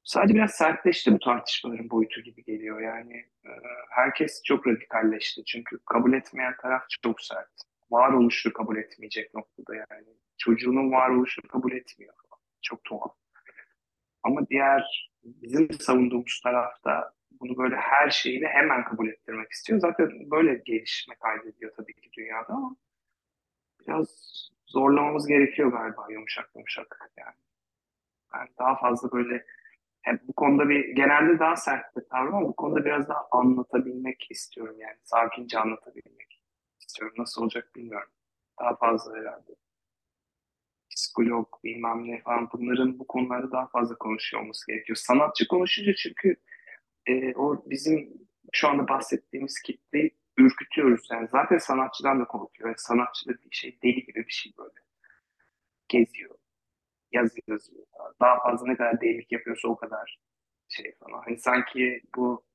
Sadece 0.03 0.33
biraz 0.33 0.51
sertleşti 0.51 1.13
bu 1.13 1.19
tartışmaların 1.19 1.89
boyutu 1.89 2.21
gibi 2.21 2.43
geliyor. 2.43 2.81
Yani 2.81 3.15
e, 3.45 3.51
herkes 3.89 4.43
çok 4.43 4.67
radikalleşti. 4.67 5.45
Çünkü 5.45 5.79
kabul 5.85 6.13
etmeyen 6.13 6.53
taraf 6.61 6.83
çok 7.03 7.21
sert. 7.21 7.51
Varoluşu 7.91 8.53
kabul 8.53 8.77
etmeyecek 8.77 9.33
noktada 9.33 9.75
yani. 9.75 10.07
Çocuğunun 10.37 10.91
varoluşunu 10.91 11.47
kabul 11.47 11.71
etmiyor. 11.71 12.13
Çok 12.61 12.83
tuhaf. 12.83 13.15
Ama 14.23 14.47
diğer 14.49 15.11
bizim 15.23 15.71
savunduğumuz 15.71 16.41
tarafta 16.43 17.13
bunu 17.31 17.57
böyle 17.57 17.75
her 17.75 18.09
şeyiyle 18.09 18.47
hemen 18.47 18.83
kabul 18.83 19.07
ettirmek 19.07 19.51
istiyor. 19.51 19.79
Zaten 19.79 20.31
böyle 20.31 20.61
gelişme 20.65 21.15
kaydediyor 21.15 21.71
tabii 21.77 21.93
ki 21.93 22.09
dünyada 22.17 22.53
ama 22.53 22.75
biraz 23.87 24.09
zorlamamız 24.67 25.27
gerekiyor 25.27 25.71
galiba 25.71 26.07
yumuşak 26.09 26.49
yumuşak 26.55 27.11
yani. 27.17 27.35
Ben 28.33 28.47
daha 28.59 28.75
fazla 28.75 29.11
böyle 29.11 29.45
hep 30.01 30.27
bu 30.27 30.33
konuda 30.33 30.69
bir 30.69 30.95
genelde 30.95 31.39
daha 31.39 31.55
sert 31.55 31.95
bir 31.97 32.01
tavrım 32.09 32.35
ama 32.35 32.47
bu 32.47 32.55
konuda 32.55 32.85
biraz 32.85 33.09
daha 33.09 33.27
anlatabilmek 33.31 34.31
istiyorum 34.31 34.75
yani. 34.79 34.97
Sakince 35.03 35.59
anlatabilmek 35.59 36.41
istiyorum. 36.79 37.15
Nasıl 37.17 37.41
olacak 37.41 37.75
bilmiyorum. 37.75 38.09
Daha 38.59 38.75
fazla 38.75 39.15
herhalde. 39.15 39.55
Psikolog, 40.89 41.47
bilmem 41.63 42.07
ne 42.07 42.21
falan 42.21 42.49
bunların 42.53 42.99
bu 42.99 43.07
konularda 43.07 43.51
daha 43.51 43.67
fazla 43.67 43.97
konuşuyor 43.97 44.43
olması 44.43 44.67
gerekiyor. 44.67 44.95
Sanatçı 44.95 45.47
konuşunca 45.47 45.93
çünkü 45.95 46.35
e, 47.05 47.33
o 47.35 47.69
bizim 47.69 48.27
şu 48.51 48.67
anda 48.67 48.87
bahsettiğimiz 48.87 49.61
kitleyi 49.61 50.16
ürkütüyoruz. 50.37 51.07
Yani 51.11 51.27
zaten 51.31 51.57
sanatçıdan 51.57 52.19
da 52.19 52.25
korkuyor. 52.25 52.69
Yani 52.69 52.79
sanatçı 52.79 53.29
bir 53.29 53.55
şey 53.55 53.79
deli 53.83 54.05
gibi 54.05 54.25
bir 54.27 54.33
şey 54.33 54.53
böyle. 54.57 54.79
Geziyor, 55.87 56.35
yazı 57.11 57.39
yazıyor. 57.47 57.85
Daha 58.21 58.39
fazla 58.43 58.67
ne 58.67 58.77
kadar 58.77 59.01
delilik 59.01 59.31
yapıyorsa 59.31 59.67
o 59.67 59.75
kadar 59.75 60.19
şey 60.69 60.95
falan. 60.99 61.21
Hani 61.25 61.37
sanki 61.39 62.01
bu 62.15 62.45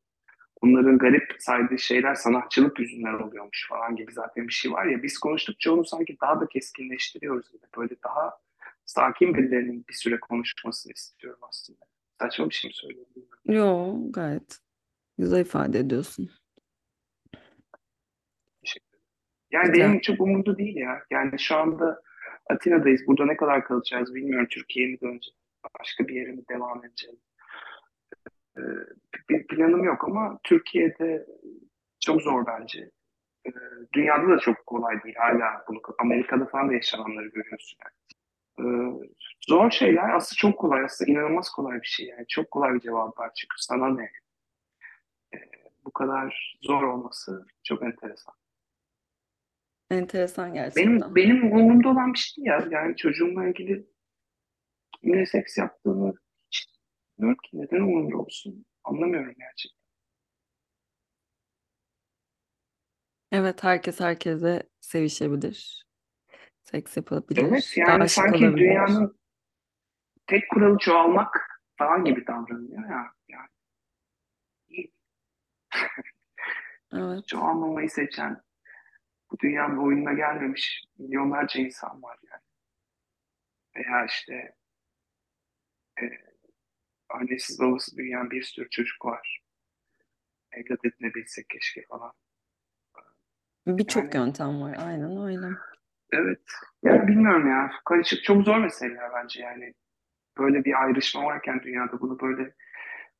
bunların 0.62 0.98
garip 0.98 1.36
saydığı 1.38 1.78
şeyler 1.78 2.14
sanatçılık 2.14 2.78
yüzünden 2.78 3.14
oluyormuş 3.14 3.68
falan 3.68 3.96
gibi 3.96 4.12
zaten 4.12 4.48
bir 4.48 4.52
şey 4.52 4.72
var 4.72 4.86
ya. 4.86 5.02
Biz 5.02 5.18
konuştukça 5.18 5.72
onu 5.72 5.84
sanki 5.84 6.16
daha 6.20 6.40
da 6.40 6.46
keskinleştiriyoruz 6.46 7.52
gibi. 7.52 7.66
Böyle 7.76 7.94
daha 8.04 8.38
sakin 8.84 9.34
birilerinin 9.34 9.84
bir 9.88 9.94
süre 9.94 10.20
konuşmasını 10.20 10.92
istiyorum 10.92 11.40
aslında. 11.42 11.84
Saçma 12.20 12.50
bir 12.50 12.54
şey 12.54 12.68
mi 12.68 12.74
söylüyorum 12.74 13.12
bilmiyorum. 13.16 13.42
Yo, 13.44 14.12
gayet 14.12 14.58
güzel 15.18 15.40
ifade 15.40 15.78
ediyorsun. 15.78 16.30
Teşekkür 18.60 18.88
ederim. 18.88 19.04
Yani 19.52 19.72
Rica. 19.72 19.84
benim 19.84 20.00
çok 20.00 20.20
umurumda 20.20 20.58
değil 20.58 20.76
ya. 20.76 21.02
Yani 21.10 21.38
şu 21.38 21.56
anda 21.56 22.02
Atina'dayız. 22.50 23.06
Burada 23.06 23.26
ne 23.26 23.36
kadar 23.36 23.64
kalacağız 23.64 24.14
bilmiyorum. 24.14 24.46
Türkiye'ye 24.50 24.92
mi 24.92 25.00
döneceğiz? 25.00 25.38
Başka 25.80 26.08
bir 26.08 26.14
yere 26.14 26.32
mi 26.32 26.42
devam 26.50 26.84
edeceğiz? 26.84 27.18
Ee, 28.58 28.60
bir 29.28 29.46
planım 29.46 29.84
yok 29.84 30.04
ama 30.04 30.38
Türkiye'de 30.44 31.26
çok 32.00 32.22
zor 32.22 32.46
bence. 32.46 32.90
Ee, 33.46 33.50
dünyada 33.92 34.28
da 34.28 34.38
çok 34.38 34.66
kolay 34.66 35.02
değil 35.02 35.16
hala 35.18 35.64
bunu. 35.68 35.80
Amerika'da 35.98 36.46
falan 36.46 36.68
da 36.68 36.74
yaşananları 36.74 37.28
görüyorsun. 37.28 37.78
Yani. 37.84 37.94
Ee, 38.58 39.08
zor 39.48 39.70
şeyler 39.70 40.14
aslında 40.14 40.38
çok 40.38 40.58
kolay. 40.58 40.84
Aslında 40.84 41.10
inanılmaz 41.10 41.50
kolay 41.50 41.80
bir 41.80 41.86
şey. 41.86 42.06
Yani 42.06 42.24
çok 42.28 42.50
kolay 42.50 42.74
bir 42.74 42.80
cevap 42.80 43.18
var. 43.18 43.30
Çünkü 43.36 43.54
sana 43.56 43.88
ne? 43.88 44.10
Bu 45.84 45.90
kadar 45.90 46.56
zor 46.62 46.82
olması 46.82 47.46
çok 47.64 47.82
enteresan. 47.82 48.34
Enteresan 49.92 50.54
Benim 50.54 50.64
gerçekten. 50.64 51.14
benim 51.14 51.52
umurumda 51.52 51.88
olan 51.88 52.12
bir 52.12 52.18
şey 52.18 52.44
ya. 52.44 52.68
Yani 52.70 52.96
çocuğumla 52.96 53.48
ilgili 53.48 53.86
kimle 55.00 55.26
seks 55.26 55.58
yaptığını 55.58 56.14
hiç 56.50 56.68
bilmiyorum 57.18 57.38
ki 57.44 57.50
neden 57.60 57.80
umurumda 57.80 58.16
olsun. 58.16 58.66
Anlamıyorum 58.84 59.34
gerçekten. 59.38 59.82
Evet, 63.32 63.64
herkes 63.64 64.00
herkese 64.00 64.62
sevişebilir, 64.80 65.86
seks 66.62 66.96
Evet 66.96 66.96
yapabilir, 66.96 67.74
yani 67.76 68.08
sanki 68.08 68.44
olabilir. 68.44 68.56
dünyanın 68.56 69.18
tek 70.26 70.50
kuralı 70.50 70.78
çoğalmak 70.78 71.60
falan 71.78 72.04
gibi 72.04 72.26
davranıyor 72.26 72.90
ya. 72.90 73.12
Yani. 73.28 73.48
Evet. 76.92 77.26
çoğalmamayı 77.28 77.90
seçen, 77.90 78.42
bu 79.32 79.38
dünyanın 79.38 79.76
oyununa 79.76 80.12
gelmemiş 80.12 80.84
milyonlarca 80.98 81.60
insan 81.60 82.02
var 82.02 82.18
yani. 82.30 82.42
Veya 83.76 84.06
işte 84.06 84.54
e, 86.00 86.04
annesiz 87.08 87.60
babası 87.60 87.96
büyüyen 87.96 88.30
bir 88.30 88.42
sürü 88.42 88.70
çocuk 88.70 89.04
var. 89.04 89.42
Evlat 90.52 90.84
edinebilsek 90.84 91.48
keşke 91.48 91.84
falan. 91.88 92.12
Birçok 93.66 94.14
Yani 94.14 94.26
yöntem 94.26 94.60
var. 94.60 94.76
Aynen 94.78 95.24
öyle. 95.24 95.56
evet. 96.12 96.40
Yani 96.82 97.08
bilmiyorum 97.08 97.48
ya. 97.48 97.70
Karışık 97.84 98.24
çok 98.24 98.44
zor 98.44 98.58
meseleler 98.58 99.10
bence 99.14 99.40
yani. 99.42 99.74
Böyle 100.38 100.64
bir 100.64 100.82
ayrışma 100.82 101.24
varken 101.24 101.62
dünyada 101.62 102.00
bunu 102.00 102.20
böyle 102.20 102.54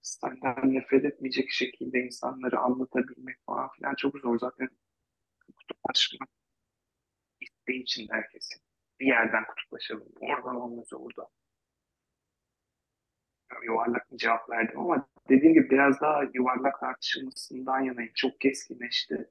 senden 0.02 0.74
nefret 0.74 1.04
etmeyecek 1.04 1.50
şekilde 1.50 1.98
insanları 1.98 2.58
anlatabilmek 2.58 3.36
falan 3.46 3.68
filan 3.68 3.94
çok 3.94 4.18
zor. 4.18 4.38
Zaten 4.38 4.68
kutuplaşma 5.62 6.26
isteği 7.40 7.82
için 7.82 8.08
herkesin. 8.10 8.62
Bir 9.00 9.06
yerden 9.06 9.44
kutuplaşalım. 9.46 10.08
Oradan 10.20 10.56
olmaz 10.56 10.92
orada. 10.92 11.28
Yuvarlak 13.64 14.12
bir 14.12 14.18
cevap 14.18 14.50
verdim 14.50 14.80
ama 14.80 15.08
dediğim 15.28 15.54
gibi 15.54 15.70
biraz 15.70 16.00
daha 16.00 16.22
yuvarlak 16.34 16.80
tartışılmasından 16.80 17.80
yanayım. 17.80 18.12
Çok 18.14 18.40
keskinleşti. 18.40 19.30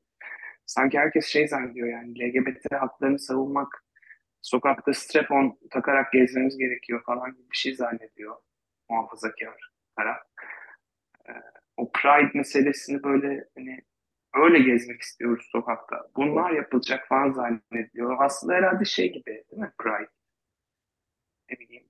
Sanki 0.65 0.99
herkes 0.99 1.25
şey 1.25 1.47
zannediyor 1.47 1.87
yani 1.87 2.19
LGBT 2.19 2.71
haklarını 2.71 3.19
savunmak, 3.19 3.85
sokakta 4.41 4.93
strap-on 4.93 5.59
takarak 5.69 6.13
gezmemiz 6.13 6.57
gerekiyor 6.57 7.03
falan 7.03 7.31
gibi 7.31 7.51
bir 7.51 7.57
şey 7.57 7.75
zannediyor 7.75 8.35
muhafazakar 8.89 9.71
taraf. 9.95 10.17
Ee, 11.29 11.31
o 11.77 11.91
Pride 11.91 12.31
meselesini 12.37 13.03
böyle 13.03 13.47
hani 13.55 13.81
öyle 14.33 14.59
gezmek 14.59 15.01
istiyoruz 15.01 15.49
sokakta. 15.51 16.09
Bunlar 16.15 16.51
yapılacak 16.51 17.07
falan 17.07 17.31
zannediyor. 17.31 18.17
Aslında 18.19 18.53
herhalde 18.53 18.85
şey 18.85 19.13
gibi 19.13 19.43
değil 19.51 19.61
mi 19.61 19.73
Pride? 19.77 20.09
Ne 21.49 21.59
bileyim. 21.59 21.83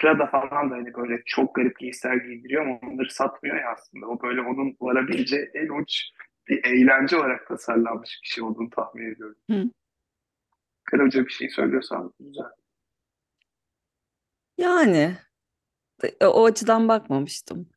Prada 0.00 0.26
falan 0.26 0.70
da 0.70 0.74
hani 0.74 0.94
böyle 0.94 1.22
çok 1.26 1.54
garip 1.54 1.78
giysiler 1.78 2.16
giydiriyor 2.16 2.62
ama 2.66 2.78
onları 2.82 3.10
satmıyor 3.10 3.56
ya 3.56 3.72
aslında. 3.72 4.06
O 4.06 4.22
böyle 4.22 4.40
onun 4.40 4.76
varabileceği 4.80 5.50
en 5.54 5.82
uç 5.82 6.02
bir 6.48 6.64
eğlence 6.64 7.16
olarak 7.16 7.46
tasarlanmış 7.48 8.20
bir 8.22 8.28
şey 8.28 8.44
olduğunu 8.44 8.70
tahmin 8.70 9.12
ediyorum. 9.12 9.36
Hı. 9.50 9.70
Karaca 10.84 11.26
bir 11.26 11.32
şey 11.32 11.48
söylüyorsan 11.48 12.12
güzel. 12.20 12.50
Yani 14.58 15.16
e, 16.20 16.26
o 16.26 16.44
açıdan 16.44 16.88
bakmamıştım. 16.88 17.70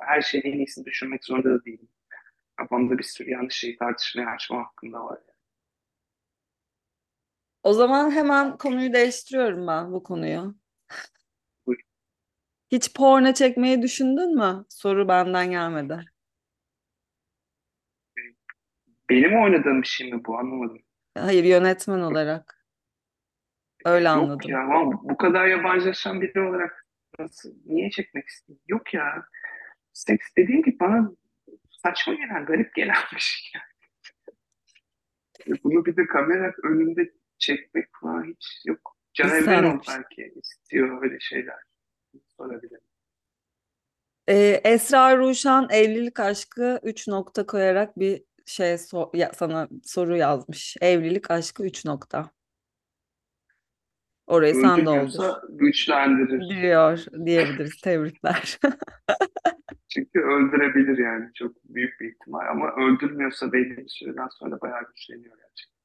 Her 0.00 0.20
şeyin 0.20 0.44
en 0.44 0.58
iyisini 0.58 0.84
düşünmek 0.84 1.24
zorunda 1.24 1.50
da 1.50 1.64
değilim. 1.64 1.88
Kafamda 2.56 2.98
bir 2.98 3.02
sürü 3.02 3.30
yanlış 3.30 3.54
şeyi 3.54 3.76
tartışmaya 3.76 4.30
açma 4.30 4.58
hakkında 4.58 5.04
var. 5.04 5.18
Yani. 5.28 5.36
O 7.62 7.72
zaman 7.72 8.10
hemen 8.10 8.58
konuyu 8.58 8.92
değiştiriyorum 8.92 9.66
ben 9.66 9.92
bu 9.92 10.02
konuyu. 10.02 10.54
Buyur. 11.66 11.80
Hiç 12.72 12.94
porno 12.94 13.32
çekmeyi 13.32 13.82
düşündün 13.82 14.36
mü? 14.36 14.64
Soru 14.68 15.08
benden 15.08 15.50
gelmedi. 15.50 16.00
Benim 19.10 19.42
oynadığım 19.42 19.82
bir 19.82 19.86
şey 19.86 20.12
mi 20.12 20.24
bu 20.24 20.38
anlamadım. 20.38 20.78
Hayır 21.18 21.44
yönetmen 21.44 22.00
olarak. 22.00 22.66
Öyle 23.84 24.08
Yok 24.08 24.16
anladım. 24.16 24.50
ya 24.50 24.68
bu 25.02 25.16
kadar 25.16 25.46
yabancılaşan 25.46 26.20
biri 26.20 26.40
olarak 26.40 26.86
nasıl, 27.18 27.54
niye 27.64 27.90
çekmek 27.90 28.28
istedim? 28.28 28.60
Yok 28.68 28.94
ya. 28.94 29.24
Seks 29.92 30.26
dediğim 30.36 30.62
gibi 30.62 30.80
bana 30.80 31.10
saçma 31.86 32.14
gelen, 32.14 32.44
garip 32.46 32.74
gelen 32.74 32.96
bir 33.14 33.18
şey. 33.18 33.50
Yani. 33.54 33.64
Bunu 35.64 35.86
bir 35.86 35.96
de 35.96 36.06
kamera 36.06 36.52
önünde 36.62 37.12
çekmek 37.38 37.88
falan 38.00 38.24
hiç 38.24 38.62
yok. 38.66 38.96
Can 39.14 39.26
Biz 39.26 39.32
senlik 39.32 39.48
Evrenol 39.48 39.80
bir 39.80 39.84
şey. 39.84 39.94
belki 39.94 40.32
istiyor 40.40 41.02
öyle 41.02 41.20
şeyler. 41.20 41.56
Sorabilirim. 42.36 42.80
Ee, 44.28 44.60
Esra 44.64 45.16
Ruşan 45.18 45.68
evlilik 45.70 46.20
aşkı 46.20 46.80
3 46.82 47.08
nokta 47.08 47.46
koyarak 47.46 47.98
bir 47.98 48.22
şey 48.46 48.72
so- 48.72 49.16
ya, 49.16 49.32
sana 49.34 49.68
soru 49.84 50.16
yazmış. 50.16 50.76
Evlilik 50.80 51.30
aşkı 51.30 51.64
3 51.64 51.84
nokta. 51.84 52.30
Orayı 54.26 54.54
sen. 54.54 54.70
Öldürmüyorsa 54.70 55.42
güçlendirir. 55.48 56.62
Diyor 56.62 57.04
diyebiliriz. 57.26 57.80
Tebrikler. 57.80 58.58
Çünkü 59.88 60.20
öldürebilir 60.20 60.98
yani 60.98 61.30
çok 61.34 61.64
büyük 61.64 62.00
bir 62.00 62.12
ihtimal 62.12 62.50
ama 62.50 62.72
öldürmüyorsa 62.76 63.52
belli 63.52 63.76
bir 63.76 63.88
süreden 63.88 64.28
sonra 64.28 64.60
bayağı 64.60 64.80
güçleniyor 64.88 65.36
gerçekten. 65.36 65.76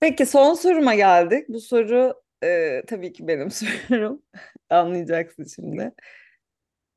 Peki 0.00 0.26
son 0.26 0.54
soruma 0.54 0.94
geldik. 0.94 1.48
Bu 1.48 1.60
soru 1.60 2.14
e, 2.44 2.82
tabii 2.86 3.12
ki 3.12 3.28
benim 3.28 3.50
sorum. 3.88 4.22
Anlayacaksın 4.70 5.44
şimdi. 5.44 5.92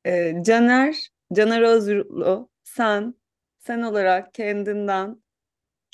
E, 0.06 0.44
Caner, 0.46 1.10
Caner 1.34 1.62
Özgürlü, 1.62 2.48
sen, 2.64 3.16
sen 3.60 3.82
olarak 3.82 4.34
kendinden, 4.34 5.23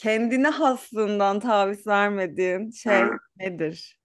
kendine 0.01 0.47
haslığından 0.49 1.39
taviz 1.39 1.87
vermediğin 1.87 2.71
şey 2.71 3.01
nedir? 3.37 3.99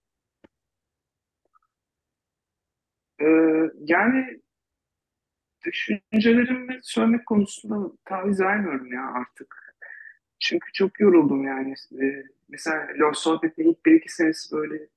e, 3.20 3.26
yani 3.80 4.40
düşüncelerimi 5.64 6.80
söylemek 6.82 7.26
konusunda 7.26 7.92
taviz 8.04 8.40
vermiyorum 8.40 8.92
ya 8.92 9.12
artık. 9.14 9.76
Çünkü 10.40 10.72
çok 10.72 11.00
yoruldum 11.00 11.44
yani. 11.44 11.74
E, 12.02 12.24
mesela 12.48 12.88
LoL 13.00 13.12
Sohbet'in 13.12 13.70
ilk 13.70 13.86
bir 13.86 13.94
iki 13.94 14.12
senesi 14.12 14.56
böyle 14.56 14.88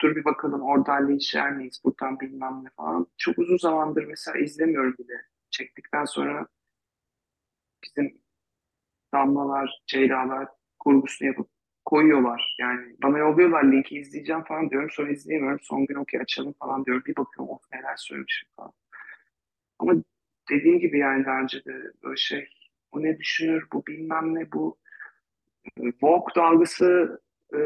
dur 0.00 0.16
bir 0.16 0.24
bakalım 0.24 0.62
oradan 0.62 1.08
linçler 1.08 1.52
miyiz, 1.52 1.80
buradan 1.84 2.20
bilmem 2.20 2.64
ne 2.64 2.70
falan. 2.76 3.06
Çok 3.18 3.38
uzun 3.38 3.56
zamandır 3.58 4.04
mesela 4.04 4.38
izlemiyorum 4.38 4.94
bile. 4.98 5.14
Çektikten 5.50 6.04
sonra 6.04 6.46
bizim 7.84 8.20
damlalar, 9.14 9.82
ceylalar 9.86 10.48
kurgusunu 10.78 11.28
yapıp 11.28 11.48
koyuyorlar. 11.84 12.56
Yani 12.60 12.96
bana 13.02 13.18
yolluyorlar 13.18 13.64
linki 13.64 13.98
izleyeceğim 13.98 14.44
falan 14.44 14.70
diyorum. 14.70 14.90
Sonra 14.90 15.10
izleyemiyorum. 15.10 15.60
Son 15.62 15.86
gün 15.86 15.94
okey 15.94 16.20
açalım 16.20 16.52
falan 16.52 16.84
diyorum. 16.84 17.02
Bir 17.06 17.16
bakıyorum 17.16 17.54
of 17.54 17.62
neler 17.72 17.96
söylemişim 17.96 18.48
falan. 18.56 18.72
Ama 19.78 19.92
dediğim 20.50 20.78
gibi 20.78 20.98
yani 20.98 21.24
daha 21.24 21.40
önce 21.40 21.64
de 21.64 21.92
böyle 22.04 22.16
şey 22.16 22.48
bu 22.92 23.02
ne 23.02 23.18
düşünür, 23.18 23.66
bu 23.72 23.86
bilmem 23.86 24.34
ne, 24.34 24.52
bu 24.52 24.78
Vogue 26.02 26.34
dalgası 26.36 27.20
e, 27.54 27.58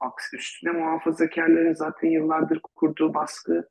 aksi 0.00 0.36
üstüne 0.36 0.72
muhafazakarların 0.72 1.74
zaten 1.74 2.08
yıllardır 2.08 2.60
kurduğu 2.74 3.14
baskı 3.14 3.68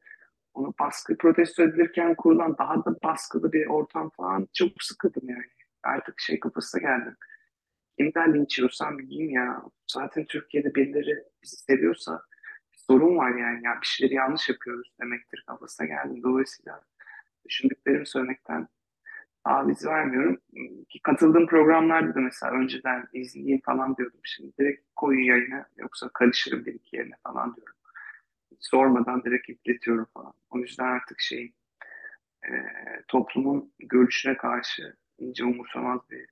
onu 0.54 0.74
baskı 0.80 1.18
protesto 1.18 1.64
edilirken 1.64 2.16
kurulan 2.16 2.58
daha 2.58 2.86
da 2.86 2.96
baskılı 3.04 3.54
bir 3.54 3.68
ortam 3.68 4.10
falan 4.10 4.48
çok 4.54 4.70
sıkıldım 4.80 5.30
yani. 5.30 5.59
Artık 5.84 6.20
şey 6.20 6.40
kafasına 6.40 6.82
geldim. 6.82 7.18
Kimden 7.98 8.34
linç 8.34 8.58
yiyorsam 8.58 9.00
yiyeyim 9.00 9.30
ya. 9.30 9.64
Zaten 9.88 10.26
Türkiye'de 10.26 10.76
birileri 10.76 11.24
bizi 11.44 11.56
seviyorsa 11.56 12.22
bir 12.74 12.78
sorun 12.78 13.18
var 13.18 13.36
yani. 13.36 13.66
Ya 13.66 13.80
bir 13.82 13.88
şeyleri 13.88 14.16
yanlış 14.16 14.50
yapıyoruz 14.50 14.92
demektir 15.02 15.44
kafasına 15.48 15.88
geldim. 15.88 16.24
Dolayısıyla 16.24 16.82
düşündüklerimi 17.46 18.08
söylemekten 18.08 18.68
taviz 19.44 19.86
vermiyorum. 19.86 20.38
Ki 20.90 21.00
katıldığım 21.04 21.48
programlarda 21.48 22.16
da 22.16 22.20
mesela 22.20 22.54
önceden 22.54 23.08
izleyeyim 23.14 23.62
falan 23.66 23.98
diyordum. 23.98 24.20
Şimdi 24.24 24.58
direkt 24.60 24.82
koyu 24.96 25.26
yayına 25.26 25.66
yoksa 25.78 26.10
karışırım 26.14 26.66
bir 26.66 26.74
iki 26.74 26.96
yerine 26.96 27.16
falan 27.24 27.56
diyorum. 27.56 27.76
Sormadan 28.60 29.24
direkt 29.24 29.50
yükletiyorum 29.50 30.08
falan. 30.14 30.34
O 30.50 30.58
yüzden 30.58 30.86
artık 30.86 31.20
şey 31.20 31.54
e, 32.44 32.52
toplumun 33.08 33.74
görüşüne 33.80 34.38
karşı 34.38 34.96
ince 35.20 35.46
umursamaz 35.46 36.00
bir 36.10 36.26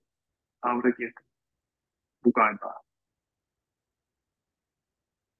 tavra 0.62 0.90
girdim. 0.90 1.24
Bu 2.26 2.32
galiba. 2.32 2.74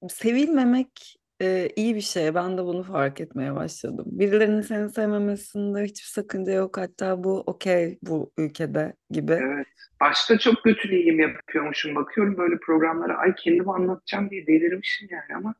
Sevilmemek 0.10 1.18
e, 1.42 1.70
iyi 1.76 1.96
bir 1.96 2.02
şey. 2.02 2.36
Ben 2.36 2.58
de 2.58 2.64
bunu 2.64 2.84
fark 2.84 3.22
etmeye 3.22 3.56
başladım. 3.56 4.06
Birilerinin 4.08 4.62
seni 4.62 4.90
sevmemesinde 4.90 5.84
hiçbir 5.84 6.08
sakınca 6.08 6.52
yok. 6.52 6.78
Hatta 6.78 7.24
bu 7.24 7.40
okey 7.40 8.00
bu 8.02 8.32
ülkede 8.38 8.94
gibi. 9.10 9.32
Evet. 9.32 9.68
Başta 10.02 10.40
çok 10.40 10.64
kötülüğüm 10.64 11.20
yapıyormuşum. 11.20 11.96
Bakıyorum 11.96 12.38
böyle 12.38 12.58
programlara. 12.60 13.18
Ay 13.18 13.36
kendimi 13.36 13.74
anlatacağım 13.74 14.30
diye 14.30 14.48
delirmişim 14.48 15.08
yani 15.12 15.36
ama 15.36 15.56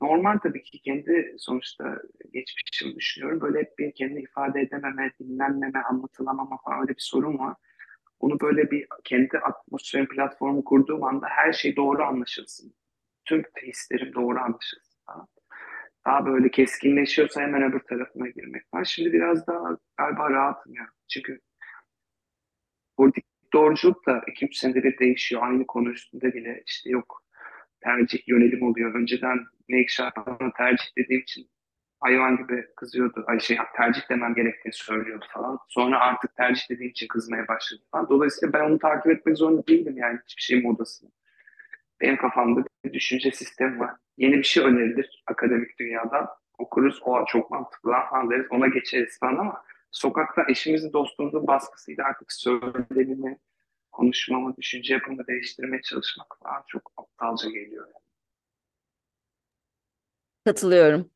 normal 0.00 0.38
tabii 0.38 0.62
ki 0.62 0.80
kendi 0.80 1.34
sonuçta 1.38 2.02
geçmişimi 2.32 2.96
düşünüyorum. 2.96 3.40
Böyle 3.40 3.70
bir 3.78 3.92
kendini 3.92 4.22
ifade 4.22 4.60
edememe, 4.60 5.10
dinlenmeme, 5.20 5.82
anlatılamama 5.82 6.58
falan 6.64 6.80
öyle 6.80 6.90
bir 6.90 7.02
sorun 7.02 7.38
var. 7.38 7.56
Onu 8.20 8.40
böyle 8.40 8.70
bir 8.70 8.86
kendi 9.04 9.38
atmosferin 9.38 10.06
platformu 10.06 10.64
kurduğum 10.64 11.04
anda 11.04 11.26
her 11.28 11.52
şey 11.52 11.76
doğru 11.76 12.02
anlaşılsın. 12.02 12.74
Tüm 13.24 13.42
hislerim 13.62 14.14
doğru 14.14 14.38
anlaşılsın 14.40 14.98
falan. 15.06 15.28
Daha 16.06 16.26
böyle 16.26 16.50
keskinleşiyorsa 16.50 17.40
hemen 17.40 17.62
öbür 17.62 17.80
tarafına 17.80 18.28
girmek 18.28 18.74
var. 18.74 18.84
Şimdi 18.84 19.12
biraz 19.12 19.46
daha 19.46 19.78
galiba 19.96 20.30
rahatım 20.30 20.74
ya. 20.74 20.86
Çünkü 21.08 21.40
politik 22.96 23.24
doğruculuk 23.52 24.06
da 24.06 24.18
2-3 24.18 24.54
senede 24.54 24.82
bir 24.82 24.98
değişiyor. 24.98 25.42
Aynı 25.44 25.66
konu 25.66 25.90
üstünde 25.90 26.34
bile 26.34 26.62
işte 26.66 26.90
yok 26.90 27.22
tercih 27.80 28.28
yönelim 28.28 28.62
oluyor. 28.62 28.94
Önceden 28.94 29.38
Make 29.68 29.88
Sharp'ına 29.88 30.52
tercih 30.56 30.86
dediğim 30.98 31.22
için 31.22 31.50
hayvan 32.00 32.36
gibi 32.36 32.66
kızıyordu. 32.76 33.24
Ay 33.26 33.40
şey 33.40 33.58
tercih 33.76 34.10
demem 34.10 34.34
gerektiğini 34.34 34.72
söylüyordu 34.72 35.24
falan. 35.30 35.58
Sonra 35.68 36.00
artık 36.00 36.36
tercih 36.36 36.70
dediğim 36.70 36.90
için 36.90 37.08
kızmaya 37.08 37.48
başladı 37.48 37.82
falan. 37.90 38.08
Dolayısıyla 38.08 38.52
ben 38.52 38.64
onu 38.64 38.78
takip 38.78 39.12
etmek 39.12 39.36
zorunda 39.36 39.66
değildim 39.66 39.96
yani 39.96 40.18
hiçbir 40.26 40.42
şeyin 40.42 40.62
modasını. 40.62 41.10
Benim 42.00 42.16
kafamda 42.16 42.64
bir 42.84 42.92
düşünce 42.92 43.30
sistemi 43.30 43.78
var. 43.80 43.90
Yeni 44.16 44.38
bir 44.38 44.42
şey 44.42 44.64
önerilir 44.64 45.22
akademik 45.26 45.78
dünyadan. 45.78 46.28
Okuruz, 46.58 47.00
o 47.04 47.24
çok 47.26 47.50
mantıklı 47.50 47.90
lan 47.90 48.10
falan 48.10 48.30
deriz, 48.30 48.46
ona 48.50 48.66
geçeriz 48.66 49.18
falan 49.20 49.36
ama 49.36 49.62
sokakta 49.90 50.44
eşimizin, 50.48 50.92
dostumuzun 50.92 51.46
baskısıyla 51.46 52.04
artık 52.04 52.32
söylemimi, 52.32 53.38
konuşmamı, 53.92 54.56
düşünce 54.56 54.94
yapımı 54.94 55.26
değiştirmeye 55.26 55.82
çalışmak 55.82 56.36
falan 56.42 56.62
çok 56.68 56.92
aptalca 56.96 57.50
geliyor. 57.50 57.86
Yani. 57.86 58.04
Katılıyorum. 60.44 61.10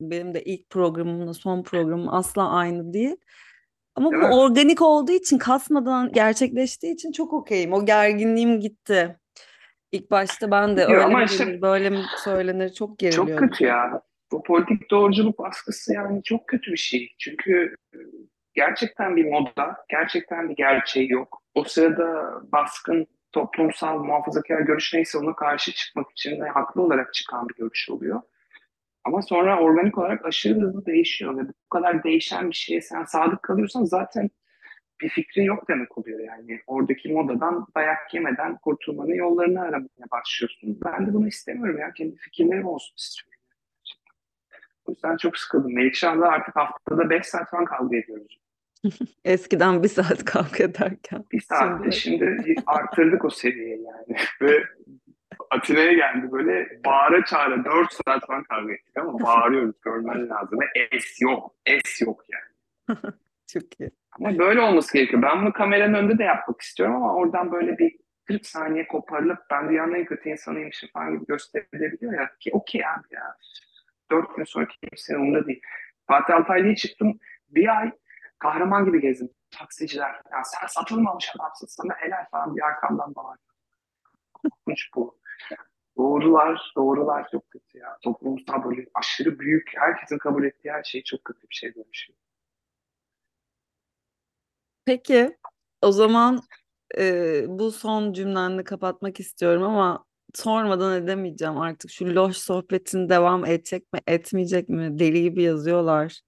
Benim 0.00 0.34
de 0.34 0.44
ilk 0.44 0.70
programımla 0.70 1.34
son 1.34 1.62
programım 1.62 2.08
asla 2.14 2.50
aynı 2.50 2.92
değil. 2.92 3.16
Ama 3.94 4.10
Değil 4.10 4.22
bu 4.22 4.26
mi? 4.28 4.34
organik 4.34 4.82
olduğu 4.82 5.12
için, 5.12 5.38
kasmadan 5.38 6.12
gerçekleştiği 6.12 6.94
için 6.94 7.12
çok 7.12 7.32
okeyim. 7.32 7.72
O 7.72 7.86
gerginliğim 7.86 8.60
gitti. 8.60 9.16
İlk 9.92 10.10
başta 10.10 10.50
ben 10.50 10.76
de 10.76 10.82
Gidiyor 10.82 11.04
öyle 11.04 11.16
mi 11.16 11.24
işte 11.24 11.62
böyle 11.62 11.90
mi 11.90 12.02
söylenir 12.24 12.68
çok 12.68 12.88
çok 12.88 12.98
geriliyordum. 12.98 13.36
kötü 13.36 13.64
ya. 13.64 14.02
Bu 14.32 14.42
politik 14.42 14.90
doğruculuk 14.90 15.38
baskısı 15.38 15.92
yani 15.92 16.22
çok 16.22 16.48
kötü 16.48 16.72
bir 16.72 16.76
şey. 16.76 17.14
Çünkü 17.18 17.76
gerçekten 18.54 19.16
bir 19.16 19.30
moda, 19.30 19.84
gerçekten 19.88 20.48
bir 20.48 20.56
gerçeği 20.56 21.12
yok. 21.12 21.42
O 21.54 21.64
sırada 21.64 22.40
baskın 22.52 23.06
toplumsal 23.32 23.98
muhafazakar 23.98 24.60
görüş 24.60 24.94
neyse 24.94 25.18
ona 25.18 25.36
karşı 25.36 25.72
çıkmak 25.72 26.10
için 26.10 26.40
de 26.40 26.48
haklı 26.48 26.82
olarak 26.82 27.14
çıkan 27.14 27.48
bir 27.48 27.54
görüş 27.54 27.90
oluyor. 27.90 28.20
Ama 29.04 29.22
sonra 29.22 29.60
organik 29.60 29.98
olarak 29.98 30.24
aşırı 30.24 30.60
hızlı 30.60 30.86
değişiyor 30.86 31.36
ve 31.36 31.48
bu 31.48 31.68
kadar 31.70 32.04
değişen 32.04 32.50
bir 32.50 32.54
şeye 32.54 32.80
sen 32.80 33.04
sadık 33.04 33.42
kalıyorsan 33.42 33.84
zaten 33.84 34.30
bir 35.00 35.08
fikrin 35.08 35.44
yok 35.44 35.68
demek 35.68 35.98
oluyor 35.98 36.20
yani. 36.20 36.60
Oradaki 36.66 37.12
modadan 37.12 37.66
dayak 37.76 38.14
yemeden 38.14 38.56
kurtulmanın 38.56 39.14
yollarını 39.14 39.60
aramaya 39.60 40.10
başlıyorsun. 40.10 40.80
Ben 40.84 41.06
de 41.06 41.14
bunu 41.14 41.28
istemiyorum 41.28 41.80
ya. 41.80 41.92
Kendi 41.92 42.16
fikirlerim 42.16 42.66
olsun 42.66 42.94
istiyorum. 42.96 43.40
O 44.84 44.90
yüzden 44.92 45.16
çok 45.16 45.38
sıkıldım. 45.38 45.74
Melikşah'la 45.74 46.28
artık 46.28 46.56
haftada 46.56 47.10
5 47.10 47.26
saat 47.26 47.50
falan 47.50 47.64
kavga 47.64 47.96
ediyoruz. 47.96 48.43
Eskiden 49.24 49.82
bir 49.82 49.88
saat 49.88 50.24
kavga 50.24 50.64
ederken. 50.64 51.24
Bir 51.32 51.40
saatte 51.40 51.90
Şimdi 51.90 52.36
şimdi 52.44 52.54
arttırdık 52.66 53.24
o 53.24 53.30
seviyeyi 53.30 53.82
yani. 53.82 54.18
Ve 54.42 54.64
Atina'ya 55.50 55.92
geldi 55.92 56.32
böyle 56.32 56.68
bağıra 56.84 57.24
çağıra 57.24 57.64
4 57.64 57.92
saat 57.92 58.26
falan 58.26 58.42
kavga 58.42 58.72
ettik 58.72 58.96
ama 58.96 59.20
bağırıyoruz 59.20 59.80
görmen 59.80 60.28
lazım. 60.28 60.60
Ve 60.60 60.66
es 60.92 61.20
yok. 61.20 61.54
Es 61.66 62.00
yok 62.00 62.24
yani. 62.28 62.98
çok 63.52 63.80
iyi. 63.80 63.90
Ama 64.12 64.38
böyle 64.38 64.60
olması 64.60 64.92
gerekiyor. 64.92 65.22
Ben 65.22 65.42
bunu 65.42 65.52
kameranın 65.52 65.94
önünde 65.94 66.18
de 66.18 66.24
yapmak 66.24 66.60
istiyorum 66.60 66.96
ama 66.96 67.14
oradan 67.14 67.52
böyle 67.52 67.78
bir 67.78 67.96
40 68.24 68.46
saniye 68.46 68.86
koparılıp 68.86 69.38
ben 69.50 69.68
dünyanın 69.68 69.94
en 69.94 70.04
kötü 70.04 70.28
insanıymışım 70.28 70.88
falan 70.92 71.14
gibi 71.14 71.26
gösterilebiliyor 71.26 72.12
ya. 72.12 72.30
Ki 72.40 72.50
okey 72.52 72.86
abi 72.86 73.14
ya. 73.14 73.36
4 74.10 74.36
gün 74.36 74.44
sonra 74.44 74.66
kimsenin 74.68 75.18
umurunda 75.18 75.46
değil. 75.46 75.60
Fatih 76.06 76.34
Altaylı'ya 76.34 76.74
çıktım. 76.74 77.18
Bir 77.48 77.80
ay 77.80 77.92
kahraman 78.44 78.84
gibi 78.84 79.00
gezdim. 79.00 79.30
Taksiciler. 79.50 80.14
Ya 80.32 80.44
sen 80.44 80.66
satılmamış 80.66 81.30
adamsın 81.36 81.66
sana 81.66 81.94
helal 81.96 82.24
falan 82.30 82.56
bir 82.56 82.62
arkamdan 82.62 83.14
bağırıyor. 83.14 83.54
Korkunç 84.34 84.90
bu. 84.96 85.18
Doğrular, 85.96 86.72
doğrular 86.76 87.28
çok 87.30 87.50
kötü 87.50 87.78
ya. 87.78 87.98
Toplumsal 88.02 88.64
böyle 88.64 88.86
aşırı 88.94 89.38
büyük, 89.38 89.72
herkesin 89.76 90.18
kabul 90.18 90.44
ettiği 90.44 90.72
her 90.72 90.82
şey 90.82 91.02
çok 91.02 91.24
kötü 91.24 91.40
bir 91.50 91.54
şey 91.54 91.74
dönüşüyor. 91.74 92.18
Peki 94.84 95.36
o 95.82 95.92
zaman 95.92 96.40
e, 96.98 97.44
bu 97.48 97.72
son 97.72 98.12
cümlenle 98.12 98.64
kapatmak 98.64 99.20
istiyorum 99.20 99.62
ama 99.62 100.04
sormadan 100.34 101.02
edemeyeceğim 101.02 101.58
artık. 101.58 101.90
Şu 101.90 102.14
loş 102.14 102.36
sohbetin 102.36 103.08
devam 103.08 103.44
edecek 103.44 103.92
mi, 103.92 104.00
etmeyecek 104.06 104.68
mi? 104.68 104.98
Deli 104.98 105.22
gibi 105.22 105.42
yazıyorlar. 105.42 106.20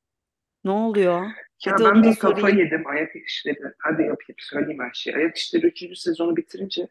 Ne 0.65 0.71
oluyor? 0.71 1.46
Ya 1.65 1.73
Hadi 1.73 1.85
ben 1.85 2.03
bir 2.03 2.17
kafa 2.17 2.41
sorayım. 2.41 2.59
yedim 2.59 2.87
ayak 2.87 3.17
işleri. 3.17 3.59
Hadi 3.79 4.03
yapayım 4.03 4.37
söyleyeyim 4.39 4.83
her 4.83 4.91
şeyi. 4.95 5.17
Ayak 5.17 5.37
işleri 5.37 5.67
3. 5.67 5.99
sezonu 5.99 6.37
bitirince 6.37 6.89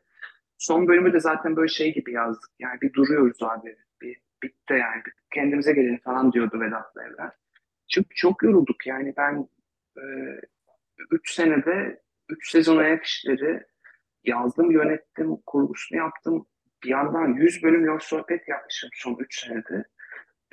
son 0.57 0.87
bölümü 0.87 1.13
de 1.13 1.19
zaten 1.19 1.55
böyle 1.55 1.67
şey 1.67 1.93
gibi 1.93 2.11
yazdık. 2.11 2.49
Yani 2.59 2.81
bir 2.81 2.93
duruyoruz 2.93 3.43
abi. 3.43 3.75
Bir 4.01 4.21
bitti 4.43 4.73
yani. 4.73 5.01
Bir 5.05 5.13
kendimize 5.33 5.73
gelelim 5.73 5.99
falan 6.03 6.31
diyordu 6.31 6.59
Vedat'la 6.59 7.03
Evren. 7.03 7.31
Çünkü 7.93 8.15
çok 8.15 8.43
yorulduk 8.43 8.87
yani 8.87 9.13
ben 9.17 9.49
3 11.11 11.31
senede 11.33 12.01
3 12.29 12.51
sezon 12.51 12.77
ayak 12.77 13.03
işleri 13.03 13.63
yazdım, 14.23 14.71
yönettim, 14.71 15.37
kurgusunu 15.45 15.97
yaptım. 15.97 16.47
Bir 16.83 16.89
yandan 16.89 17.27
100 17.33 17.63
bölüm 17.63 17.85
yol 17.85 17.99
sohbet 17.99 18.47
yapmışım 18.47 18.89
son 18.93 19.17
3 19.19 19.39
senede. 19.39 19.85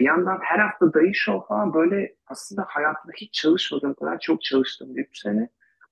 Bir 0.03 0.07
yandan 0.07 0.39
her 0.43 0.59
hafta 0.59 0.95
dayı 0.95 1.15
show 1.15 1.49
falan 1.49 1.75
böyle 1.75 2.17
aslında 2.27 2.65
hayatımda 2.69 3.13
hiç 3.17 3.35
çalışmadığım 3.35 3.95
kadar 3.95 4.19
çok 4.19 4.43
çalıştım 4.43 4.97
bir 4.97 5.05
3 5.05 5.19
sene. 5.19 5.49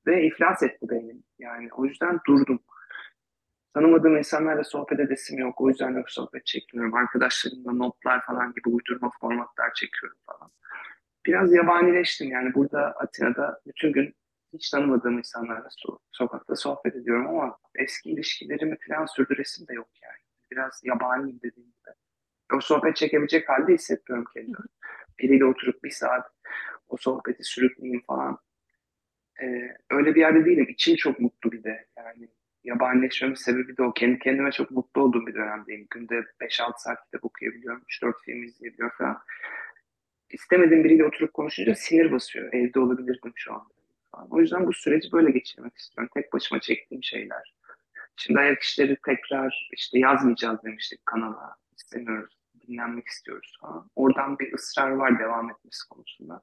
Ve 0.07 0.27
iflas 0.27 0.63
etti 0.63 0.87
benim. 0.91 1.25
Yani 1.39 1.69
o 1.73 1.85
yüzden 1.85 2.21
durdum. 2.27 2.61
Tanımadığım 3.75 4.17
insanlarla 4.17 4.65
sohbet 4.65 5.01
edesim 5.01 5.39
yok. 5.39 5.61
O 5.61 5.69
yüzden 5.69 5.91
yok 5.91 6.11
sohbet 6.11 6.47
çekmiyorum. 6.47 6.95
Arkadaşlarımla 6.95 7.73
notlar 7.73 8.27
falan 8.27 8.53
gibi 8.53 8.69
uydurma 8.69 9.11
formatlar 9.21 9.75
çekiyorum 9.75 10.19
falan. 10.27 10.51
Biraz 11.27 11.53
yabanileştim 11.53 12.31
yani 12.31 12.55
burada 12.55 12.87
Atina'da 12.87 13.61
bütün 13.67 13.93
gün 13.93 14.15
hiç 14.53 14.71
tanımadığım 14.71 15.19
insanlarla 15.19 15.69
so- 15.69 15.99
sokakta 16.13 16.57
sohbet 16.57 16.97
ediyorum 16.97 17.27
ama 17.29 17.59
eski 17.75 18.11
ilişkilerimi 18.11 18.77
falan 18.89 19.07
sürdüresim 19.07 19.69
de 19.69 19.75
yok 19.75 19.89
yani. 20.03 20.23
Biraz 20.51 20.81
yabaniyim 20.85 21.41
dediğim 21.43 21.69
gibi. 21.69 22.00
O 22.57 22.61
sohbet 22.61 22.97
çekebilecek 22.97 23.49
halde 23.49 23.73
hissetmiyorum 23.73 24.27
kendimi. 24.35 24.57
Biriyle 25.19 25.45
oturup 25.45 25.85
bir 25.85 25.91
saat 25.91 26.27
o 26.89 26.97
sohbeti 26.97 27.45
sürükleyeyim 27.45 28.03
falan. 28.07 28.39
Ee, 29.43 29.77
öyle 29.91 30.15
bir 30.15 30.21
yerde 30.21 30.45
değilim. 30.45 30.67
İçim 30.69 30.97
çok 30.97 31.21
mutlu 31.21 31.53
bir 31.53 31.65
de. 31.65 31.87
Yani 31.97 32.29
yabanileşmemin 32.65 33.35
sebebi 33.35 33.77
de 33.77 33.83
o. 33.83 33.93
Kendi 33.93 34.19
kendime 34.19 34.53
çok 34.53 34.71
mutlu 34.71 35.03
olduğum 35.03 35.27
bir 35.27 35.35
dönemdeyim. 35.35 35.87
Günde 35.91 36.25
5-6 36.41 36.73
saat 36.77 37.05
kitap 37.05 37.25
okuyabiliyorum. 37.25 37.83
3-4 38.03 38.13
film 38.25 38.43
izleyebiliyorum 38.43 38.97
falan. 38.99 39.19
İstemediğim 40.31 40.85
biriyle 40.85 41.05
oturup 41.05 41.35
konuşunca 41.35 41.75
sinir 41.75 42.13
basıyor. 42.13 42.53
Evde 42.53 42.81
olabilirdim 42.81 43.33
şu 43.35 43.55
an. 43.55 43.69
O 44.31 44.41
yüzden 44.41 44.67
bu 44.67 44.73
süreci 44.73 45.13
böyle 45.13 45.31
geçirmek 45.31 45.77
istiyorum. 45.77 46.11
Tek 46.15 46.33
başıma 46.33 46.61
çektiğim 46.61 47.03
şeyler. 47.03 47.55
Şimdi 48.17 48.41
ayak 48.41 48.63
işleri 48.63 48.97
tekrar 49.07 49.71
işte 49.73 49.99
yazmayacağız 49.99 50.65
demiştik 50.65 51.07
kanala. 51.07 51.57
İstemiyoruz. 51.77 52.40
Dinlenmek 52.71 53.07
istiyoruz 53.07 53.59
falan. 53.61 53.91
Oradan 53.97 54.39
bir 54.39 54.53
ısrar 54.53 54.91
var 54.91 55.19
devam 55.19 55.51
etmesi 55.51 55.89
konusunda. 55.89 56.43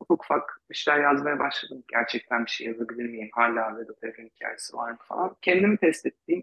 Ufak 0.00 0.24
ufak 0.24 0.60
işler 0.70 1.00
yazmaya 1.00 1.38
başladım. 1.38 1.84
Gerçekten 1.88 2.44
bir 2.44 2.50
şey 2.50 2.66
yazabilir 2.66 3.04
miyim? 3.04 3.28
Hala 3.32 3.78
Vedat 3.78 4.04
Evren 4.04 4.26
hikayesi 4.34 4.76
var 4.76 4.90
mı 4.90 4.98
falan. 5.08 5.36
Kendimi 5.42 5.76
test 5.76 6.06
ettiğim, 6.06 6.42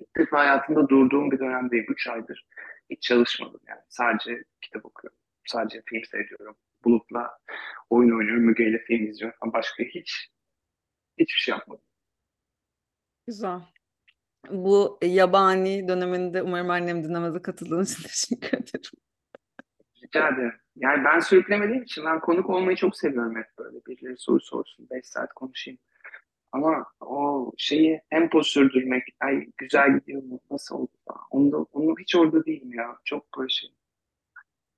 ilk 0.00 0.16
defa 0.16 0.38
hayatımda 0.38 0.88
durduğum 0.88 1.30
bir 1.30 1.38
dönemdeyim. 1.38 1.86
Üç 1.88 2.06
aydır 2.06 2.46
hiç 2.90 3.02
çalışmadım 3.02 3.60
yani. 3.68 3.80
Sadece 3.88 4.44
kitap 4.60 4.84
okuyorum. 4.84 5.18
Sadece 5.46 5.82
film 5.86 6.04
seyrediyorum. 6.04 6.56
Bulut'la 6.84 7.38
oyun 7.90 8.18
oynuyorum. 8.18 8.42
Müge 8.42 8.64
ile 8.64 8.78
film 8.78 9.06
izliyorum 9.06 9.38
falan. 9.40 9.52
Başka 9.52 9.84
hiç 9.84 10.30
hiçbir 11.18 11.40
şey 11.40 11.52
yapmadım. 11.52 11.84
Güzel. 13.26 13.60
Bu 14.50 14.98
yabani 15.02 15.88
döneminde 15.88 16.42
umarım 16.42 16.70
annem 16.70 17.04
dinlemeze 17.04 17.42
katıldığın 17.42 17.84
için 17.84 18.02
teşekkür 18.08 18.58
ederim. 18.58 18.90
Rica 20.02 20.28
ederim. 20.28 20.52
Yani 20.76 21.04
ben 21.04 21.20
sürüklemediğim 21.20 21.82
için 21.82 22.04
ben 22.04 22.20
konuk 22.20 22.50
olmayı 22.50 22.76
çok 22.76 22.96
seviyorum 22.96 23.36
hep 23.36 23.46
böyle. 23.58 23.78
Birileri 23.86 24.16
soru 24.18 24.40
sorsun, 24.40 24.88
5 24.90 25.06
saat 25.06 25.32
konuşayım. 25.32 25.78
Ama 26.52 26.86
o 27.00 27.52
şeyi 27.56 28.00
tempo 28.10 28.42
sürdürmek, 28.42 29.02
ay 29.20 29.46
güzel 29.56 29.98
gidiyor 29.98 30.22
mu, 30.22 30.40
nasıl 30.50 30.76
oldu 30.76 30.92
falan. 31.08 31.22
Onda, 31.30 31.56
onu 31.56 31.94
hiç 32.00 32.16
orada 32.16 32.44
değilim 32.46 32.74
ya. 32.74 32.96
Çok 33.04 33.38
böyle 33.38 33.48
şey, 33.48 33.70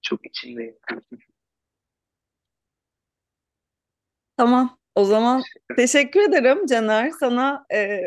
çok 0.03 0.27
içindeyim. 0.27 0.77
Tamam. 4.37 4.79
O 4.95 5.05
zaman 5.05 5.43
teşekkür 5.77 6.21
ederim 6.21 6.67
Caner. 6.67 7.11
Sana 7.11 7.67
e, 7.75 8.01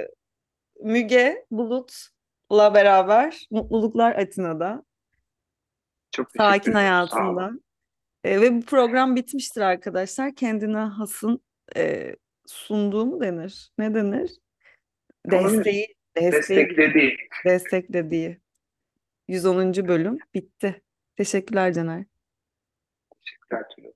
Müge 0.80 1.46
Bulut'la 1.52 2.74
beraber 2.74 3.48
mutluluklar 3.52 4.16
Atina'da. 4.16 4.84
Çok 6.12 6.32
Sakin 6.38 6.72
hayatında. 6.72 7.52
E, 8.24 8.42
ve 8.42 8.54
bu 8.54 8.62
program 8.62 9.16
bitmiştir 9.16 9.62
arkadaşlar. 9.62 10.36
Kendine 10.36 10.78
hasın 10.78 11.42
e, 11.76 12.16
sunduğu 12.48 13.06
mu 13.06 13.22
denir? 13.22 13.72
Ne 13.78 13.94
denir? 13.94 14.32
Desteği, 15.26 15.96
desteği, 16.18 16.32
Desteklediği. 16.32 17.18
desteklediği 17.46 18.40
110. 19.28 19.74
bölüm 19.88 20.18
bitti. 20.34 20.82
Teşekkürler 21.18 21.74
Caner. 21.74 22.06
Türlü. 23.76 23.94